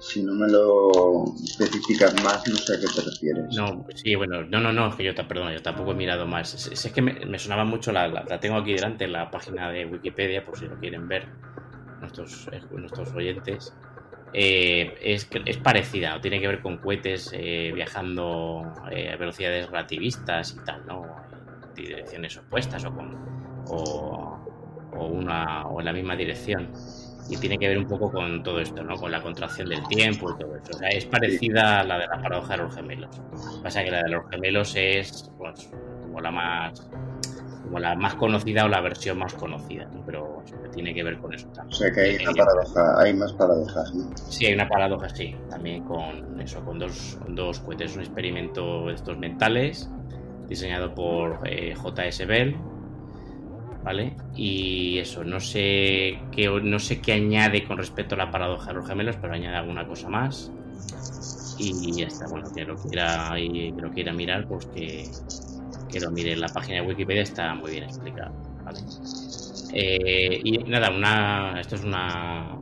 si 0.00 0.22
no 0.24 0.34
me 0.34 0.48
lo 0.48 1.24
especificas 1.44 2.12
más, 2.24 2.46
no 2.48 2.56
sé 2.56 2.74
a 2.74 2.80
qué 2.80 2.86
te 2.86 3.02
refieres. 3.02 3.54
No, 3.56 3.86
sí, 3.94 4.16
bueno, 4.16 4.42
no, 4.42 4.60
no, 4.60 4.72
no, 4.72 4.88
es 4.88 4.96
que 4.96 5.04
yo, 5.04 5.14
perdón, 5.14 5.52
yo 5.52 5.62
tampoco 5.62 5.92
he 5.92 5.94
mirado 5.94 6.26
más. 6.26 6.66
Es, 6.66 6.92
que 6.92 7.02
me, 7.02 7.38
sonaba 7.38 7.64
mucho, 7.64 7.92
la, 7.92 8.08
la, 8.08 8.40
tengo 8.40 8.56
aquí 8.56 8.74
delante, 8.74 9.06
la 9.06 9.30
página 9.30 9.70
de 9.70 9.86
Wikipedia, 9.86 10.44
por 10.44 10.58
si 10.58 10.66
lo 10.66 10.76
quieren 10.80 11.06
ver 11.06 11.28
nuestros, 12.00 12.48
eh, 12.50 12.60
nuestros 12.72 13.12
oyentes. 13.14 13.72
Eh, 14.34 14.94
es, 15.02 15.28
es, 15.44 15.58
parecida, 15.58 16.18
tiene 16.20 16.40
que 16.40 16.48
ver 16.48 16.62
con 16.62 16.78
cohetes 16.78 17.30
eh, 17.34 17.70
viajando 17.74 18.62
eh, 18.90 19.10
a 19.12 19.16
velocidades 19.16 19.66
relativistas 19.66 20.56
y 20.58 20.64
tal, 20.64 20.86
¿no? 20.86 21.04
En 21.68 21.74
direcciones 21.74 22.38
opuestas 22.38 22.84
o, 22.86 22.94
con, 22.94 23.14
o, 23.68 24.40
una, 25.06 25.66
o 25.66 25.80
en 25.80 25.84
la 25.84 25.92
misma 25.92 26.16
dirección. 26.16 26.72
Y 27.28 27.36
tiene 27.36 27.58
que 27.58 27.68
ver 27.68 27.78
un 27.78 27.86
poco 27.86 28.10
con 28.10 28.42
todo 28.42 28.58
esto, 28.60 28.82
¿no? 28.82 28.96
Con 28.96 29.12
la 29.12 29.22
contracción 29.22 29.68
del 29.68 29.86
tiempo 29.88 30.30
y 30.30 30.38
todo 30.38 30.56
eso. 30.56 30.72
O 30.74 30.78
sea, 30.78 30.88
es 30.88 31.04
parecida 31.04 31.80
a 31.80 31.84
la 31.84 31.98
de 31.98 32.06
la 32.06 32.20
paradoja 32.20 32.56
de 32.56 32.62
los 32.62 32.74
gemelos. 32.74 33.20
Pasa 33.62 33.84
que 33.84 33.90
la 33.90 34.02
de 34.02 34.10
los 34.10 34.28
gemelos 34.30 34.74
es 34.76 35.30
pues, 35.38 35.70
como 36.02 36.20
la 36.20 36.30
más 36.30 36.90
como 37.72 37.80
la 37.80 37.94
más 37.94 38.16
conocida 38.16 38.66
o 38.66 38.68
la 38.68 38.82
versión 38.82 39.16
más 39.16 39.32
conocida, 39.32 39.88
pero 40.04 40.44
tiene 40.74 40.92
que 40.92 41.02
ver 41.02 41.16
con 41.16 41.32
eso 41.32 41.48
también. 41.54 41.72
O 41.72 41.78
sea 41.78 41.90
que 41.90 42.00
hay 42.02 42.16
una 42.16 42.34
paradoja, 42.34 43.00
hay 43.00 43.14
más 43.14 43.32
paradojas, 43.32 43.94
¿no? 43.94 44.10
Sí, 44.28 44.44
hay 44.44 44.52
una 44.52 44.68
paradoja, 44.68 45.08
sí, 45.08 45.34
también 45.48 45.82
con 45.84 46.38
eso, 46.38 46.62
con 46.66 46.78
dos, 46.78 47.16
dos 47.28 47.60
cohetes, 47.60 47.96
un 47.96 48.02
experimento 48.02 48.88
de 48.88 48.92
estos 48.92 49.16
mentales 49.16 49.88
diseñado 50.50 50.94
por 50.94 51.38
eh, 51.48 51.74
J.S. 51.74 52.26
Bell, 52.26 52.58
¿vale? 53.82 54.16
Y 54.36 54.98
eso, 54.98 55.24
no 55.24 55.40
sé 55.40 56.20
qué 56.30 56.50
no 56.62 56.78
sé 56.78 57.00
qué 57.00 57.14
añade 57.14 57.66
con 57.66 57.78
respecto 57.78 58.16
a 58.16 58.18
la 58.18 58.30
paradoja 58.30 58.66
de 58.66 58.74
los 58.74 58.86
gemelos, 58.86 59.16
pero 59.18 59.32
añade 59.32 59.56
alguna 59.56 59.86
cosa 59.86 60.10
más. 60.10 60.52
Y 61.58 61.92
ya 61.92 62.06
está, 62.06 62.26
bueno, 62.28 62.52
que 62.54 62.64
lo 62.66 62.76
quiera, 62.76 63.32
que 63.34 63.74
lo 63.78 63.90
quiera 63.92 64.12
mirar, 64.12 64.46
pues 64.46 64.66
que, 64.66 65.08
que 65.92 66.00
lo 66.00 66.10
mire 66.10 66.32
en 66.32 66.40
la 66.40 66.48
página 66.48 66.80
de 66.80 66.88
Wikipedia, 66.88 67.22
está 67.22 67.54
muy 67.54 67.72
bien 67.72 67.84
explicado. 67.84 68.32
Eh, 69.72 70.40
y 70.42 70.58
nada, 70.64 70.90
una, 70.90 71.60
esto 71.60 71.76
es 71.76 71.84
una, 71.84 72.58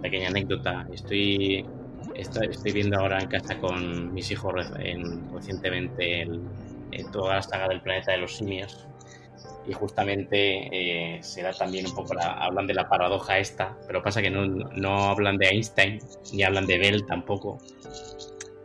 pequeña 0.00 0.28
anécdota. 0.28 0.86
Estoy, 0.92 1.66
estoy, 2.14 2.72
viendo 2.72 2.98
ahora 2.98 3.18
en 3.18 3.28
casa 3.28 3.58
con 3.58 4.12
mis 4.14 4.30
hijos 4.30 4.54
recientemente 5.32 6.28
toda 7.12 7.36
la 7.36 7.42
saga 7.42 7.68
del 7.68 7.80
planeta 7.80 8.12
de 8.12 8.18
los 8.18 8.36
simios. 8.36 8.86
Y 9.66 9.72
justamente 9.72 10.68
eh, 11.16 11.22
se 11.22 11.42
da 11.42 11.52
también 11.52 11.86
un 11.86 11.94
poco, 11.94 12.14
hablan 12.20 12.66
de 12.66 12.74
la 12.74 12.86
paradoja 12.86 13.38
esta, 13.38 13.76
pero 13.86 14.02
pasa 14.02 14.20
que 14.20 14.30
no, 14.30 14.44
no 14.44 15.04
hablan 15.04 15.38
de 15.38 15.48
Einstein, 15.48 16.00
ni 16.34 16.42
hablan 16.42 16.66
de 16.66 16.78
Bell 16.78 17.06
tampoco. 17.06 17.58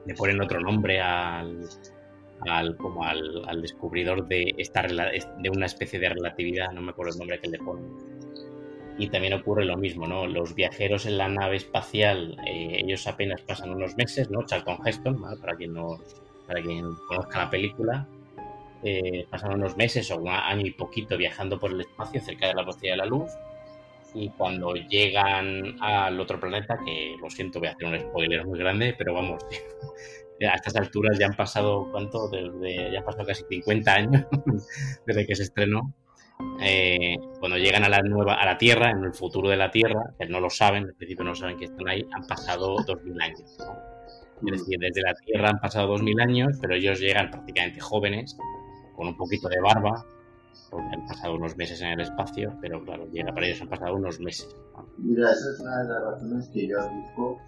Le 0.05 0.13
ponen 0.13 0.41
otro 0.41 0.59
nombre 0.59 0.99
al, 0.99 1.69
al, 2.47 2.77
como 2.77 3.03
al, 3.03 3.43
al 3.47 3.61
descubridor 3.61 4.27
de, 4.27 4.53
esta, 4.57 4.83
de 4.83 5.49
una 5.49 5.65
especie 5.65 5.99
de 5.99 6.09
relatividad, 6.09 6.71
no 6.71 6.81
me 6.81 6.91
acuerdo 6.91 7.13
el 7.13 7.19
nombre 7.19 7.39
que 7.39 7.49
le 7.49 7.57
ponen. 7.59 7.91
y 8.97 9.09
también 9.09 9.33
ocurre 9.33 9.65
lo 9.65 9.77
mismo, 9.77 10.07
¿no? 10.07 10.27
Los 10.27 10.55
viajeros 10.55 11.05
en 11.05 11.17
la 11.17 11.27
nave 11.29 11.57
espacial, 11.57 12.37
eh, 12.45 12.81
ellos 12.83 13.07
apenas 13.07 13.41
pasan 13.41 13.71
unos 13.71 13.95
meses, 13.97 14.29
¿no? 14.29 14.45
Charlton 14.45 14.79
Heston, 14.85 15.21
para 15.39 15.55
quien 15.55 15.73
no, 15.73 15.99
para 16.47 16.61
quien 16.61 16.95
conozca 17.07 17.39
la 17.39 17.49
película, 17.49 18.07
eh, 18.83 19.25
pasan 19.29 19.53
unos 19.53 19.77
meses 19.77 20.09
o 20.11 20.17
un 20.17 20.29
año 20.29 20.65
y 20.65 20.71
poquito 20.71 21.17
viajando 21.17 21.59
por 21.59 21.71
el 21.71 21.81
espacio 21.81 22.21
cerca 22.21 22.47
de 22.47 22.53
la 22.55 22.61
velocidad 22.61 22.93
de 22.93 22.97
la 22.97 23.05
luz 23.05 23.31
y 24.13 24.29
cuando 24.29 24.73
llegan 24.75 25.75
al 25.81 26.19
otro 26.19 26.39
planeta, 26.39 26.79
que 26.83 27.15
lo 27.21 27.29
siento, 27.29 27.59
voy 27.59 27.67
a 27.67 27.71
hacer 27.71 27.87
un 27.87 27.99
spoiler 27.99 28.45
muy 28.45 28.59
grande, 28.59 28.95
pero 28.97 29.13
vamos, 29.13 29.43
a 30.47 30.55
estas 30.55 30.75
alturas 30.75 31.17
ya 31.19 31.27
han 31.27 31.35
pasado, 31.35 31.89
¿cuánto? 31.91 32.29
Desde, 32.29 32.91
ya 32.91 32.99
han 32.99 33.05
pasado 33.05 33.25
casi 33.25 33.43
50 33.49 33.93
años 33.93 34.25
desde 35.05 35.25
que 35.25 35.35
se 35.35 35.43
estrenó. 35.43 35.93
Eh, 36.61 37.17
cuando 37.39 37.57
llegan 37.57 37.83
a 37.83 37.89
la 37.89 38.01
nueva 38.01 38.35
a 38.35 38.45
la 38.45 38.57
Tierra, 38.57 38.91
en 38.91 39.03
el 39.03 39.13
futuro 39.13 39.49
de 39.49 39.57
la 39.57 39.71
Tierra, 39.71 40.13
que 40.17 40.27
no 40.27 40.39
lo 40.39 40.49
saben, 40.49 40.85
al 40.85 40.93
principio 40.93 41.25
no 41.25 41.35
saben 41.35 41.57
que 41.57 41.65
están 41.65 41.87
ahí, 41.89 42.05
han 42.13 42.25
pasado 42.27 42.77
2000 42.85 43.21
años. 43.21 43.57
Es 44.45 44.51
decir, 44.59 44.79
desde 44.79 45.01
la 45.01 45.13
Tierra 45.15 45.49
han 45.49 45.59
pasado 45.59 45.87
2000 45.87 46.21
años, 46.21 46.57
pero 46.61 46.75
ellos 46.75 46.99
llegan 46.99 47.29
prácticamente 47.29 47.81
jóvenes, 47.81 48.37
con 48.95 49.07
un 49.07 49.17
poquito 49.17 49.49
de 49.49 49.59
barba, 49.59 50.05
porque 50.69 50.87
han 50.93 51.05
pasado 51.05 51.35
unos 51.35 51.57
meses 51.57 51.81
en 51.81 51.89
el 51.89 52.01
espacio, 52.01 52.57
pero 52.61 52.83
claro, 52.83 53.07
llega 53.11 53.33
para 53.33 53.47
ellos 53.47 53.61
han 53.61 53.69
pasado 53.69 53.95
unos 53.95 54.19
meses. 54.19 54.55
Mira, 54.97 55.31
esa 55.31 55.51
es 55.51 55.59
una 55.59 55.83
de 55.83 55.89
las 55.89 56.03
razones 56.03 56.49
que 56.53 56.67
yo 56.67 56.77
busco 56.89 57.41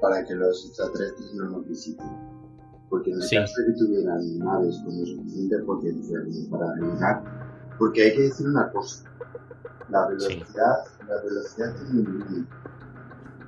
para 0.00 0.24
que 0.24 0.34
los 0.34 0.66
extraterrestres 0.66 1.34
no 1.34 1.50
nos 1.50 1.68
visiten. 1.68 2.06
Porque 2.88 3.10
en 3.10 3.22
el 3.22 3.22
caso 3.22 3.60
de 3.60 3.66
que 3.66 3.78
tuvieran 3.78 4.38
naves 4.38 4.80
con 4.84 4.92
suficiente 4.92 5.58
potencial 5.60 6.26
para 6.50 6.74
viajar, 6.74 7.22
porque 7.78 8.02
hay 8.02 8.16
que 8.16 8.22
decir 8.22 8.48
una 8.48 8.70
cosa, 8.72 9.04
la 9.90 10.06
velocidad, 10.08 10.84
la 11.08 11.22
velocidad 11.22 11.74
tiene 11.76 12.00
un 12.00 12.18
límite. 12.18 12.54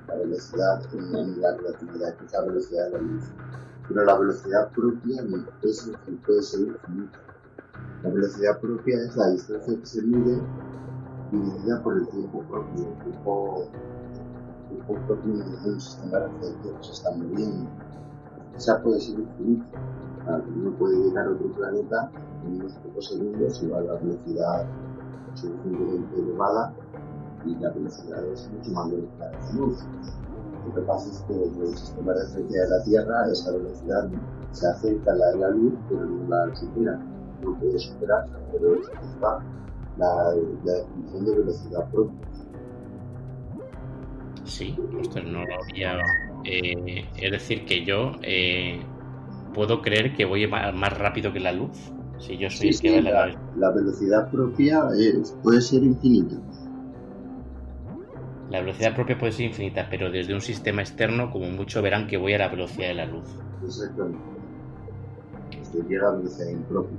La 0.07 0.15
velocidad 0.15 0.81
en 0.93 1.41
la 1.41 1.55
relatividad, 1.55 2.15
que 2.17 2.25
es 2.25 2.33
la 2.33 2.41
velocidad 2.41 2.85
de 2.85 2.91
la 2.91 2.97
luz. 2.99 3.23
Pero 3.87 4.05
la 4.05 4.17
velocidad 4.17 4.69
propia 4.71 5.23
es, 5.61 5.91
puede 6.25 6.43
ser 6.43 6.61
infinita. 6.61 7.19
La 8.03 8.09
velocidad 8.09 8.59
propia 8.59 8.97
es 9.01 9.15
la 9.15 9.29
distancia 9.29 9.79
que 9.79 9.85
se 9.85 10.01
mide 10.01 10.41
dividida 11.31 11.81
por 11.81 11.97
el 11.97 12.07
tiempo 12.09 12.43
propio. 12.43 12.87
El 12.89 13.03
tiempo, 13.03 13.69
el 14.73 15.63
de 15.63 15.69
un 15.69 15.79
sistema 15.79 16.19
referencia 16.19 16.77
que 16.77 16.83
se 16.83 16.91
está 16.91 17.11
moviendo. 17.11 17.69
Esa 18.55 18.81
puede 18.81 18.99
ser 18.99 19.19
infinita. 19.19 19.65
Uno 20.55 20.71
puede 20.77 20.97
llegar 20.97 21.27
a 21.27 21.31
otro 21.31 21.51
planeta 21.51 22.11
en 22.45 22.61
unos 22.61 22.73
pocos 22.73 23.09
segundos 23.09 23.61
y 23.63 23.67
va 23.67 23.79
a 23.79 23.81
la 23.81 23.93
velocidad 23.95 24.65
suficientemente 25.35 26.19
elevada 26.19 26.73
y 27.45 27.55
la 27.55 27.69
velocidad 27.71 28.23
es 28.25 28.49
mucho 28.51 28.71
mayor 28.71 29.01
que 29.01 29.19
la 29.19 29.51
luz. 29.53 29.79
Lo 30.65 30.75
que 30.75 30.81
pasa 30.81 31.09
es 31.09 31.19
que 31.27 31.43
el 31.43 31.77
sistema 31.77 32.13
de 32.13 32.23
referencia 32.23 32.63
de 32.63 32.69
la 32.69 32.83
Tierra 32.83 33.31
esa 33.31 33.51
velocidad 33.51 34.09
se 34.51 34.67
acerca 34.67 35.11
a 35.11 35.15
la 35.15 35.25
de 35.27 35.37
la 35.37 35.49
luz, 35.49 35.73
pero 35.89 36.05
no 36.05 36.29
la 36.29 36.55
supera. 36.55 36.99
No 37.43 37.59
puede 37.59 37.77
superar, 37.77 38.25
pero 38.53 38.75
es 38.75 38.87
la, 39.19 39.43
la 39.97 40.33
definición 40.63 41.25
de 41.25 41.35
velocidad 41.35 41.89
propia. 41.91 42.17
Sí, 44.45 44.75
esto 45.01 45.21
no 45.23 45.43
lo 45.45 45.55
había. 45.63 45.99
Eh, 46.43 47.05
es 47.15 47.31
decir, 47.31 47.65
que 47.65 47.85
yo 47.85 48.11
eh, 48.21 48.81
puedo 49.53 49.81
creer 49.81 50.15
que 50.15 50.25
voy 50.25 50.47
más 50.47 50.97
rápido 50.97 51.31
que 51.31 51.39
la 51.39 51.51
luz. 51.51 51.91
Si 52.19 52.37
yo 52.37 52.49
soy 52.49 52.73
sí, 52.73 53.01
la, 53.01 53.35
la, 53.57 53.71
velocidad 53.71 54.29
propia 54.31 54.83
es, 54.97 55.35
puede 55.43 55.61
ser 55.61 55.83
infinita. 55.83 56.35
La 58.49 58.59
velocidad 58.61 58.95
propia 58.95 59.17
puede 59.17 59.31
ser 59.31 59.47
infinita, 59.47 59.87
pero 59.89 60.11
desde 60.11 60.33
un 60.33 60.41
sistema 60.41 60.81
externo, 60.81 61.31
como 61.31 61.49
mucho 61.49 61.81
verán 61.81 62.07
que 62.07 62.17
voy 62.17 62.33
a 62.33 62.37
la 62.37 62.49
velocidad 62.49 62.89
de 62.89 62.93
la 62.93 63.05
luz. 63.05 63.25
Exactamente. 63.65 64.19
llega 65.89 66.07
a 66.07 66.11
la 66.11 66.17
velocidad 66.17 66.49
impropia. 66.49 66.97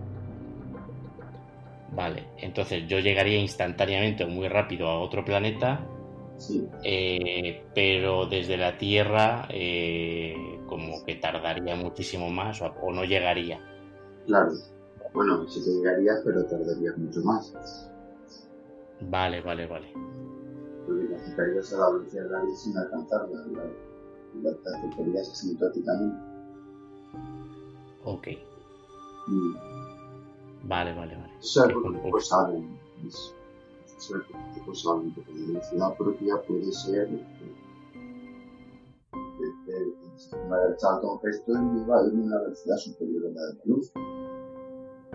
Vale, 1.94 2.24
entonces 2.38 2.88
yo 2.88 2.98
llegaría 2.98 3.38
instantáneamente 3.38 4.24
o 4.24 4.28
muy 4.28 4.48
rápido 4.48 4.88
a 4.88 4.98
otro 4.98 5.24
planeta, 5.24 5.80
sí. 6.38 6.68
eh, 6.83 7.64
pero 7.75 8.27
desde 8.27 8.57
la 8.57 8.79
Tierra 8.79 9.47
eh, 9.51 10.61
como 10.66 11.05
que 11.05 11.16
tardaría 11.16 11.77
muchísimo 11.77 12.31
más 12.31 12.62
o, 12.62 12.66
o, 12.83 12.92
no 12.92 13.05
llegaría. 13.05 13.61
Claro, 14.27 14.53
bueno, 15.12 15.49
sí 15.49 15.61
que 15.64 15.70
llegaría, 15.70 16.12
pero 16.25 16.44
tardaría 16.47 16.92
mucho 16.97 17.20
más. 17.23 17.53
Vale, 19.01 19.40
vale, 19.42 19.66
vale 19.66 19.92
porque 20.87 21.05
necesitarías 21.05 21.73
a 21.73 21.79
la 21.79 21.90
velocidad 21.90 22.25
de 22.25 22.31
la 22.31 22.42
luz 22.42 22.61
sin 22.61 22.77
alcanzarla, 22.77 23.47
la, 23.47 23.64
la, 24.42 24.57
te 24.57 24.68
acercarías 24.68 25.29
asintóticamente. 25.31 26.16
Ok. 28.05 28.29
Mm. 29.29 29.55
Vale, 30.64 30.94
vale, 30.94 31.16
vale. 31.16 31.33
Eso 31.40 31.64
es 31.64 31.70
algo 31.70 31.92
que 31.92 31.99
pocos 31.99 32.29
saben. 32.29 32.79
Es 33.07 33.35
que 33.98 34.61
pocos 34.61 34.83
saben, 34.83 35.14
porque 35.14 35.33
la 35.33 35.46
velocidad 35.46 35.96
propia 35.96 36.42
puede 36.46 36.72
ser. 36.72 37.09
El 39.66 40.18
sistema 40.18 40.59
del 40.59 40.76
Charlton 40.76 41.18
Heston 41.22 41.83
iba 41.85 41.98
a 41.98 42.02
una 42.04 42.40
velocidad 42.40 42.76
superior 42.76 43.26
a 43.26 43.30
la 43.30 43.46
de 43.46 43.54
la 43.54 43.64
luz 43.64 43.92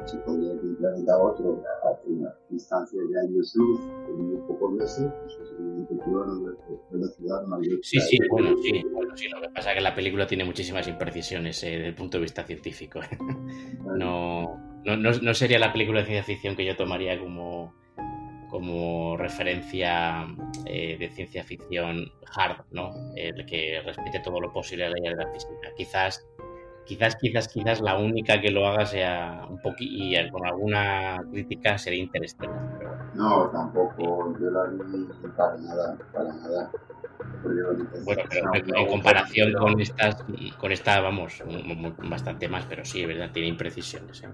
se 0.06 0.18
podría 0.20 0.54
ir 0.54 0.62
de 0.62 0.70
un 0.70 0.76
planeta 0.76 1.14
a 1.14 1.18
otro 1.18 1.64
a 1.84 2.00
una 2.08 2.34
distancia 2.50 3.00
de 3.00 3.20
años 3.20 3.54
luz 3.56 3.80
en 4.08 4.30
muy 4.30 4.42
pocos 4.48 4.72
meses, 4.74 5.12
pues 5.22 5.34
es 5.34 5.60
evidente 5.60 5.96
que 6.04 6.10
una 6.10 6.56
velocidad 6.92 7.46
mayor. 7.48 7.80
Sí, 7.84 8.00
sí, 8.00 8.18
bueno, 8.30 8.56
sí, 8.62 8.84
bueno, 8.92 9.16
sí, 9.16 9.28
lo 9.28 9.42
que 9.42 9.50
pasa 9.50 9.72
es 9.72 9.76
que 9.76 9.82
la 9.82 9.96
película 9.96 10.26
tiene 10.26 10.46
muchísimas 10.46 10.88
imprecisiones 10.88 11.64
eh, 11.64 11.70
desde 11.70 11.88
el 11.88 11.96
punto 11.96 12.18
de 12.18 12.24
vista 12.24 12.44
científico. 12.44 13.00
No, 14.00 14.56
no, 14.86 14.96
no, 14.96 15.34
sería 15.34 15.58
la 15.58 15.74
película 15.74 16.02
de 16.02 16.06
ciencia 16.06 16.24
ficción 16.24 16.56
que 16.56 16.66
yo 16.66 16.76
tomaría 16.76 17.20
como, 17.20 17.74
como 18.50 19.16
referencia 19.18 20.26
eh, 20.66 20.98
de 20.98 21.10
ciencia 21.10 21.44
ficción 21.44 22.12
hard, 22.36 22.66
¿no? 22.72 22.92
El 23.16 23.46
que 23.46 23.82
respete 23.86 24.20
todo 24.20 24.40
lo 24.40 24.52
posible 24.52 24.86
a 24.86 24.90
la 24.90 24.96
ley 24.96 25.10
de 25.10 25.16
la 25.16 25.32
física. 25.32 25.70
Quizás 25.78 26.26
quizás, 26.90 27.16
quizás, 27.18 27.48
quizás 27.48 27.82
la 27.82 27.96
única 27.98 28.42
que 28.42 28.50
lo 28.50 28.66
haga 28.66 28.84
sea 28.84 29.46
un 29.48 29.62
poquito, 29.62 29.94
y 29.94 30.32
con 30.32 30.44
alguna 30.46 31.24
crítica 31.32 31.78
sería 31.78 32.02
Interstellar. 32.02 32.78
Pero... 32.80 32.98
No, 33.14 33.50
tampoco, 33.52 34.36
yo 34.40 34.50
la 34.50 34.64
vi 34.66 35.08
para 35.38 35.58
nada, 35.58 35.98
para 36.12 36.34
nada. 36.34 36.72
Bueno, 38.06 38.24
pero 38.30 38.54
en 38.54 38.88
comparación 38.88 39.54
con 39.54 39.80
estas, 39.80 40.24
con 40.58 40.72
esta, 40.72 41.02
vamos, 41.02 41.44
bastante 42.10 42.48
más, 42.48 42.66
pero 42.66 42.86
sí, 42.86 43.06
verdad, 43.06 43.32
tiene 43.32 43.50
imprecisiones. 43.50 44.24
¿eh? 44.24 44.30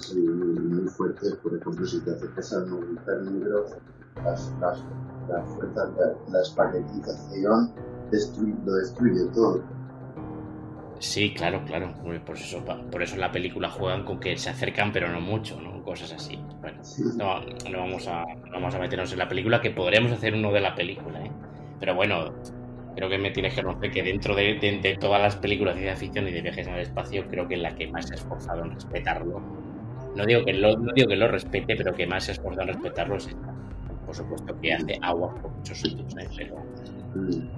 Sí, 0.00 0.20
muy, 0.20 0.88
fuertes, 0.88 1.34
por 1.36 1.54
ejemplo, 1.54 1.86
si 1.86 2.00
te 2.00 2.12
acercas 2.12 2.52
al 2.54 2.66
movimiento 2.68 3.22
negro, 3.22 3.66
las, 4.24 4.52
las, 4.60 4.82
las 5.28 5.48
fuerzas, 5.54 5.90
la, 5.98 6.32
la 6.32 6.42
espaguetización 6.42 7.72
destruye, 8.10 8.54
lo 8.64 8.74
destruye 8.74 9.24
todo 9.34 9.62
Sí, 10.98 11.34
claro, 11.34 11.62
claro. 11.64 11.94
Por 12.24 12.36
eso, 12.36 12.64
por 12.90 13.02
eso 13.02 13.14
en 13.14 13.20
la 13.20 13.30
película 13.30 13.68
juegan 13.70 14.04
con 14.04 14.18
que 14.18 14.36
se 14.36 14.50
acercan, 14.50 14.92
pero 14.92 15.08
no 15.08 15.20
mucho, 15.20 15.60
¿no? 15.60 15.82
Cosas 15.82 16.12
así. 16.12 16.38
Bueno, 16.60 16.82
no, 17.16 17.40
no, 17.70 17.78
vamos 17.78 18.08
a, 18.08 18.24
no 18.24 18.52
vamos 18.52 18.74
a 18.74 18.78
meternos 18.78 19.12
en 19.12 19.18
la 19.18 19.28
película, 19.28 19.60
que 19.60 19.70
podríamos 19.70 20.12
hacer 20.12 20.34
uno 20.34 20.52
de 20.52 20.60
la 20.60 20.74
película, 20.74 21.24
¿eh? 21.24 21.30
Pero 21.80 21.94
bueno, 21.94 22.34
creo 22.94 23.08
que 23.08 23.18
me 23.18 23.30
tienes 23.30 23.54
que 23.54 23.62
conocer 23.62 23.90
que 23.90 24.02
dentro 24.02 24.34
de, 24.34 24.96
todas 25.00 25.20
las 25.20 25.36
películas 25.36 25.74
de 25.74 25.82
ciencia 25.82 26.00
ficción 26.00 26.28
y 26.28 26.32
de 26.32 26.42
viajes 26.42 26.66
en 26.66 26.74
el 26.74 26.80
espacio, 26.80 27.26
creo 27.28 27.46
que 27.46 27.56
la 27.56 27.74
que 27.74 27.86
más 27.88 28.06
se 28.08 28.14
ha 28.14 28.16
esforzado 28.16 28.64
en 28.64 28.72
respetarlo. 28.72 29.40
No 30.14 30.24
digo 30.24 30.44
que 30.44 30.54
lo, 30.54 30.76
no 30.76 30.92
digo 30.94 31.08
que 31.08 31.16
lo 31.16 31.28
respete, 31.28 31.76
pero 31.76 31.94
que 31.94 32.06
más 32.06 32.24
se 32.24 32.32
ha 32.32 32.34
esforzado 32.34 32.68
en 32.68 32.74
respetarlo 32.74 33.16
es 33.16 33.28
esta. 33.28 33.54
Por 34.06 34.14
supuesto 34.14 34.60
que 34.60 34.72
hace 34.72 34.98
agua 35.02 35.34
por 35.34 35.50
muchos 35.50 35.78
sitios, 35.78 36.16
¿eh? 36.16 36.28
Pero 36.36 36.62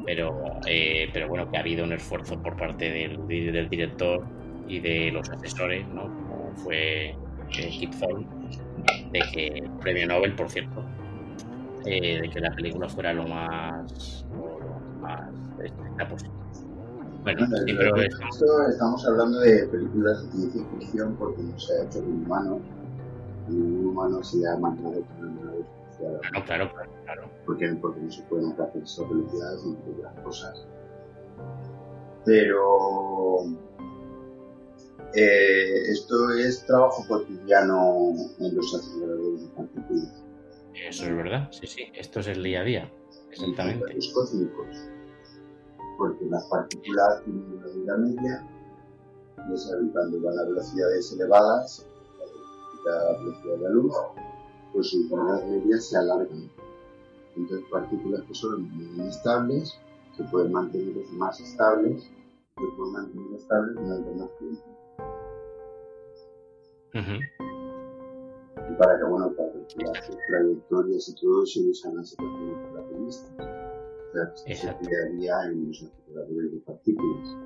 pero, 0.04 0.60
eh, 0.66 1.08
pero 1.12 1.28
bueno, 1.28 1.50
que 1.50 1.56
ha 1.56 1.60
habido 1.60 1.84
un 1.84 1.92
esfuerzo 1.92 2.40
por 2.40 2.56
parte 2.56 2.90
del, 2.90 3.26
del 3.26 3.68
director 3.68 4.24
y 4.66 4.80
de 4.80 5.10
los 5.10 5.28
asesores, 5.30 5.86
¿no? 5.88 6.02
Como 6.02 6.52
fue 6.56 7.08
eh, 7.10 7.68
Kip 7.70 7.92
Thorne, 7.98 8.26
de 9.12 9.20
que, 9.32 9.64
premio 9.80 10.06
Nobel, 10.06 10.34
por 10.34 10.48
cierto, 10.50 10.84
eh, 11.84 12.20
de 12.20 12.30
que 12.30 12.40
la 12.40 12.54
película 12.54 12.88
fuera 12.88 13.12
lo 13.12 13.26
más, 13.26 14.24
lo 14.30 15.06
más 15.06 16.08
posible. 16.08 16.34
Bueno, 17.22 17.46
sí, 17.46 17.74
pero 17.76 17.96
estamos... 17.96 18.42
estamos 18.70 19.06
hablando 19.06 19.40
de 19.40 19.66
películas 19.66 20.24
de 20.24 20.32
ciencia 20.32 20.62
ficción 20.78 21.16
porque 21.16 21.42
no 21.42 21.58
se 21.58 21.72
ha 21.74 21.84
hecho 21.84 21.98
un 22.00 22.24
humano. 22.24 22.60
Un 23.48 23.86
humano 23.86 24.22
se 24.22 24.46
ha 24.46 24.56
mandado 24.56 25.02
con 25.02 25.28
una 25.28 25.52
Claro, 25.98 26.44
claro, 26.46 26.70
claro. 26.72 26.90
claro. 27.04 27.30
Porque, 27.44 27.68
porque 27.80 28.00
no 28.00 28.10
se 28.10 28.22
pueden 28.24 28.52
hacer 28.52 28.82
esas 28.82 29.08
velocidades 29.08 29.64
entre 29.64 29.92
otras 29.92 30.14
cosas. 30.20 30.66
Pero 32.24 33.44
eh, 35.14 35.90
esto 35.90 36.30
es 36.32 36.64
trabajo 36.66 37.04
cotidiano 37.08 38.12
en 38.38 38.54
los 38.54 38.74
aceleradores 38.74 39.42
de. 39.42 40.17
Eso 40.86 41.04
es 41.04 41.16
verdad, 41.16 41.48
sí, 41.50 41.66
sí, 41.66 41.84
esto 41.94 42.20
es 42.20 42.28
el 42.28 42.42
día 42.42 42.60
a 42.60 42.64
día, 42.64 42.92
exactamente. 43.30 43.94
Los 43.94 44.12
cósmicos, 44.12 44.90
porque 45.96 46.24
las 46.26 46.44
partículas 46.46 47.24
tienen 47.24 47.44
una 47.52 47.66
vida 47.66 47.96
media, 47.96 48.48
y 49.38 49.88
cuando 49.90 50.20
van 50.20 50.38
a 50.38 50.44
velocidades 50.44 51.12
elevadas, 51.12 51.86
la 52.84 53.18
velocidad 53.18 53.54
de 53.54 53.62
la 53.62 53.70
luz, 53.70 53.94
pues 54.72 54.90
sus 54.90 55.10
bandas 55.10 55.44
medias 55.46 55.88
se 55.88 55.96
alargan. 55.96 56.50
Entonces 57.36 57.66
partículas 57.70 58.22
que 58.22 58.34
son 58.34 58.62
muy 58.70 58.84
inestables 58.86 59.78
se 60.16 60.24
pueden 60.24 60.52
mantener 60.52 60.96
más 61.12 61.38
estables, 61.40 62.02
se 62.02 62.66
pueden 62.76 62.92
mantener 62.92 63.34
estables 63.38 63.76
durante 63.76 64.14
más 64.16 64.30
tiempo. 64.38 64.64
Y 68.70 68.74
para 68.74 68.98
que, 68.98 69.04
bueno, 69.04 69.32
para 69.36 69.52
calcular 69.52 70.04
sus 70.04 70.16
trayectorias 70.26 71.08
y 71.08 71.14
todo 71.20 71.46
se 71.46 71.60
usan 71.60 71.96
las 71.96 72.12
ecuaciones 72.12 72.72
relativistas. 72.72 73.30
O 73.38 74.12
sea, 74.12 74.32
que 74.46 74.54
se 74.54 74.76
crearía 74.78 75.44
en 75.46 75.68
los 75.68 75.82
aceleradores 75.82 76.52
de 76.52 76.58
partículas. 76.60 77.36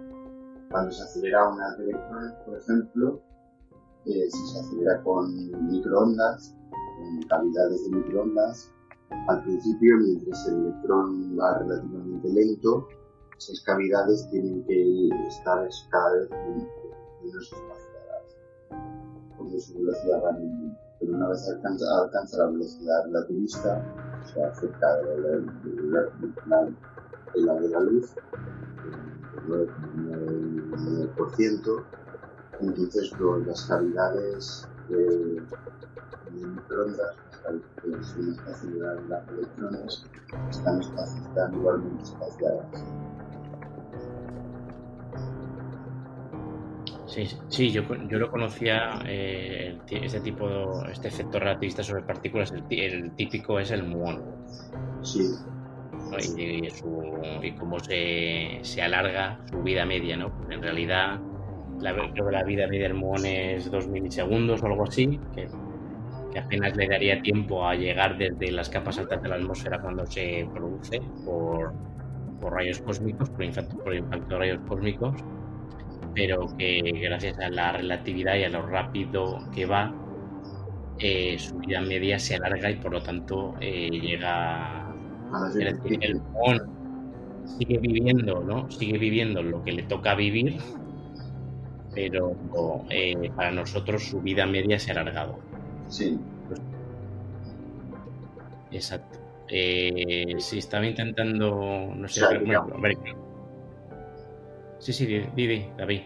Cuando 0.70 0.90
se 0.90 1.02
acelera 1.02 1.48
una 1.48 1.76
de 1.76 1.84
electrones, 1.84 2.32
por 2.46 2.58
ejemplo, 2.58 3.22
eh, 4.06 4.30
si 4.30 4.46
se 4.48 4.58
acelera 4.60 5.02
con 5.02 5.32
microondas, 5.70 6.56
con 6.70 7.22
cavidades 7.28 7.84
de 7.84 7.96
microondas, 7.96 8.72
al 9.28 9.42
principio, 9.44 9.98
mientras 9.98 10.48
el 10.48 10.66
electrón 10.66 11.38
va 11.38 11.58
relativamente 11.58 12.28
lento, 12.28 12.88
esas 13.38 13.60
cavidades 13.64 14.28
tienen 14.30 14.64
que 14.64 15.08
estar 15.28 15.68
cada 15.90 16.12
vez 16.12 16.30
menos 17.22 17.52
espaciadas, 17.52 18.36
porque 19.36 19.60
su 19.60 19.78
velocidad 19.78 20.22
va 20.24 20.32
disminuyendo. 20.38 20.91
Una 21.08 21.28
vez 21.28 21.48
alcanza, 21.48 21.84
alcanza 22.02 22.38
la 22.38 22.46
velocidad 22.46 23.04
relativista, 23.06 23.82
o 24.22 24.26
sea, 24.28 24.54
cerca 24.54 24.96
de 24.96 25.18
la, 25.88 26.10
de 27.34 27.40
la, 27.40 27.54
la 27.60 27.80
luz, 27.80 28.14
el 29.36 29.68
9,9%, 30.70 31.84
entonces 32.60 33.12
las 33.46 33.62
cavidades 33.66 34.68
de, 34.88 35.42
de 36.30 36.46
microondas 36.46 37.16
las 37.44 38.14
de 38.62 38.80
las 39.08 39.28
electrones 39.28 40.04
están, 40.50 40.80
están 40.80 41.54
igualmente 41.54 42.04
espaciadas. 42.04 42.66
Sí, 47.12 47.28
sí, 47.48 47.70
yo, 47.70 47.82
yo 48.08 48.18
lo 48.18 48.30
conocía, 48.30 49.02
eh, 49.06 49.76
este 49.90 50.20
tipo, 50.20 50.82
este 50.90 51.08
efecto 51.08 51.38
relativista 51.38 51.82
sobre 51.82 52.04
partículas, 52.04 52.54
el, 52.70 53.10
típico 53.16 53.58
es 53.60 53.70
el 53.70 53.82
muón. 53.82 54.22
Sí. 55.02 55.20
Y, 56.38 56.70
su, 56.70 57.20
y, 57.42 57.52
cómo 57.52 57.78
se, 57.80 58.60
se, 58.62 58.80
alarga 58.80 59.38
su 59.50 59.62
vida 59.62 59.84
media, 59.84 60.16
¿no? 60.16 60.32
en 60.48 60.62
realidad, 60.62 61.20
la, 61.80 61.92
creo 61.94 62.26
que 62.26 62.32
la 62.32 62.44
vida 62.44 62.66
media 62.66 62.88
del 62.88 62.94
muón 62.94 63.26
es 63.26 63.70
2 63.70 63.88
milisegundos 63.88 64.62
o 64.62 64.66
algo 64.66 64.84
así, 64.84 65.20
que 65.34 65.48
que 66.32 66.38
apenas 66.38 66.74
le 66.76 66.88
daría 66.88 67.20
tiempo 67.20 67.66
a 67.66 67.74
llegar 67.74 68.16
desde 68.16 68.50
las 68.50 68.70
capas 68.70 68.98
altas 68.98 69.22
de 69.22 69.28
la 69.28 69.34
atmósfera 69.34 69.78
cuando 69.82 70.06
se 70.06 70.48
produce 70.54 71.02
por, 71.26 71.74
rayos 72.40 72.80
cósmicos, 72.80 73.28
por 73.28 73.44
impacto, 73.44 73.76
por 73.76 73.94
impacto 73.94 74.28
de 74.28 74.38
rayos 74.38 74.60
cósmicos, 74.66 75.22
pero 76.14 76.46
que 76.56 76.80
gracias 77.02 77.38
a 77.38 77.48
la 77.48 77.72
relatividad 77.72 78.36
y 78.36 78.44
a 78.44 78.48
lo 78.48 78.66
rápido 78.66 79.38
que 79.54 79.66
va, 79.66 79.94
eh, 80.98 81.38
su 81.38 81.56
vida 81.58 81.80
media 81.80 82.18
se 82.18 82.36
alarga 82.36 82.70
y 82.70 82.76
por 82.76 82.92
lo 82.92 83.02
tanto 83.02 83.54
eh, 83.60 83.88
llega 83.90 84.88
a 84.88 85.50
decir, 85.52 85.98
el 86.02 86.20
sigue 87.58 87.78
viviendo, 87.78 88.40
¿no? 88.40 88.70
Sigue 88.70 88.98
viviendo 88.98 89.42
lo 89.42 89.62
que 89.64 89.72
le 89.72 89.82
toca 89.84 90.14
vivir, 90.14 90.58
pero 91.94 92.36
eh, 92.90 93.30
para 93.34 93.50
nosotros 93.50 94.04
su 94.04 94.20
vida 94.20 94.46
media 94.46 94.78
se 94.78 94.90
ha 94.90 95.00
alargado. 95.00 95.38
Sí. 95.88 96.18
Exacto. 98.70 99.18
Eh, 99.48 100.36
sí, 100.38 100.58
estaba 100.58 100.86
intentando. 100.86 101.92
No 101.94 102.08
sé. 102.08 102.22
Sí, 104.82 104.92
sí, 104.92 105.06
Didi, 105.06 105.70
David. 105.78 106.00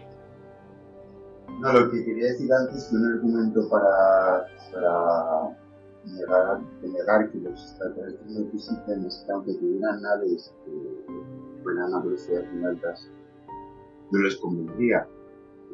No, 1.59 1.73
lo 1.73 1.89
que 1.89 2.05
quería 2.05 2.25
decir 2.25 2.47
antes 2.53 2.85
que 2.85 2.95
un 2.95 3.05
argumento 3.11 3.67
para, 3.69 4.45
para 4.71 5.57
negar, 6.05 6.61
negar 6.83 7.31
que 7.31 7.39
los 7.39 7.59
extraterrestres 7.59 8.29
no 8.29 8.45
existen 8.45 9.03
es 9.05 9.23
que 9.25 9.31
aunque 9.31 9.55
tuvieran 9.55 9.99
naves 10.03 10.53
que 10.63 11.63
fueran 11.63 11.91
a 11.91 12.01
velocidades 12.01 12.53
muy 12.53 12.65
altas, 12.65 13.11
no 14.11 14.19
les 14.19 14.35
convendría, 14.35 15.07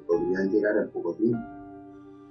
podrían 0.08 0.50
llegar 0.50 0.78
en 0.78 0.90
poco 0.92 1.14
tiempo 1.16 1.44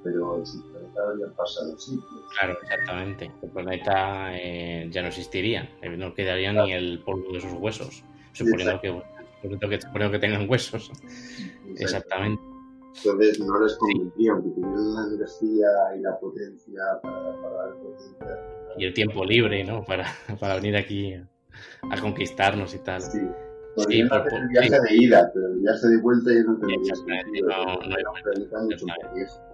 pero 0.03 0.45
si 0.45 0.59
el 0.59 0.65
planeta 0.65 1.01
habría 1.01 1.27
pasado 1.37 1.79
siglos. 1.79 2.05
Claro, 2.37 2.59
exactamente. 2.61 3.31
El 3.41 3.51
planeta 3.51 4.37
eh, 4.37 4.89
ya 4.91 5.03
no 5.03 5.09
existiría, 5.09 5.71
eh, 5.81 5.97
no 5.97 6.13
quedaría 6.13 6.53
ni 6.53 6.73
el 6.73 7.01
polvo 7.05 7.33
de 7.33 7.41
sus 7.41 7.53
huesos, 7.53 8.03
suponiendo 8.33 8.81
que, 8.81 9.01
suponiendo 9.43 10.11
que, 10.11 10.19
tengan 10.19 10.49
huesos. 10.49 10.91
Exactamente. 11.77 12.43
Entonces 12.97 13.41
no 13.41 13.59
les 13.61 13.75
convendría, 13.77 14.33
aunque 14.33 14.51
tuvieran 14.51 14.95
la 14.95 15.15
energía 15.15 15.67
y 15.97 16.01
la 16.01 16.19
potencia 16.19 16.81
para. 17.03 17.75
Y 18.77 18.85
el 18.85 18.95
tiempo 18.95 19.25
libre, 19.25 19.65
¿no? 19.65 19.85
Para, 19.85 20.07
para 20.41 20.57
venir 20.57 20.77
aquí 20.77 21.15
a 21.15 22.01
conquistarnos 22.01 22.75
y 22.75 22.79
tal. 22.79 23.03
Sí. 23.03 23.21
Sí, 23.89 24.05
por, 24.05 24.35
el 24.35 24.49
viaje 24.49 24.69
de 24.69 24.97
ida, 24.97 25.31
pero 25.33 25.47
el 25.47 25.61
viaje 25.61 25.87
de 25.89 25.97
vuelta 26.03 26.31
ya 26.31 26.43
no 26.43 26.59
tendría 26.59 26.95
sentido. 26.95 27.49
No, 27.49 27.65
no, 27.65 27.81
no, 27.81 28.61
no, 28.61 29.52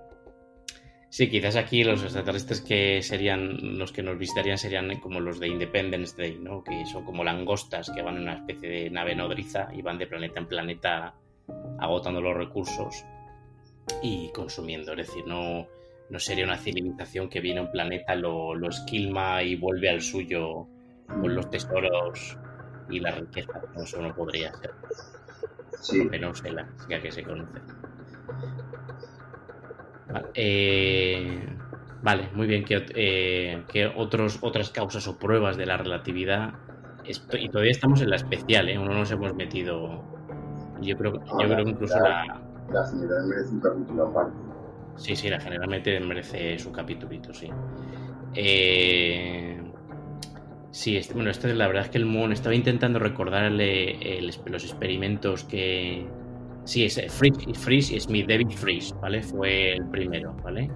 Sí, 1.10 1.30
quizás 1.30 1.56
aquí 1.56 1.84
los 1.84 2.02
extraterrestres 2.02 2.60
que 2.60 3.02
serían 3.02 3.78
los 3.78 3.92
que 3.92 4.02
nos 4.02 4.18
visitarían 4.18 4.58
serían 4.58 5.00
como 5.00 5.20
los 5.20 5.40
de 5.40 5.48
Independence 5.48 6.14
Day, 6.16 6.38
¿no? 6.38 6.62
Que 6.62 6.84
son 6.84 7.04
como 7.04 7.24
langostas 7.24 7.90
que 7.90 8.02
van 8.02 8.16
en 8.16 8.22
una 8.22 8.34
especie 8.34 8.68
de 8.68 8.90
nave 8.90 9.14
nodriza 9.14 9.68
y 9.72 9.80
van 9.80 9.96
de 9.96 10.06
planeta 10.06 10.40
en 10.40 10.46
planeta 10.46 11.14
agotando 11.78 12.20
los 12.20 12.36
recursos 12.36 13.04
y 14.02 14.30
consumiendo. 14.32 14.92
Es 14.92 15.08
decir, 15.08 15.26
no, 15.26 15.66
no 16.10 16.18
sería 16.18 16.44
una 16.44 16.58
civilización 16.58 17.30
que 17.30 17.40
viene 17.40 17.60
a 17.60 17.62
un 17.62 17.72
planeta, 17.72 18.14
lo, 18.14 18.54
lo 18.54 18.68
esquilma 18.68 19.42
y 19.42 19.56
vuelve 19.56 19.88
al 19.88 20.02
suyo 20.02 20.66
con 21.06 21.34
los 21.34 21.48
tesoros 21.48 22.36
y 22.90 23.00
la 23.00 23.12
riqueza. 23.12 23.62
Eso 23.76 24.02
no 24.02 24.14
podría 24.14 24.52
ser. 24.54 24.72
Sí. 25.80 26.04
Menos 26.04 26.44
en 26.44 26.56
la 26.56 26.68
que 27.00 27.10
se 27.10 27.22
conoce. 27.22 27.60
Eh, 30.34 31.46
vale, 32.02 32.28
muy 32.34 32.46
bien. 32.46 32.64
¿Qué, 32.64 32.84
eh, 32.94 33.92
otros, 33.96 34.38
otras 34.40 34.70
causas 34.70 35.06
o 35.08 35.18
pruebas 35.18 35.56
de 35.56 35.66
la 35.66 35.76
relatividad? 35.76 36.54
y 37.40 37.48
todavía 37.48 37.70
estamos 37.70 38.02
en 38.02 38.10
la 38.10 38.16
especial, 38.16 38.68
¿eh? 38.68 38.74
No 38.74 38.84
nos 38.84 39.10
hemos 39.10 39.34
metido. 39.34 40.04
Yo 40.82 40.94
creo, 40.94 41.14
yo 41.14 41.48
creo 41.48 41.64
que 41.64 41.70
incluso 41.70 41.98
la, 42.00 42.42
la... 42.70 42.86
general 42.86 43.26
merece 43.26 43.54
un 43.54 43.60
capítulo 43.60 44.06
aparte. 44.08 44.36
Sí, 44.96 45.16
sí, 45.16 45.30
la 45.30 45.40
generalmente 45.40 45.98
merece 46.00 46.58
su 46.58 46.70
capítulito, 46.70 47.32
sí. 47.32 47.48
Eh, 48.34 49.58
sí, 50.70 50.96
este, 50.96 51.14
bueno, 51.14 51.30
este, 51.30 51.54
la 51.54 51.66
verdad 51.66 51.84
es 51.84 51.90
que 51.90 51.98
el 51.98 52.04
Moon 52.04 52.32
estaba 52.32 52.54
intentando 52.54 52.98
recordarle 52.98 54.20
los 54.20 54.64
experimentos 54.64 55.44
que, 55.44 56.06
Sí, 56.68 56.84
es 56.84 56.98
eh, 56.98 57.08
Freeze, 57.08 57.96
y 57.96 57.98
Smith, 57.98 58.28
David 58.28 58.50
Freeze, 58.50 58.94
¿vale? 59.00 59.22
Fue 59.22 59.72
el 59.72 59.86
primero, 59.86 60.36
¿vale? 60.44 60.70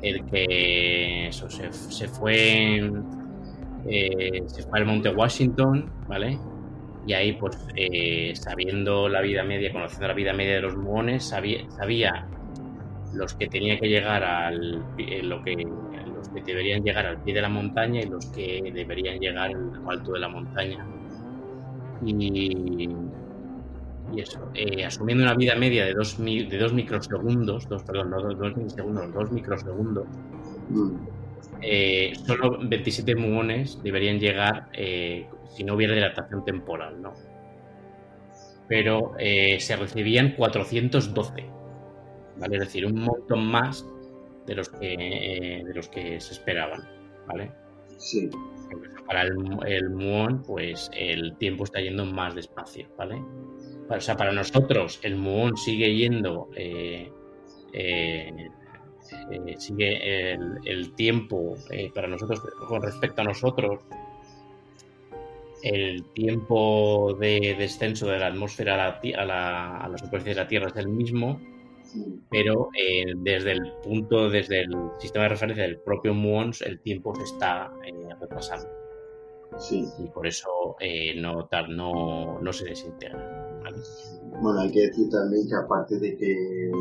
El 0.00 0.24
que 0.24 1.26
eso, 1.26 1.50
se, 1.50 2.08
fue 2.08 2.90
eh, 3.86 4.42
se 4.46 4.62
fue 4.62 4.78
al 4.78 4.86
Monte 4.86 5.10
Washington, 5.10 5.92
¿vale? 6.08 6.38
Y 7.06 7.12
ahí, 7.12 7.34
pues, 7.34 7.58
eh, 7.76 8.32
sabiendo 8.34 9.06
la 9.06 9.20
vida 9.20 9.44
media, 9.44 9.70
conociendo 9.70 10.08
la 10.08 10.14
vida 10.14 10.32
media 10.32 10.54
de 10.54 10.62
los 10.62 10.78
muones, 10.78 11.24
sabía, 11.24 11.68
sabía 11.72 12.26
los 13.12 13.34
que 13.34 13.48
tenía 13.48 13.78
que 13.78 13.90
llegar 13.90 14.24
al 14.24 14.78
lo 15.24 15.42
que 15.42 15.56
los 16.06 16.28
que 16.30 16.40
deberían 16.40 16.82
llegar 16.82 17.04
al 17.04 17.22
pie 17.22 17.34
de 17.34 17.42
la 17.42 17.50
montaña 17.50 18.00
y 18.00 18.06
los 18.06 18.24
que 18.30 18.72
deberían 18.74 19.20
llegar 19.20 19.50
al 19.50 19.82
alto 19.90 20.12
de 20.12 20.20
la 20.20 20.28
montaña. 20.30 20.86
Y, 22.02 22.88
y 24.14 24.20
eso, 24.20 24.50
eh, 24.54 24.84
asumiendo 24.84 25.24
una 25.24 25.34
vida 25.34 25.54
media 25.54 25.84
de 25.84 25.94
2 25.94 26.18
de 26.18 26.58
dos 26.58 26.72
microsegundos, 26.72 27.68
dos, 27.68 27.82
perdón, 27.82 28.10
no 28.10 28.20
2 28.20 28.56
milisegundos, 28.56 29.12
2 29.12 29.32
microsegundos, 29.32 30.06
eh, 31.62 32.12
solo 32.26 32.58
27 32.62 33.14
muones 33.16 33.80
deberían 33.82 34.18
llegar 34.18 34.68
eh, 34.72 35.26
si 35.46 35.64
no 35.64 35.74
hubiera 35.74 35.94
dilatación 35.94 36.44
temporal, 36.44 37.00
¿no? 37.00 37.14
Pero 38.68 39.12
se 39.18 39.76
recibían 39.76 40.34
412, 40.34 41.44
¿vale? 42.38 42.56
Es 42.56 42.60
decir, 42.60 42.86
un 42.86 43.00
montón 43.00 43.46
más 43.46 43.86
de 44.46 44.54
los 44.54 44.68
que, 44.70 45.62
de 45.66 45.74
los 45.74 45.88
que 45.88 46.18
se 46.20 46.32
esperaban, 46.32 46.88
¿vale? 47.26 47.52
Sí. 47.98 48.30
Para 49.06 49.22
el, 49.24 49.34
el 49.66 49.90
muón, 49.90 50.42
pues 50.46 50.90
el 50.94 51.36
tiempo 51.36 51.64
está 51.64 51.80
yendo 51.80 52.06
más 52.06 52.34
despacio, 52.34 52.88
¿vale? 52.96 53.22
O 53.96 54.00
sea, 54.00 54.16
para 54.16 54.32
nosotros 54.32 55.00
el 55.02 55.16
muón 55.16 55.56
sigue 55.56 55.94
yendo, 55.94 56.48
eh, 56.56 57.10
eh, 57.72 58.48
eh, 59.30 59.54
sigue 59.58 60.32
el, 60.32 60.94
tiempo, 60.94 61.56
para 61.94 62.08
nosotros, 62.08 62.40
con 62.68 62.82
respecto 62.82 63.22
a 63.22 63.24
nosotros, 63.24 63.80
el 65.62 66.04
tiempo 66.12 67.16
de 67.20 67.54
descenso 67.56 68.08
de 68.08 68.18
la 68.18 68.26
atmósfera 68.26 68.74
a 68.74 69.24
la, 69.24 69.76
a 69.76 69.88
la, 69.88 69.98
superficie 69.98 70.34
de 70.34 70.40
la 70.40 70.48
Tierra 70.48 70.68
es 70.68 70.76
el 70.76 70.88
mismo, 70.88 71.40
pero 72.30 72.70
desde 73.16 73.52
el 73.52 73.72
punto, 73.82 74.28
desde 74.28 74.62
el 74.62 74.74
sistema 74.98 75.24
de 75.24 75.28
referencia 75.28 75.64
del 75.64 75.78
propio 75.78 76.14
muons, 76.14 76.62
el 76.62 76.80
tiempo 76.80 77.14
se 77.14 77.24
está 77.24 77.72
retrasando. 78.18 78.82
Sí. 79.58 79.84
Y 79.98 80.08
por 80.08 80.26
eso 80.26 80.76
eh, 80.80 81.14
no, 81.20 81.48
no, 81.68 82.38
no, 82.40 82.52
se 82.52 82.64
desintegra. 82.66 83.41
Bueno, 84.40 84.60
hay 84.60 84.72
que 84.72 84.88
decir 84.88 85.10
también 85.10 85.46
que 85.48 85.54
aparte 85.54 85.98
de 85.98 86.16
que 86.16 86.72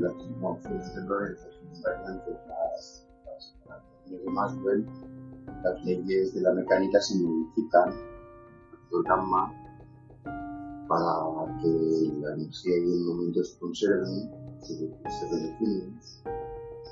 las 0.00 0.12
de 0.14 1.00
Lorentz 1.06 1.40
son 1.40 1.82
las, 1.82 3.06
las, 3.24 4.10
de 4.10 4.30
Maxwell, 4.30 4.86
las 5.62 5.84
leyes 5.84 6.34
de 6.34 6.40
la 6.40 6.52
mecánica 6.52 7.00
se 7.00 7.16
modifican 7.16 7.90
el 8.92 9.02
gamma 9.04 9.52
para 10.88 11.60
que 11.60 12.12
la 12.20 12.34
energía 12.34 12.76
y 12.76 12.92
el 12.92 13.04
momento 13.04 13.42
se 13.42 13.58
conserven, 13.58 14.30
se, 14.60 14.74
se 14.76 15.26
redefinen. 15.30 16.00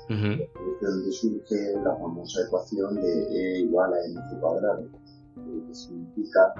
Uh 0.07 0.13
-huh. 0.13 0.49
Donde 0.81 1.11
surge 1.11 1.73
la 1.83 1.95
famosa 1.95 2.41
ecuación 2.45 2.95
de 2.95 3.11
E 3.11 3.59
igual 3.61 3.91
a 3.93 3.97
mc 4.07 4.39
cuadrado 4.39 4.83
que 5.35 5.73
significa 5.73 6.53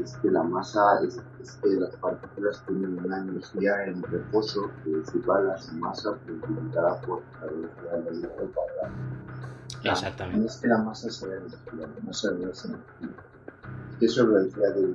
es 0.00 0.16
que 0.18 0.30
la 0.30 0.42
masa, 0.42 1.00
es, 1.04 1.20
que 1.62 1.68
las 1.68 1.94
partículas 1.96 2.62
tienen 2.66 2.98
una 3.04 3.18
energía 3.18 3.84
en 3.84 4.02
reposo 4.02 4.70
que 4.82 5.00
es 5.00 5.14
igual 5.14 5.50
a 5.50 5.58
su 5.58 5.74
masa 5.76 6.12
multiplicada 6.26 7.00
por 7.02 7.22
la 7.40 7.46
velocidad 7.46 7.98
de 7.98 8.04
la 8.04 8.10
luz 8.10 8.24
al 8.24 8.50
cuadrado. 8.50 8.94
Exactamente. 9.84 10.40
No 10.40 10.46
es 10.46 10.56
que 10.56 10.68
la 10.68 10.78
masa 10.78 11.10
sea 11.10 11.36
energía, 11.36 11.86
la 11.86 12.06
masa 12.06 12.30
no 12.30 12.50
es 12.50 12.64
energía. 12.64 13.08
Eso 14.00 14.26
lo 14.26 14.38
decía 14.38 14.70
de. 14.70 14.94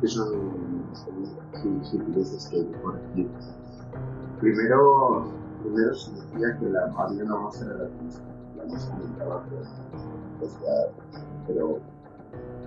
Que 0.00 0.08
son 0.08 0.40
que 1.52 2.56
hay 2.56 2.64
que 2.64 2.80
corregir. 2.82 3.28
Primero, 4.40 5.32
primero 5.62 5.94
se 5.94 6.10
decía 6.12 6.58
que 6.58 6.68
la, 6.70 6.92
había 6.96 7.24
una 7.24 7.36
masa 7.36 7.64
relativista, 7.66 8.22
la 8.56 8.64
masa 8.64 8.96
pero 11.46 11.80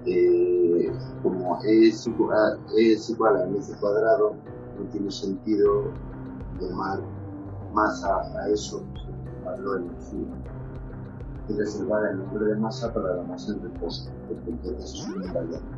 eh, 0.05 0.91
como 1.23 1.59
es 1.63 2.07
igual, 2.07 2.59
es 2.77 3.09
igual 3.09 3.41
a 3.41 3.45
mc 3.47 3.79
cuadrado, 3.79 4.35
no 4.77 4.85
tiene 4.91 5.09
sentido 5.11 5.91
llamar 6.59 6.99
masa 7.73 8.21
a 8.39 8.49
eso, 8.49 8.83
llamarlo 9.39 9.77
energía. 9.77 10.27
Y 11.47 11.53
reservar 11.53 12.11
el 12.11 12.17
nombre 12.17 12.45
de 12.45 12.55
masa 12.55 12.91
para 12.91 13.17
la 13.17 13.23
masa 13.23 13.53
en 13.53 13.61
reposo, 13.61 14.09
porque 14.27 14.49
entonces 14.49 14.93
es 14.93 15.07
una 15.07 15.25
invariante. 15.27 15.75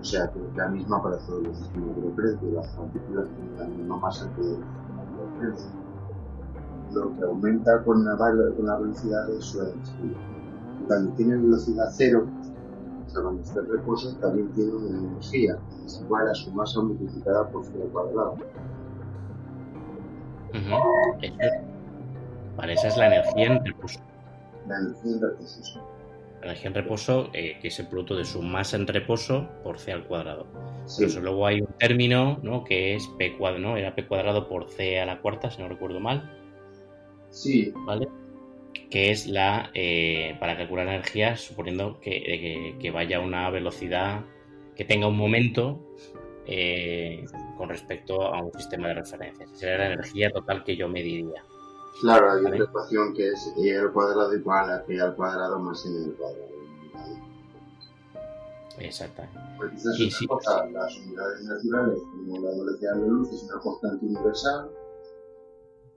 O 0.00 0.04
sea, 0.04 0.30
que 0.32 0.38
es 0.38 0.56
la 0.56 0.68
misma 0.68 1.02
para 1.02 1.18
todos 1.18 1.44
los 1.44 1.56
sistemas 1.56 1.96
de 1.96 2.10
precio, 2.10 2.50
las 2.52 2.66
partículas 2.68 3.28
tienen 3.28 3.58
la 3.58 3.66
misma 3.68 3.96
masa 3.98 4.30
que 4.36 4.42
los 4.42 5.68
lo 6.92 7.16
que 7.16 7.24
aumenta 7.24 7.82
con 7.82 8.04
la, 8.04 8.16
con 8.16 8.66
la 8.66 8.78
velocidad 8.78 9.26
de 9.26 9.40
su 9.40 9.60
energía. 9.60 10.18
Cuando 10.86 11.12
tiene 11.14 11.36
velocidad 11.36 11.86
cero, 11.92 12.26
o 13.06 13.10
sea, 13.10 13.22
cuando 13.22 13.42
está 13.42 13.60
en 13.60 13.70
reposo, 13.70 14.16
también 14.16 14.48
tiene 14.52 14.72
una 14.72 14.98
energía, 14.98 15.58
es 15.84 16.00
igual 16.04 16.28
a 16.28 16.34
su 16.34 16.52
masa 16.52 16.80
multiplicada 16.82 17.48
por 17.48 17.64
c 17.64 17.72
cuadrado. 17.92 18.36
Vale, 22.56 22.72
esa 22.74 22.88
es 22.88 22.96
la 22.96 23.06
energía 23.06 23.46
en 23.46 23.64
reposo. 23.64 24.00
La 24.68 24.78
energía 24.78 25.12
en 25.12 25.20
reposo, 25.20 25.80
La 26.40 26.46
energía 26.46 26.68
en 26.68 26.74
reposo, 26.74 27.28
eh, 27.32 27.58
que 27.60 27.68
es 27.68 27.80
el 27.80 27.88
producto 27.88 28.16
de 28.16 28.24
su 28.24 28.42
masa 28.42 28.76
en 28.76 28.86
reposo 28.86 29.48
por 29.62 29.78
c 29.78 29.92
al 29.92 30.04
cuadrado. 30.06 30.46
Sí. 30.84 31.06
Pero 31.06 31.22
luego 31.22 31.46
hay 31.46 31.62
un 31.62 31.68
término, 31.78 32.38
¿no? 32.42 32.62
Que 32.62 32.94
es 32.94 33.08
p 33.18 33.36
cuadrado, 33.38 33.62
¿no? 33.62 33.76
Era 33.76 33.94
p 33.94 34.06
cuadrado 34.06 34.48
por 34.48 34.68
c 34.68 35.00
a 35.00 35.06
la 35.06 35.20
cuarta, 35.22 35.50
si 35.50 35.62
no 35.62 35.68
recuerdo 35.68 36.00
mal. 36.00 36.30
Sí. 37.34 37.72
¿Vale? 37.84 38.08
Que 38.90 39.10
es 39.10 39.26
la. 39.26 39.70
Eh, 39.74 40.36
para 40.40 40.56
calcular 40.56 40.86
energía, 40.86 41.36
suponiendo 41.36 42.00
que, 42.00 42.22
que, 42.22 42.76
que, 42.80 42.90
vaya 42.90 43.18
a 43.18 43.20
una 43.20 43.50
velocidad. 43.50 44.24
que 44.76 44.84
tenga 44.84 45.08
un 45.08 45.16
momento. 45.16 45.80
Eh, 46.46 47.24
con 47.56 47.68
respecto 47.70 48.22
a 48.22 48.42
un 48.42 48.52
sistema 48.52 48.88
de 48.88 48.94
referencia. 48.94 49.46
Esa 49.46 49.56
sería 49.56 49.78
la 49.78 49.92
energía 49.94 50.30
total 50.30 50.62
que 50.64 50.76
yo 50.76 50.88
mediría. 50.88 51.42
Claro, 52.00 52.32
hay 52.32 52.42
¿vale? 52.42 52.56
una 52.56 52.64
ecuación 52.64 53.14
que 53.14 53.28
es 53.28 53.54
E 53.56 53.78
al 53.78 53.92
cuadrado 53.92 54.34
igual 54.36 54.70
a 54.70 54.84
P 54.84 55.00
al 55.00 55.14
cuadrado 55.14 55.58
más 55.58 55.86
N 55.86 56.04
al 56.04 56.12
cuadrado. 56.14 56.54
Exactamente. 58.78 59.40
Porque 59.56 59.76
esa 59.76 59.92
es 59.92 60.00
y 60.00 60.10
sí, 60.10 60.26
cosa, 60.26 60.66
las 60.66 60.96
unidades 60.98 61.42
naturales, 61.44 62.00
como 62.00 62.40
la 62.40 62.50
velocidad 62.50 62.94
de 62.94 63.00
la 63.00 63.06
luz 63.06 63.32
es 63.32 63.42
una 63.44 63.60
constante 63.60 64.04
universal, 64.04 64.70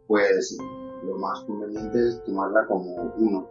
pues 0.05 0.57
lo 1.03 1.17
más 1.17 1.41
conveniente 1.41 2.09
es 2.09 2.23
tomarla 2.23 2.65
como 2.67 3.13
uno. 3.17 3.49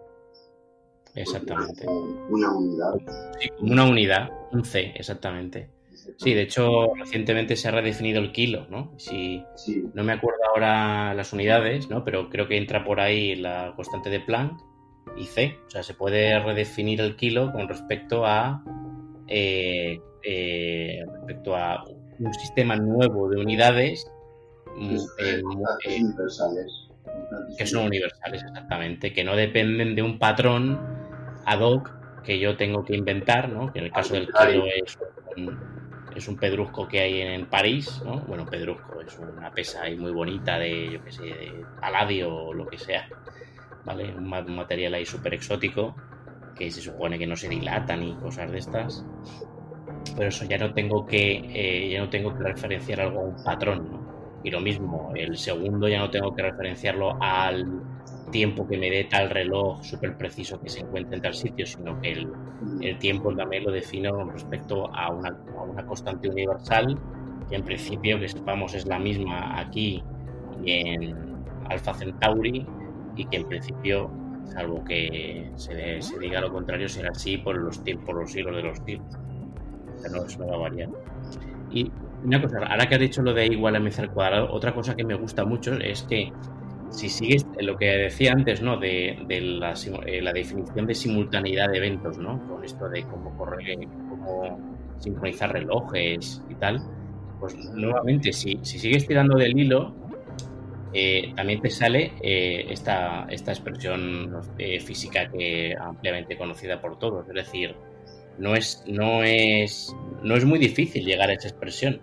Exactamente. 1.15 1.85
Como 1.85 2.27
una 2.29 2.53
unidad. 2.53 2.95
Sí, 3.41 3.49
como 3.59 3.73
una 3.73 3.85
unidad, 3.85 4.31
un 4.53 4.65
C, 4.65 4.93
exactamente. 4.95 5.71
Sí, 6.19 6.35
de 6.35 6.43
hecho, 6.43 6.95
recientemente 6.95 7.57
se 7.57 7.69
ha 7.69 7.73
redefinido 7.73 8.21
el 8.21 8.33
kilo, 8.33 8.67
¿no? 8.71 8.93
Si, 8.97 9.43
sí. 9.57 9.85
No 9.93 10.05
me 10.05 10.13
acuerdo 10.13 10.41
ahora 10.49 11.15
las 11.15 11.33
unidades, 11.33 11.91
¿no? 11.91 12.05
Pero 12.05 12.31
creo 12.31 12.47
que 12.49 12.57
entra 12.57 12.85
por 12.85 13.01
ahí 13.01 13.35
la 13.35 13.73
constante 13.75 14.11
de 14.11 14.21
Planck 14.21 14.61
y 15.17 15.25
C. 15.25 15.59
O 15.67 15.71
sea, 15.71 15.83
se 15.83 15.95
puede 15.95 16.39
redefinir 16.39 17.01
el 17.01 17.17
kilo 17.17 17.53
con 17.53 17.69
respecto 17.69 18.25
a 18.25 18.63
eh, 19.29 20.01
eh, 20.23 21.05
respecto 21.13 21.57
a 21.57 21.85
un 22.19 22.35
sistema 22.35 22.77
nuevo 22.77 23.29
de 23.29 23.41
unidades 23.41 24.07
eh, 24.79 25.43
universales. 25.43 26.86
Que 27.57 27.67
son 27.67 27.87
universales, 27.87 28.43
exactamente, 28.43 29.13
que 29.13 29.25
no 29.25 29.37
dependen 29.37 29.95
de 29.95 30.03
un 30.03 30.19
patrón 30.19 30.81
ad 31.45 31.61
hoc 31.61 31.91
que 32.25 32.39
yo 32.39 32.57
tengo 32.57 32.85
que 32.85 32.97
inventar, 32.97 33.49
¿no? 33.49 33.73
Que 33.73 33.79
en 33.79 33.85
el 33.87 33.93
caso 33.93 34.15
del 34.15 34.27
kilo 34.27 34.65
es 34.67 34.99
un, 35.37 35.59
es 36.15 36.29
un 36.29 36.37
pedrusco 36.37 36.89
que 36.89 37.01
hay 37.01 37.21
en 37.21 37.47
París, 37.47 38.03
¿no? 38.05 38.19
Bueno, 38.21 38.45
pedrusco 38.45 39.01
es 39.01 39.17
una 39.19 39.51
pesa 39.53 39.83
ahí 39.83 39.97
muy 39.97 40.13
bonita 40.13 40.59
de, 40.59 40.93
yo 40.93 41.05
qué 41.05 41.13
sé, 41.13 41.23
de 41.23 41.65
paladio 41.81 42.35
o 42.35 42.53
lo 42.53 42.67
que 42.67 42.79
sea, 42.79 43.09
¿vale? 43.85 44.13
Un, 44.13 44.33
un 44.33 44.57
material 44.57 44.95
ahí 44.95 45.07
súper 45.07 45.35
exótico 45.35 45.95
que 46.57 46.71
se 46.71 46.81
supone 46.81 47.19
que 47.19 47.27
no 47.27 47.37
se 47.37 47.49
dilata 47.49 47.97
ni 47.97 48.15
cosas 48.17 48.51
de 48.51 48.59
estas. 48.59 49.05
Pero 50.17 50.29
eso 50.29 50.45
ya 50.47 50.59
no 50.59 50.73
tengo 50.73 51.07
que, 51.07 51.43
eh, 51.55 51.91
ya 51.91 52.01
no 52.01 52.09
tengo 52.09 52.37
que 52.37 52.43
referenciar 52.43 53.03
algo 53.03 53.21
a 53.21 53.25
un 53.25 53.45
patrón, 53.45 53.91
¿no? 53.91 54.06
Y 54.47 54.51
lo 54.53 54.61
mismo, 54.61 55.11
el 55.17 55.37
segundo 55.37 55.89
ya 55.89 55.99
no 55.99 56.09
tengo 56.09 56.33
que 56.33 56.41
referenciarlo 56.41 57.19
al 57.21 57.83
tiempo 58.31 58.65
que 58.65 58.79
me 58.79 58.89
dé 58.89 59.03
tal 59.03 59.29
reloj 59.29 59.83
súper 59.83 60.17
preciso 60.17 60.61
que 60.61 60.69
se 60.69 60.83
encuentre 60.83 61.17
en 61.17 61.23
tal 61.23 61.35
sitio, 61.35 61.67
sino 61.67 62.01
que 62.01 62.13
el, 62.13 62.33
el 62.81 62.97
tiempo 63.01 63.35
también 63.35 63.65
lo 63.65 63.73
defino 63.73 64.13
con 64.15 64.31
respecto 64.31 64.89
a 64.95 65.11
una, 65.11 65.37
a 65.59 65.63
una, 65.63 65.85
constante 65.85 66.29
universal, 66.29 66.97
que 67.49 67.57
en 67.57 67.65
principio, 67.65 68.21
que 68.21 68.29
sepamos, 68.29 68.73
es 68.75 68.87
la 68.87 69.01
misma 69.01 69.59
aquí 69.59 70.01
en 70.65 71.43
Alpha 71.69 71.95
Centauri, 71.95 72.65
y 73.17 73.25
que 73.25 73.39
en 73.39 73.49
principio, 73.49 74.09
salvo 74.45 74.85
que 74.85 75.51
se, 75.57 76.01
se 76.01 76.19
diga 76.21 76.41
lo 76.41 76.53
contrario, 76.53 76.89
será 76.89 77.11
así 77.11 77.37
por 77.37 77.59
los 77.59 77.83
tiempos, 77.83 78.15
los 78.15 78.31
siglos 78.31 78.55
de 78.55 78.63
los 78.63 78.79
siglos. 78.87 79.13
O 80.05 80.09
no, 80.09 80.25
eso 80.25 80.39
no 80.39 80.47
va 80.47 80.55
a 80.55 80.59
variar. 80.59 80.91
Y 81.73 81.91
una 82.27 82.43
cosa, 82.43 82.59
ahora 82.59 82.89
que 82.89 82.95
has 82.97 83.01
dicho 83.01 83.22
lo 83.22 83.33
de 83.33 83.47
igual 83.47 83.77
a 83.77 83.81
mc 83.81 83.99
al 83.99 84.11
cuadrado, 84.11 84.53
otra 84.53 84.74
cosa 84.74 84.95
que 84.95 85.05
me 85.05 85.14
gusta 85.14 85.45
mucho 85.45 85.74
es 85.74 86.03
que 86.03 86.33
si 86.91 87.09
sigues 87.09 87.47
lo 87.61 87.77
que 87.77 87.87
decía 87.87 88.33
antes, 88.33 88.62
¿no? 88.62 88.79
De, 88.79 89.16
la, 89.29 89.74
eh, 90.07 90.22
la, 90.22 90.33
definición 90.33 90.87
de 90.87 90.95
simultaneidad 90.95 91.68
de 91.68 91.79
eventos, 91.79 92.18
¿no? 92.18 92.41
Con 92.49 92.64
esto 92.64 92.89
de 92.89 93.03
cómo 93.05 93.37
correr, 93.37 93.79
cómo 94.09 94.59
sincronizar 94.99 95.53
relojes 95.53 96.43
y 96.49 96.55
tal. 96.55 96.81
Pues 97.41 97.57
nuevamente, 97.74 98.33
si, 98.33 98.59
si 98.62 98.79
sigues 98.79 99.07
tirando 99.07 99.37
del 99.37 99.59
hilo, 99.59 99.95
eh, 100.99 101.35
también 101.37 101.61
te 101.61 101.68
sale 101.68 102.12
eh, 102.22 102.66
esta, 102.70 103.27
expresión 103.29 104.41
eh, 104.57 104.81
física 104.81 105.29
que 105.29 105.74
ampliamente 105.79 106.39
conocida 106.39 106.81
por 106.81 106.99
todos. 106.99 107.29
Es 107.29 107.35
decir, 107.35 107.74
no 108.39 108.55
es, 108.55 108.83
no, 108.87 109.22
es, 109.22 109.95
no 110.22 110.37
es 110.37 110.47
muy 110.47 110.59
difícil 110.59 111.05
llegar 111.05 111.29
a 111.29 111.35
esa 111.35 111.49
expresión. 111.49 112.01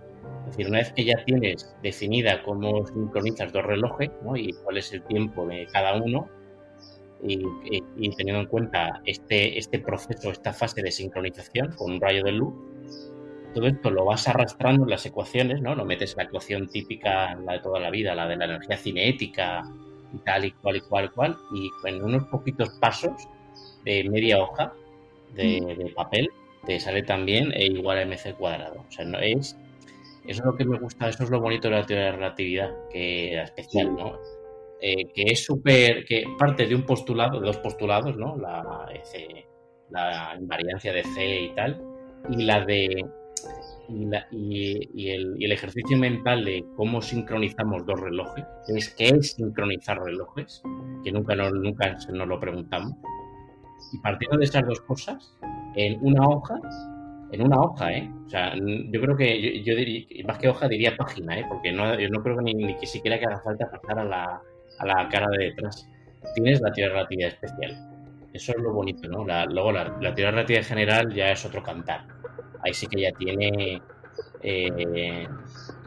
Es 0.54 0.58
decir, 0.58 0.70
una 0.70 0.80
vez 0.80 0.94
que 0.94 1.04
ya 1.04 1.16
tienes 1.26 1.76
definida 1.82 2.44
cómo 2.44 2.86
sincronizas 2.86 3.52
dos 3.52 3.66
relojes 3.66 4.12
¿no? 4.24 4.38
y 4.38 4.54
cuál 4.64 4.78
es 4.78 4.94
el 4.94 5.02
tiempo 5.02 5.48
de 5.48 5.66
cada 5.74 5.96
uno, 5.96 6.30
y, 7.26 8.16
teniendo 8.18 8.42
en 8.42 8.46
cuenta 8.46 9.02
este, 9.04 9.58
este 9.58 9.80
proceso, 9.80 10.30
esta 10.30 10.54
fase 10.54 10.84
de 10.84 10.92
sincronización 10.92 11.72
con 11.72 11.94
un 11.94 12.02
rayo 12.02 12.24
de 12.24 12.34
luz, 12.34 12.54
todo 13.56 13.66
esto 13.66 13.90
lo 13.90 14.06
vas 14.06 14.28
arrastrando 14.28 14.84
en 14.84 14.92
las 14.92 15.08
ecuaciones, 15.08 15.60
¿no? 15.60 15.74
Lo 15.74 15.86
metes 15.86 16.12
en 16.12 16.18
la 16.18 16.24
ecuación 16.26 16.70
típica, 16.70 17.34
la 17.34 17.54
de 17.54 17.60
toda 17.60 17.80
la 17.80 17.90
vida, 17.90 18.14
la 18.14 18.28
de 18.28 18.36
la 18.36 18.46
energía 18.46 18.78
cinética 18.78 19.64
y 20.14 20.18
tal 20.20 20.46
y 20.46 20.52
cual 20.52 20.76
y 20.76 20.82
cual 20.82 21.06
y 21.06 21.10
cual, 21.10 21.38
y 21.56 21.70
en 21.88 22.04
unos 22.04 22.26
poquitos 22.26 22.70
pasos 22.80 23.28
de 23.86 24.04
media 24.08 24.40
hoja 24.40 24.72
de, 25.34 25.62
mm. 25.62 25.80
de 25.80 25.94
papel 25.96 26.30
te 26.68 26.80
sale 26.80 27.02
también 27.02 27.52
E 27.54 27.66
igual 27.66 27.98
a 27.98 28.06
mc 28.06 28.36
cuadrado. 28.36 28.86
O 28.88 28.92
sea, 28.92 29.06
no 29.06 29.18
es 29.18 29.58
eso 30.28 30.42
es 30.42 30.46
lo 30.46 30.56
que 30.56 30.66
me 30.66 30.80
gusta, 30.80 31.10
eso 31.10 31.24
es 31.24 31.30
lo 31.30 31.40
bonito 31.40 31.70
de 31.70 31.76
la 31.76 31.86
teoría 31.86 32.06
de 32.06 32.12
la 32.12 32.18
relatividad, 32.18 32.90
que 32.90 33.42
especial, 33.42 33.96
¿no? 33.96 34.20
Eh, 34.82 35.12
que 35.14 35.24
es 35.24 35.46
súper, 35.46 36.06
que 36.06 36.24
parte 36.38 36.66
de 36.66 36.76
un 36.76 36.86
postulado, 36.86 37.40
de 37.40 37.48
dos 37.48 37.58
postulados, 37.58 38.18
¿no? 38.18 38.36
La, 38.38 38.90
la 39.90 40.36
invariancia 40.40 40.92
de 40.92 41.04
C 41.04 41.42
y 41.42 41.56
tal, 41.56 41.82
y 42.30 42.44
la 42.44 42.66
de 42.66 43.06
y, 43.90 45.10
el, 45.10 45.52
ejercicio 45.52 45.98
mental 45.98 46.46
de 46.46 46.66
cómo 46.76 47.02
sincronizamos 47.02 47.86
dos 47.86 48.00
relojes, 48.00 48.46
es 48.68 48.94
qué 48.96 49.10
es 49.10 49.34
sincronizar 49.34 50.00
relojes, 50.00 50.62
que 51.04 51.12
nunca 51.12 51.36
nos, 51.36 51.52
nunca 51.54 51.96
nos 52.12 52.28
lo 52.28 52.40
preguntamos. 52.40 52.94
Y 53.92 54.00
partiendo 54.00 54.38
de 54.38 54.46
estas 54.46 54.66
dos 54.66 54.82
cosas, 54.82 55.38
en 55.76 56.00
una 56.02 56.28
hoja 56.28 56.56
en 57.34 57.42
una 57.42 57.60
hoja, 57.62 57.92
¿eh? 57.92 58.10
O 58.26 58.30
sea, 58.30 58.54
yo 58.56 59.02
creo 59.02 59.18
que 59.18 59.64
yo, 59.64 59.76
diría, 59.76 60.06
más 60.26 60.38
que 60.38 60.48
hoja 60.48 60.68
diría 60.68 60.96
página, 60.96 61.40
¿eh? 61.40 61.46
Porque 61.50 61.72
no, 61.72 62.00
yo 62.00 62.08
no 62.10 62.22
creo 62.22 62.38
que 62.38 62.44
ni, 62.44 62.78
que 62.78 62.86
siquiera 62.86 63.18
que 63.18 63.26
haga 63.26 63.42
falta 63.44 63.70
pasar 63.72 64.00
a 64.00 64.06
la, 64.06 64.42
a 64.80 64.86
la 64.86 65.10
cara 65.10 65.28
de 65.30 65.46
detrás. 65.46 65.90
Tienes 66.36 66.62
la 66.62 66.72
teoría 66.72 66.94
relativa 66.94 67.28
especial. 67.28 67.76
Eso 68.34 68.52
es 68.56 68.62
lo 68.62 68.74
bonito, 68.74 69.08
¿no? 69.08 69.26
luego 69.26 69.72
la, 69.72 69.84
la 70.02 70.14
teoría 70.14 70.32
relativa 70.32 70.64
general 70.64 71.14
ya 71.14 71.32
es 71.32 71.46
otro 71.46 71.62
cantar. 71.62 72.06
Ahí 72.64 72.74
sí 72.74 72.88
que 72.88 73.02
ya 73.02 73.12
tiene 73.12 73.82
eh, 74.42 75.28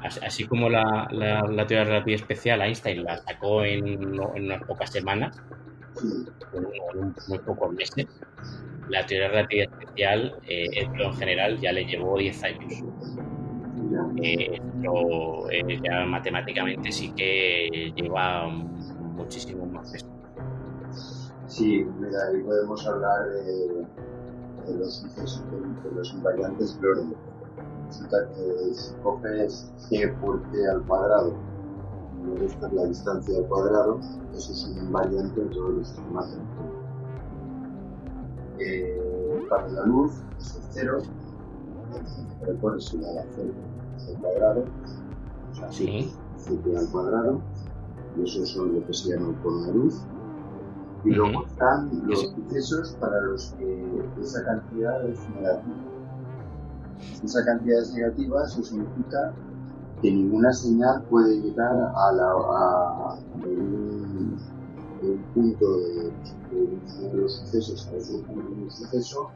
así 0.02 0.46
como 0.46 0.68
la, 0.68 1.08
la, 1.10 1.66
teoría 1.66 1.84
relativa 1.84 2.16
especial, 2.16 2.62
Einstein 2.62 3.04
la 3.04 3.18
sacó 3.18 3.64
en, 3.64 3.86
en 3.86 4.20
unas 4.20 4.62
pocas 4.64 4.90
semanas, 4.90 5.40
en, 6.54 7.14
muy 7.28 7.38
pocos 7.40 7.72
meses, 7.72 8.06
la 8.88 9.06
teoría 9.06 9.28
relativa 9.28 9.64
especial, 9.64 10.38
eh, 10.46 10.66
en 10.74 11.14
general, 11.14 11.60
ya 11.60 11.72
le 11.72 11.84
llevó 11.84 12.18
10 12.18 12.44
años. 12.44 12.84
Eh, 14.22 14.60
pero 14.80 15.50
eh, 15.50 15.80
ya 15.82 16.04
matemáticamente 16.04 16.92
sí 16.92 17.12
que 17.12 17.92
lleva 17.94 18.48
muchísimo 18.48 19.66
más 19.66 19.90
peso. 19.90 20.06
Sí, 21.46 21.86
mira, 21.98 22.18
ahí 22.28 22.42
podemos 22.42 22.86
hablar 22.86 23.28
de, 23.30 23.86
de 24.66 24.78
los 24.78 25.04
de, 25.14 25.92
los 25.94 26.12
invariantes 26.12 26.78
Lorentz. 26.80 27.16
Resulta 27.86 28.28
que 28.30 28.74
si 28.74 28.94
coges 29.02 29.72
g 29.88 30.12
por 30.20 30.42
t 30.50 30.68
al 30.68 30.82
cuadrado 30.82 31.34
y 32.24 32.38
restas 32.38 32.72
la 32.72 32.84
distancia 32.84 33.38
al 33.38 33.46
cuadrado, 33.46 34.00
eso 34.34 34.52
es 34.52 34.64
un 34.64 34.86
invariante 34.86 35.40
en 35.40 35.50
todos 35.50 35.74
los 35.74 35.88
sistemas 35.88 36.32
de 36.32 36.38
eh, 38.58 39.46
para 39.48 39.68
la 39.68 39.86
luz 39.86 40.12
es 40.38 40.60
cero, 40.70 40.98
recorres 42.42 42.92
la 42.94 43.22
c 43.22 43.52
al 44.08 44.20
cuadrado, 44.20 44.64
o 45.50 45.54
sea, 45.54 45.72
sí. 45.72 46.12
al 46.48 46.88
cuadrado, 46.90 47.40
y 48.16 48.24
eso 48.24 48.44
son 48.46 48.74
lo 48.74 48.86
que 48.86 48.94
se 48.94 49.10
llama 49.10 49.34
el 49.44 49.66
de 49.66 49.72
luz. 49.74 50.02
Y 51.04 51.10
luego 51.10 51.46
están 51.46 52.02
los 52.06 52.20
sucesos 52.20 52.96
para 52.98 53.20
los 53.20 53.54
que 53.58 54.02
esa 54.20 54.44
cantidad 54.44 55.08
es 55.08 55.20
negativa. 55.30 55.76
Esa 57.22 57.44
cantidad 57.44 57.80
es 57.80 57.94
negativa, 57.94 58.44
eso 58.44 58.62
significa 58.62 59.32
que 60.02 60.10
ninguna 60.10 60.52
señal 60.52 61.02
puede 61.04 61.40
llegar 61.40 61.74
a, 61.74 62.12
la, 62.12 62.30
a, 62.30 63.18
un, 63.44 64.36
punto 65.34 65.78
de, 65.78 66.12
de, 66.52 67.14
los 67.14 67.36
sucesos 67.36 67.86
a 67.88 67.96
otro 67.96 68.26
punto 68.26 68.54
de 68.54 68.62
un 68.62 68.70
suceso 68.70 69.30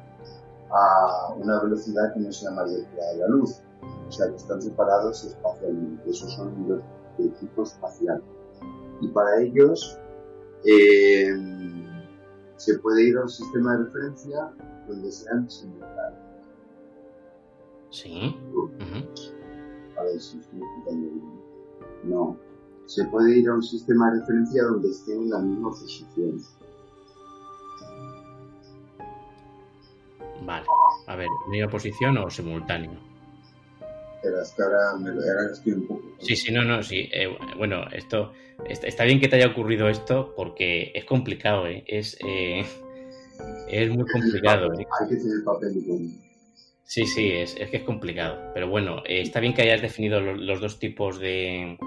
a 0.71 1.35
una 1.37 1.63
velocidad 1.63 2.15
que 2.15 2.21
no 2.21 2.33
sea 2.33 2.51
mayor 2.53 2.87
que 2.87 2.97
la 2.97 3.07
de 3.13 3.19
la 3.19 3.29
luz. 3.29 3.61
O 4.09 4.13
sea, 4.13 4.29
que 4.29 4.37
están 4.37 4.61
separados 4.61 5.25
espacialmente. 5.25 6.11
Esos 6.11 6.33
son 6.33 6.69
los 6.69 6.81
de 7.19 7.29
tipo 7.39 7.63
espacial. 7.63 8.23
Y 9.01 9.09
para 9.09 9.41
ellos, 9.41 9.99
eh, 10.65 11.33
se 12.57 12.79
puede 12.81 13.05
ir 13.05 13.17
a 13.17 13.23
un 13.23 13.29
sistema 13.29 13.77
de 13.77 13.85
referencia 13.85 14.53
donde 14.87 15.11
sean 15.11 15.49
simultáneos. 15.49 16.31
Sí. 17.91 18.37
A 19.99 20.03
ver 20.03 20.21
si 20.21 20.39
estoy 20.39 20.61
explicando 20.61 21.11
bien. 21.11 21.41
No. 22.05 22.37
Se 22.91 23.05
puede 23.05 23.39
ir 23.39 23.49
a 23.49 23.55
un 23.55 23.63
sistema 23.63 24.11
de 24.11 24.19
referencia 24.19 24.65
donde 24.65 24.89
estén 24.89 25.23
en 25.23 25.31
la 25.31 25.39
misma 25.39 25.71
posición. 25.71 26.43
Vale. 30.45 30.67
A 31.07 31.15
ver, 31.15 31.29
¿misma 31.49 31.71
posición 31.71 32.19
o 32.19 32.29
simultáneo? 32.29 32.99
Pero 34.21 34.43
es 34.43 34.51
que 34.51 34.63
ahora, 34.65 34.97
me, 34.99 35.11
ahora 35.11 35.53
estoy 35.53 35.75
un 35.75 35.87
poco. 35.87 36.03
Sí, 36.19 36.35
sí, 36.35 36.53
no, 36.53 36.65
no, 36.65 36.83
sí. 36.83 37.09
Eh, 37.13 37.29
bueno, 37.57 37.85
esto. 37.93 38.33
Está 38.69 39.05
bien 39.05 39.21
que 39.21 39.29
te 39.29 39.37
haya 39.37 39.53
ocurrido 39.53 39.89
esto 39.89 40.35
porque 40.35 40.91
es 40.93 41.05
complicado, 41.05 41.69
¿eh? 41.69 41.85
Es. 41.87 42.19
Eh, 42.27 42.67
es 43.69 43.89
muy 43.89 44.05
complicado. 44.11 44.67
¿eh? 44.75 44.85
Hay 45.01 45.09
que 45.09 45.15
tener 45.15 45.45
papel 45.45 45.77
y 45.77 46.21
Sí, 46.83 47.07
sí, 47.07 47.31
es, 47.31 47.55
es, 47.57 47.71
que 47.71 47.77
es 47.77 47.83
complicado. 47.85 48.51
Pero 48.53 48.69
bueno, 48.69 49.05
eh, 49.07 49.21
está 49.21 49.39
bien 49.39 49.55
que 49.55 49.63
hayas 49.63 49.81
definido 49.81 50.21
los, 50.21 50.61
dos 50.61 50.81
tipos 50.81 51.21
de. 51.21 51.79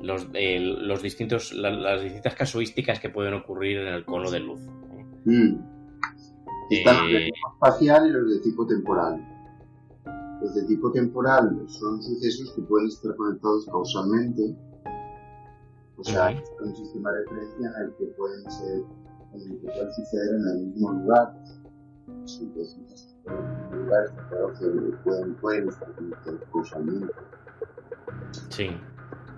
Los, 0.00 0.28
los 0.32 1.02
distintos, 1.02 1.52
las 1.52 2.02
distintas 2.02 2.34
casuísticas 2.34 3.00
que 3.00 3.08
pueden 3.08 3.34
ocurrir 3.34 3.78
en 3.78 3.88
el 3.88 4.04
cono 4.04 4.30
de 4.30 4.40
luz. 4.40 4.60
Mm. 5.24 5.56
Están 6.70 7.02
los 7.02 7.12
de 7.12 7.24
tipo 7.26 7.52
espacial 7.54 8.06
y 8.08 8.12
los 8.12 8.30
de 8.30 8.40
tipo 8.40 8.66
temporal. 8.66 9.36
Los 10.42 10.54
de 10.54 10.64
tipo 10.64 10.92
temporal 10.92 11.64
son 11.68 12.02
sucesos 12.02 12.52
que 12.54 12.62
pueden 12.62 12.88
estar 12.88 13.14
conectados 13.16 13.66
causalmente. 13.66 14.54
O 15.96 16.04
sea, 16.04 16.30
es 16.30 16.42
un 16.60 16.76
sistema 16.76 17.10
de 17.12 17.24
referencia 17.24 17.72
en 17.76 17.84
el 17.86 17.94
que 17.96 18.04
pueden 18.18 18.50
ser, 18.50 18.82
en 19.32 19.40
el 19.40 19.60
que 19.60 19.66
pueden 19.66 19.92
suceder 19.94 20.34
en 20.34 20.48
el 20.48 20.66
mismo 20.66 20.92
lugar. 20.92 21.34
Sí, 22.26 22.50
pues, 22.54 22.78
lugares 23.72 24.10
que 24.10 24.96
pueden, 25.04 25.34
pueden 25.36 25.68
estar 25.68 25.88
causalmente. 26.52 27.12
Sí. 28.50 28.70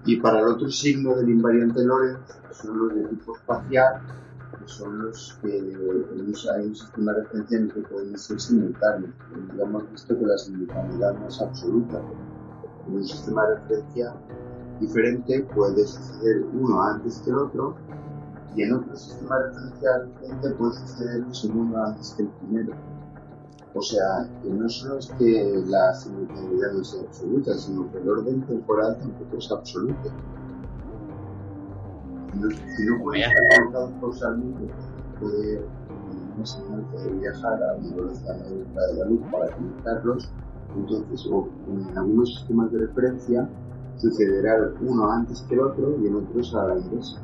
Y 0.04 0.16
para 0.20 0.40
el 0.40 0.46
otro 0.46 0.70
signo 0.70 1.14
del 1.16 1.28
invariante 1.28 1.84
Lorentz 1.84 2.38
son 2.52 2.78
los 2.78 2.94
de 2.94 3.04
tipo 3.08 3.36
espacial, 3.36 4.00
que 4.58 4.68
son 4.68 4.98
los 4.98 5.38
que 5.42 5.52
hay 5.52 6.66
un 6.66 6.74
sistema 6.74 7.12
de 7.12 7.22
referencia 7.22 7.58
en 7.58 7.64
el 7.64 7.72
que 7.72 7.80
pueden 7.80 8.18
ser 8.18 8.40
simultáneos. 8.40 9.10
Ya 9.56 9.62
hemos 9.64 9.90
visto 9.90 10.18
que 10.18 10.26
la 10.26 10.38
simultaneidad 10.38 11.14
no 11.18 11.28
es 11.28 11.40
absoluta. 11.40 12.00
En 12.86 12.94
un 12.94 13.04
sistema 13.04 13.46
de 13.46 13.54
referencia 13.56 14.14
diferente 14.80 15.46
puede 15.54 15.86
suceder 15.86 16.44
uno 16.54 16.82
antes 16.82 17.18
que 17.18 17.30
el 17.30 17.38
otro 17.38 17.76
y 18.54 18.62
en 18.62 18.72
otro 18.72 18.96
sistema 18.96 19.38
de 19.38 19.48
referencia 19.48 19.98
diferente 19.98 20.50
puede 20.50 20.72
suceder 20.72 21.22
un 21.22 21.34
segundo 21.34 21.84
antes 21.84 22.14
que 22.16 22.22
el 22.22 22.28
primero. 22.28 22.97
O 23.78 23.82
sea, 23.82 24.28
que 24.42 24.50
no 24.50 24.68
solo 24.68 24.98
es 24.98 25.06
que 25.20 25.62
la 25.66 25.94
simultaneidad 25.94 26.72
no 26.72 26.82
sea 26.82 27.00
absoluta, 27.02 27.54
sino 27.54 27.88
que 27.92 27.98
el 27.98 28.08
orden 28.08 28.42
temporal 28.42 28.98
tampoco 28.98 29.36
es 29.36 29.52
absoluto. 29.52 30.10
si 32.32 32.86
no 32.86 33.04
puede 33.04 33.20
estar 33.20 33.36
conectados 33.56 33.92
causalmente, 34.00 34.72
puede, 35.20 35.62
una 36.36 36.44
señal 36.44 36.84
puede 36.90 37.08
viajar 37.20 37.62
a 37.62 37.76
una 37.76 37.94
velocidad 37.94 38.36
de 38.46 38.94
la 38.98 39.04
luz 39.04 39.20
para 39.30 39.54
conectarlos. 39.54 40.28
Entonces, 40.76 41.28
o 41.30 41.48
en 41.68 41.96
algunos 41.96 42.34
sistemas 42.34 42.72
de 42.72 42.78
referencia 42.80 43.48
sucederá 43.98 44.72
uno 44.80 45.08
antes 45.08 45.42
que 45.42 45.54
el 45.54 45.60
otro 45.60 45.96
y 46.02 46.08
en 46.08 46.16
otros 46.16 46.52
a 46.56 46.66
la 46.66 46.78
inversa. 46.78 47.20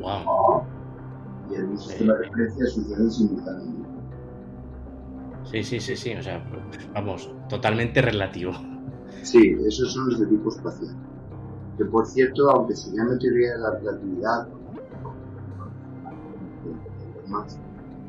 Wow. 0.00 0.62
Y 1.50 1.56
en 1.56 1.68
un 1.68 1.78
sistema 1.78 2.14
de 2.14 2.18
referencia 2.20 2.66
suceden 2.68 3.10
simultáneamente. 3.10 3.89
Sí, 5.50 5.64
sí, 5.64 5.80
sí, 5.80 5.96
sí, 5.96 6.14
o 6.14 6.22
sea, 6.22 6.44
vamos, 6.94 7.28
totalmente 7.48 8.00
relativo. 8.00 8.52
Sí, 9.22 9.56
esos 9.66 9.92
son 9.92 10.10
los 10.10 10.20
de 10.20 10.26
tipo 10.26 10.48
espacial. 10.48 10.94
Que 11.76 11.84
por 11.86 12.06
cierto, 12.06 12.50
aunque 12.50 12.76
se 12.76 12.94
llame 12.94 13.16
teoría 13.16 13.54
de 13.54 13.58
la 13.58 13.70
relatividad, 13.70 14.48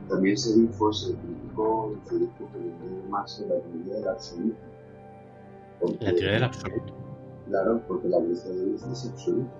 también 0.07 0.37
se 0.37 0.59
dijo, 0.59 0.93
se 0.93 1.15
criticó, 1.15 1.95
se 2.07 2.19
dijo 2.19 2.31
que 2.37 3.09
más 3.09 3.39
en 3.39 3.49
la 3.49 3.59
teoría 3.59 3.95
del 3.95 4.07
absoluto. 4.07 4.57
la 5.81 6.13
teoría 6.13 6.31
del 6.33 6.43
absoluto. 6.43 6.93
Claro, 7.47 7.81
porque 7.87 8.07
la 8.07 8.19
velocidad 8.19 8.53
de 8.53 8.65
luz 8.67 8.83
es 8.83 9.09
absoluta. 9.09 9.51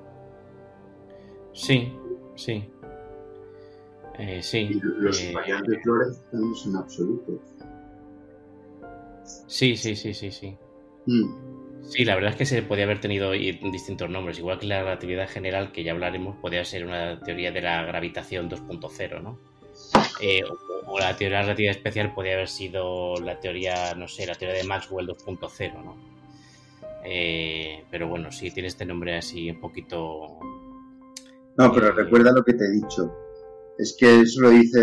Sí, 1.54 1.94
sí. 2.36 2.70
Eh, 4.20 4.42
sí. 4.42 4.58
Y 4.70 4.80
los 4.80 5.22
eh, 5.22 5.30
invariantes 5.30 5.78
de 5.78 5.82
Flores 5.82 6.24
también 6.32 6.56
son 6.56 6.76
absolutos. 6.76 7.51
Sí, 9.24 9.76
sí, 9.78 9.96
sí, 9.96 10.14
sí, 10.14 10.32
sí. 10.32 10.58
Mm, 11.06 11.26
Sí, 11.84 12.06
la 12.06 12.16
verdad 12.16 12.32
es 12.32 12.38
que 12.38 12.46
se 12.46 12.62
podía 12.62 12.84
haber 12.86 13.02
tenido 13.02 13.32
distintos 13.32 14.10
nombres, 14.10 14.38
igual 14.40 14.60
que 14.60 14.68
la 14.68 14.84
relatividad 14.84 15.28
general, 15.28 15.72
que 15.72 15.84
ya 15.84 15.92
hablaremos, 15.94 16.38
podría 16.38 16.64
ser 16.64 16.86
una 16.86 17.20
teoría 17.22 17.52
de 17.52 17.62
la 17.62 17.84
gravitación 17.84 18.50
2.0, 18.50 19.22
¿no? 19.22 19.40
Eh, 20.22 20.42
o, 20.46 20.94
o 20.94 21.00
la 21.00 21.16
teoría 21.18 21.38
de 21.40 21.42
la 21.44 21.48
relatividad 21.48 21.76
especial 21.78 22.14
podría 22.14 22.34
haber 22.36 22.48
sido 22.50 23.16
la 23.22 23.40
teoría, 23.40 23.96
no 23.96 24.08
sé, 24.08 24.26
la 24.28 24.36
teoría 24.36 24.58
de 24.60 24.64
Maxwell 24.68 25.08
2.0, 25.08 25.84
¿no? 25.84 25.98
Eh, 27.04 27.84
pero 27.90 28.08
bueno, 28.08 28.32
sí, 28.32 28.52
tiene 28.52 28.68
este 28.70 28.86
nombre 28.86 29.18
así 29.18 29.50
un 29.50 29.60
poquito... 29.60 30.40
No, 31.58 31.72
pero 31.74 31.88
Eh, 31.88 31.92
recuerda 31.92 32.32
lo 32.32 32.44
que 32.44 32.54
te 32.54 32.66
he 32.66 32.72
dicho. 32.72 33.14
Es 33.78 33.96
que 34.00 34.22
eso 34.22 34.42
lo 34.42 34.50
dice 34.52 34.80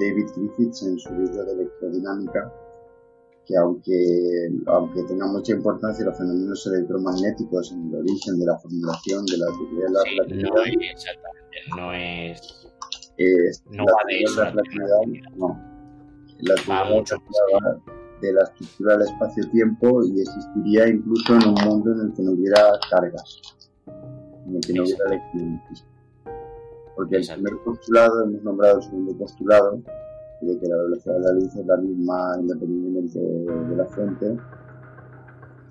David 0.00 0.26
Griffiths 0.36 0.82
en 0.82 0.98
su 0.98 1.12
libro 1.14 1.44
de 1.44 1.52
electrodinámica, 1.52 2.52
que 3.46 3.56
aunque, 3.56 4.50
aunque 4.66 5.02
tenga 5.04 5.26
mucha 5.26 5.52
importancia 5.52 6.04
los 6.04 6.18
fenómenos 6.18 6.66
electromagnéticos 6.66 7.72
en 7.72 7.88
el 7.88 8.00
origen 8.00 8.38
de 8.40 8.46
la 8.46 8.58
formulación 8.58 9.24
de 9.26 9.38
la 9.38 9.46
teoría 9.46 9.86
de 9.86 9.92
la 9.92 10.00
Sí, 10.02 10.10
relatividad, 10.18 10.50
no 10.50 10.62
es 10.62 10.92
exactamente, 10.92 11.56
no 11.76 11.92
es... 11.92 12.68
eh, 13.18 13.50
no 13.70 13.84
la 13.84 13.92
va 13.92 13.98
de 14.08 14.20
eso, 14.22 14.36
la 14.40 14.44
la 14.44 14.50
relatividad, 14.50 15.00
no. 15.36 15.62
La 16.40 16.54
teoría 16.56 16.74
Va 16.74 16.84
de 16.84 16.90
la 16.90 16.96
mucho 16.96 17.16
de 18.20 18.32
la 18.32 18.42
estructura 18.44 18.96
del 18.96 19.06
espacio-tiempo 19.08 20.04
y 20.06 20.20
existiría 20.22 20.88
incluso 20.88 21.34
en 21.36 21.48
un 21.48 21.54
mundo 21.64 21.92
en 21.92 22.00
el 22.08 22.14
que 22.14 22.22
no 22.22 22.32
hubiera 22.32 22.62
cargas, 22.90 23.42
en 24.46 24.56
el 24.56 24.60
que 24.60 24.72
no 24.72 24.82
hubiera 24.82 25.04
electromagnetismo. 25.06 25.88
Porque 26.96 27.16
el 27.16 27.26
primer 27.26 27.58
postulado, 27.62 28.24
hemos 28.24 28.42
nombrado 28.42 28.78
el 28.78 28.82
segundo 28.82 29.16
postulado, 29.18 29.82
de 30.40 30.58
que 30.58 30.66
la 30.66 30.76
velocidad 30.76 31.14
de 31.14 31.20
la 31.20 31.32
luz 31.32 31.56
es 31.56 31.66
la 31.66 31.76
misma 31.76 32.36
independientemente 32.40 33.18
de, 33.18 33.76
la 33.76 33.84
fuente, 33.86 34.38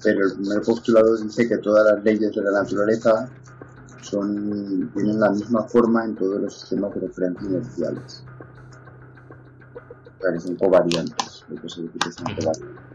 pero 0.03 0.25
el 0.25 0.33
primer 0.33 0.61
postulado 0.61 1.17
dice 1.17 1.47
que 1.47 1.57
todas 1.57 1.93
las 1.93 2.03
leyes 2.03 2.33
de 2.33 2.43
la 2.43 2.51
naturaleza 2.51 3.29
son, 4.01 4.91
tienen 4.93 5.19
la 5.19 5.31
misma 5.31 5.63
forma 5.63 6.05
en 6.05 6.15
todos 6.15 6.41
los 6.41 6.59
sistemas 6.59 6.93
de 6.95 7.01
referencia 7.01 7.47
inerciales. 7.47 8.23
O 9.75 10.21
sea, 10.21 10.33
que 10.33 10.39
son 10.39 10.55
covariantes, 10.55 11.45
lo 11.49 11.61
que 11.61 11.69
se 11.69 11.81
dice 11.83 11.99
que 11.99 12.11
son 12.11 12.25
covariantes. 12.25 12.85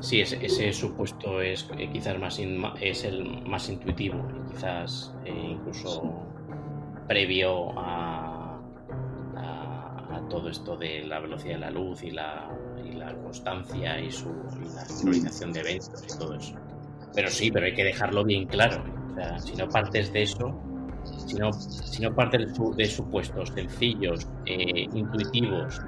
Sí, 0.00 0.20
ese, 0.20 0.44
ese 0.44 0.72
supuesto 0.72 1.40
es 1.40 1.66
eh, 1.76 1.90
quizás 1.92 2.18
más 2.18 2.38
in- 2.38 2.64
es 2.80 3.04
el 3.04 3.42
más 3.46 3.68
intuitivo 3.68 4.26
y 4.30 4.52
quizás 4.52 5.12
eh, 5.24 5.56
incluso 5.58 6.22
previo 7.08 7.76
a 7.76 8.17
todo 10.28 10.48
esto 10.50 10.76
de 10.76 11.04
la 11.04 11.20
velocidad 11.20 11.54
de 11.54 11.60
la 11.60 11.70
luz 11.70 12.02
y 12.04 12.10
la, 12.10 12.48
y 12.76 12.92
la 12.92 13.16
constancia 13.18 14.00
y, 14.00 14.10
su, 14.10 14.50
y 14.60 14.70
la 14.70 14.84
sincronización 14.86 15.52
de 15.52 15.60
eventos 15.60 16.06
y 16.08 16.14
todo 16.14 16.34
eso. 16.36 16.54
Pero 17.14 17.30
sí, 17.30 17.50
pero 17.50 17.66
hay 17.66 17.74
que 17.74 17.84
dejarlo 17.84 18.24
bien 18.24 18.46
claro. 18.48 18.84
O 19.10 19.12
sea, 19.14 19.38
si 19.40 19.56
no 19.56 19.68
partes 19.70 20.12
de 20.12 20.22
eso, 20.22 20.60
si 21.02 21.36
no, 21.36 21.50
si 21.86 22.02
no 22.02 22.14
partes 22.14 22.40
de, 22.40 22.54
su- 22.54 22.74
de 22.76 22.86
supuestos 22.86 23.50
sencillos, 23.54 24.28
eh, 24.44 24.86
intuitivos 24.92 25.82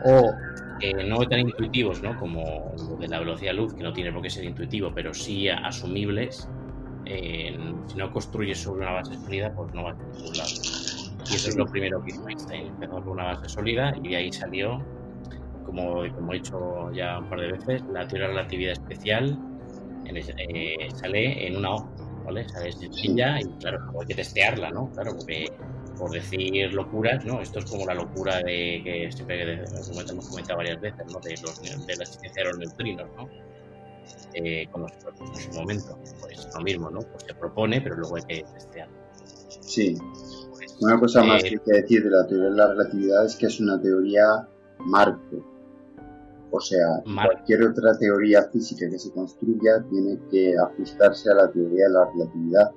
o 0.00 0.42
eh, 0.78 1.04
no 1.04 1.18
tan 1.28 1.40
intuitivos, 1.40 2.02
¿no? 2.02 2.14
Como 2.16 2.74
lo 2.76 2.96
de 2.96 3.08
la 3.08 3.18
velocidad 3.20 3.50
de 3.52 3.56
luz, 3.56 3.74
que 3.74 3.84
no 3.84 3.92
tiene 3.92 4.12
por 4.12 4.22
qué 4.22 4.30
ser 4.30 4.44
intuitivo, 4.44 4.92
pero 4.94 5.12
sí 5.14 5.48
asumibles. 5.48 6.50
eh, 7.04 7.56
si 7.86 7.98
no 7.98 8.10
construyes 8.10 8.62
sobre 8.62 8.82
una 8.82 8.92
base 8.92 9.14
sólida, 9.16 9.52
pues 9.54 9.72
no 9.72 9.84
vas 9.84 9.98
a 10.00 10.04
ningún 10.04 10.36
lado. 10.36 10.50
Y 11.30 11.34
eso 11.36 11.48
es 11.50 11.56
lo 11.56 11.66
primero 11.66 12.02
que 12.02 12.10
hizo 12.10 12.26
Einstein. 12.28 12.66
Empezó 12.68 13.02
por 13.02 13.08
una 13.08 13.24
base 13.24 13.48
sólida 13.48 13.92
y 14.02 14.08
de 14.10 14.16
ahí 14.16 14.32
salió, 14.32 14.78
como, 15.64 16.02
como 16.14 16.32
he 16.32 16.36
dicho 16.36 16.90
ya 16.92 17.18
un 17.18 17.28
par 17.28 17.40
de 17.40 17.52
veces, 17.52 17.82
la 17.92 18.06
teoría 18.06 18.28
de 18.28 18.34
la 18.34 18.40
relatividad 18.40 18.72
especial 18.72 19.38
en 20.06 20.16
ese- 20.16 20.34
eh, 20.48 20.88
sale 20.94 21.46
en 21.46 21.56
una 21.56 21.74
hoja, 21.74 21.90
¿vale? 22.24 22.48
Sale 22.48 22.72
sencilla 22.72 23.38
y 23.40 23.44
claro, 23.58 23.78
hay 24.00 24.06
que 24.06 24.14
testearla, 24.14 24.70
¿no? 24.70 24.90
Claro, 24.92 25.12
porque 25.16 25.46
por 25.98 26.10
decir 26.12 26.72
locuras, 26.72 27.24
¿no? 27.24 27.40
Esto 27.42 27.58
es 27.58 27.66
como 27.66 27.84
la 27.84 27.94
locura 27.94 28.38
de 28.38 28.80
que 28.84 29.10
siempre 29.12 29.64
hemos 29.64 30.28
comentado 30.28 30.58
varias 30.58 30.80
veces, 30.80 31.04
¿no? 31.12 31.18
De, 31.20 31.34
los, 31.42 31.60
de 31.86 31.96
la 31.96 32.02
existencia 32.04 32.44
de 32.44 32.50
los 32.50 32.58
neutrinos, 32.58 33.08
¿no? 33.16 33.28
Eh, 34.34 34.66
se 34.66 35.04
propuso 35.04 35.32
en 35.34 35.52
su 35.52 35.58
momento. 35.58 35.98
Pues 36.20 36.48
lo 36.54 36.60
mismo, 36.62 36.90
¿no? 36.90 37.00
Pues 37.00 37.24
se 37.26 37.34
propone, 37.34 37.80
pero 37.80 37.96
luego 37.96 38.16
hay 38.16 38.22
que 38.22 38.44
testear. 38.54 38.88
Sí. 39.60 39.96
Una 40.80 40.98
cosa 40.98 41.24
más 41.24 41.42
eh, 41.42 41.48
que 41.48 41.54
hay 41.54 41.58
que 41.64 41.82
decir 41.82 42.04
de 42.04 42.10
la 42.10 42.26
teoría 42.26 42.50
de 42.50 42.56
la 42.56 42.68
relatividad 42.68 43.24
es 43.24 43.36
que 43.36 43.46
es 43.46 43.60
una 43.60 43.80
teoría 43.80 44.48
marco. 44.78 45.44
O 46.50 46.60
sea, 46.60 47.02
Marco. 47.04 47.32
cualquier 47.32 47.64
otra 47.64 47.98
teoría 47.98 48.44
física 48.44 48.88
que 48.88 48.98
se 48.98 49.10
construya 49.10 49.84
tiene 49.90 50.18
que 50.30 50.56
ajustarse 50.56 51.30
a 51.30 51.34
la 51.34 51.50
teoría 51.50 51.86
de 51.86 51.92
la 51.92 52.10
relatividad. 52.10 52.70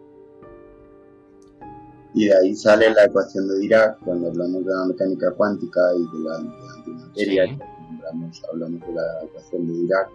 Y 2.13 2.25
de 2.25 2.35
ahí 2.35 2.55
sale 2.55 2.89
la 2.89 3.05
ecuación 3.05 3.47
de 3.47 3.59
Dirac 3.59 3.99
cuando 3.99 4.27
hablamos 4.27 4.65
de 4.65 4.73
la 4.73 4.85
mecánica 4.85 5.31
cuántica 5.31 5.79
y 5.95 6.17
de 6.17 6.23
la, 6.23 6.37
de 6.39 6.43
la 6.43 6.73
antimateria. 6.75 7.45
Sí. 7.45 7.59
Hablamos, 7.97 8.43
hablamos 8.51 8.81
de 8.81 8.93
la 8.93 9.23
ecuación 9.23 9.67
de 9.67 9.73
Dirac. 9.73 10.09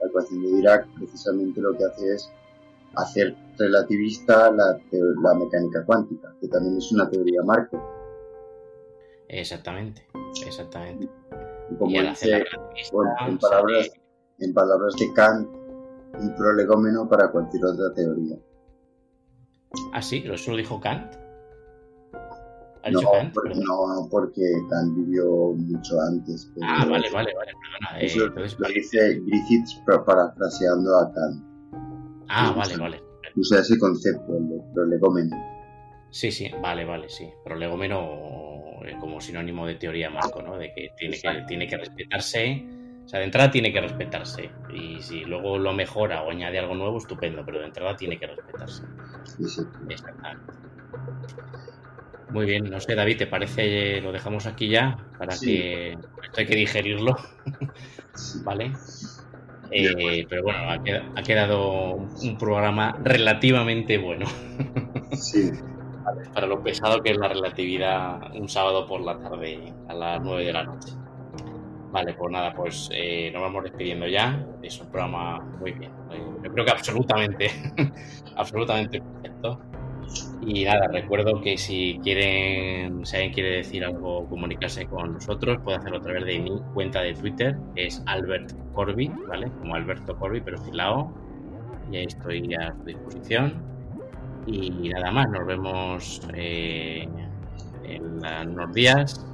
La 0.00 0.08
ecuación 0.08 0.42
de 0.42 0.48
Dirac 0.52 0.86
precisamente 0.98 1.60
lo 1.60 1.76
que 1.76 1.84
hace 1.84 2.14
es 2.14 2.30
hacer 2.96 3.34
relativista 3.58 4.50
la, 4.50 4.78
la 5.22 5.34
mecánica 5.34 5.84
cuántica, 5.84 6.34
que 6.40 6.48
también 6.48 6.76
es 6.78 6.90
una 6.92 7.08
teoría 7.08 7.42
marco. 7.42 7.80
Exactamente, 9.28 10.06
exactamente. 10.46 11.08
Y 11.70 11.76
como 11.76 11.90
y 11.90 12.06
dice, 12.08 12.44
bueno, 12.92 13.10
en, 13.26 13.40
sale- 13.40 13.40
palabras, 13.40 13.90
en 14.38 14.54
palabras 14.54 14.94
de 14.96 15.12
Kant, 15.14 15.48
un 16.18 16.34
prolegómeno 16.36 17.08
para 17.08 17.30
cualquier 17.30 17.64
otra 17.64 17.94
teoría. 17.94 18.36
Ah, 19.94 20.02
sí, 20.02 20.22
eso 20.26 20.50
lo 20.50 20.56
dijo 20.58 20.80
Kant. 20.80 21.14
¿Ha 22.84 22.90
No, 22.90 23.00
Kant? 23.12 23.32
por- 23.32 23.56
no, 23.56 24.08
porque 24.10 24.42
Kant 24.68 24.96
vivió 24.96 25.24
mucho 25.54 25.94
antes. 26.00 26.50
Ah, 26.62 26.84
vale, 26.90 27.08
vale, 27.10 27.32
vale, 27.34 27.52
perdona. 27.62 28.00
eh, 28.00 28.06
Eso 28.06 28.24
entonces, 28.26 28.58
lo 28.58 28.64
vale. 28.64 28.74
dice 28.74 29.20
Griffiths 29.24 29.80
pa- 29.86 30.04
parafraseando 30.04 30.98
a 30.98 31.12
Kant. 31.12 31.51
Ah, 32.34 32.52
vale, 32.56 32.76
vale. 32.76 33.02
Usa 33.36 33.60
ese 33.60 33.78
concepto, 33.78 34.36
el 34.36 34.60
prolegómeno. 34.74 35.36
Sí, 36.10 36.30
sí, 36.30 36.50
vale, 36.60 36.84
vale, 36.84 37.08
sí. 37.08 37.28
Prolegómeno 37.44 38.80
eh, 38.84 38.96
como 39.00 39.20
sinónimo 39.20 39.66
de 39.66 39.76
teoría 39.76 40.10
marco, 40.10 40.42
¿no? 40.42 40.56
De 40.58 40.72
que 40.74 40.90
tiene 40.96 41.18
que, 41.18 41.44
tiene 41.46 41.66
que 41.66 41.76
respetarse. 41.78 42.66
O 43.04 43.08
sea, 43.08 43.18
de 43.18 43.24
entrada 43.26 43.50
tiene 43.50 43.72
que 43.72 43.80
respetarse. 43.80 44.50
Y 44.72 45.00
si 45.02 45.24
luego 45.24 45.58
lo 45.58 45.72
mejora 45.72 46.22
o 46.22 46.30
añade 46.30 46.58
algo 46.58 46.74
nuevo, 46.74 46.98
estupendo, 46.98 47.44
pero 47.44 47.60
de 47.60 47.66
entrada 47.66 47.96
tiene 47.96 48.18
que 48.18 48.26
respetarse. 48.26 48.82
Sí, 49.24 49.44
sí. 49.44 49.62
Exactamente. 49.88 50.52
Muy 52.30 52.46
bien, 52.46 52.64
no 52.70 52.80
sé, 52.80 52.94
David, 52.94 53.18
¿te 53.18 53.26
parece? 53.26 54.00
Lo 54.00 54.10
dejamos 54.12 54.46
aquí 54.46 54.68
ya 54.68 54.96
para 55.18 55.32
Sí. 55.32 55.46
que 55.46 55.90
esto 55.92 56.38
hay 56.38 56.46
que 56.46 56.56
digerirlo, 56.56 57.14
¿vale? 58.44 58.72
Eh, 59.74 60.26
pero 60.28 60.42
bueno, 60.42 60.58
ha 60.70 60.82
queda- 60.82 61.04
ha 61.16 61.22
quedado 61.22 61.92
un 61.94 62.36
programa 62.38 62.94
relativamente 63.02 63.96
bueno 63.98 64.26
Sí, 65.12 65.50
para 66.34 66.46
lo 66.46 66.62
pesado 66.62 67.00
que 67.00 67.12
es 67.12 67.16
la 67.18 67.28
relatividad 67.28 68.34
un 68.34 68.48
sábado 68.48 68.86
por 68.86 69.00
la 69.00 69.18
tarde 69.18 69.72
a 69.88 69.94
las 69.94 70.20
9 70.22 70.44
de 70.44 70.52
la 70.52 70.64
noche. 70.64 70.92
Vale, 71.90 72.14
pues 72.14 72.32
nada, 72.32 72.54
pues 72.54 72.88
eh, 72.92 73.30
nos 73.32 73.42
vamos 73.42 73.64
despidiendo 73.64 74.06
ya. 74.06 74.42
Es 74.62 74.80
un 74.80 74.90
programa 74.90 75.38
muy 75.60 75.72
bien. 75.72 75.90
eh, 76.10 76.22
yo 76.42 76.50
creo 76.52 76.64
que 76.64 76.70
absolutamente, 76.70 77.50
absolutamente 78.36 79.00
perfecto. 79.00 79.60
Y 80.44 80.64
nada, 80.64 80.88
recuerdo 80.88 81.40
que 81.40 81.56
si 81.56 82.00
quieren, 82.02 83.06
si 83.06 83.16
alguien 83.16 83.32
quiere 83.32 83.56
decir 83.58 83.84
algo, 83.84 84.26
comunicarse 84.28 84.86
con 84.86 85.14
nosotros, 85.14 85.58
puede 85.62 85.78
hacerlo 85.78 85.98
a 85.98 86.00
través 86.00 86.24
de 86.24 86.38
mi 86.40 86.50
cuenta 86.74 87.00
de 87.00 87.14
Twitter, 87.14 87.56
que 87.74 87.86
es 87.86 88.02
Albert 88.06 88.52
Corby, 88.72 89.08
¿vale? 89.28 89.50
Como 89.60 89.74
Alberto 89.74 90.16
Corby, 90.16 90.40
pero 90.40 90.58
sin 90.58 90.76
la 90.76 90.92
O. 90.92 91.12
Y 91.90 91.96
ahí 91.96 92.04
estoy 92.06 92.54
a 92.54 92.74
su 92.74 92.84
disposición. 92.84 93.62
Y 94.46 94.88
nada 94.88 95.12
más, 95.12 95.28
nos 95.30 95.46
vemos 95.46 96.20
eh, 96.34 97.06
en 97.84 98.50
unos 98.50 98.72
días, 98.72 99.24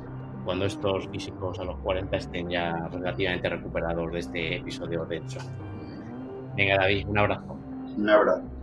cuando 0.44 0.66
estos 0.66 1.08
físicos 1.08 1.58
a 1.58 1.64
los 1.64 1.76
40 1.78 2.16
estén 2.16 2.50
ya 2.50 2.88
relativamente 2.92 3.48
recuperados 3.48 4.12
de 4.12 4.18
este 4.18 4.56
episodio 4.56 5.04
de 5.06 5.18
hecho. 5.18 5.38
Venga, 6.56 6.76
David, 6.78 7.06
un 7.08 7.18
abrazo. 7.18 7.56
un 7.96 8.10
abrazo. 8.10 8.57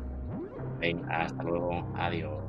Hasta 1.10 1.44
luego. 1.44 1.92
Adiós. 1.96 2.44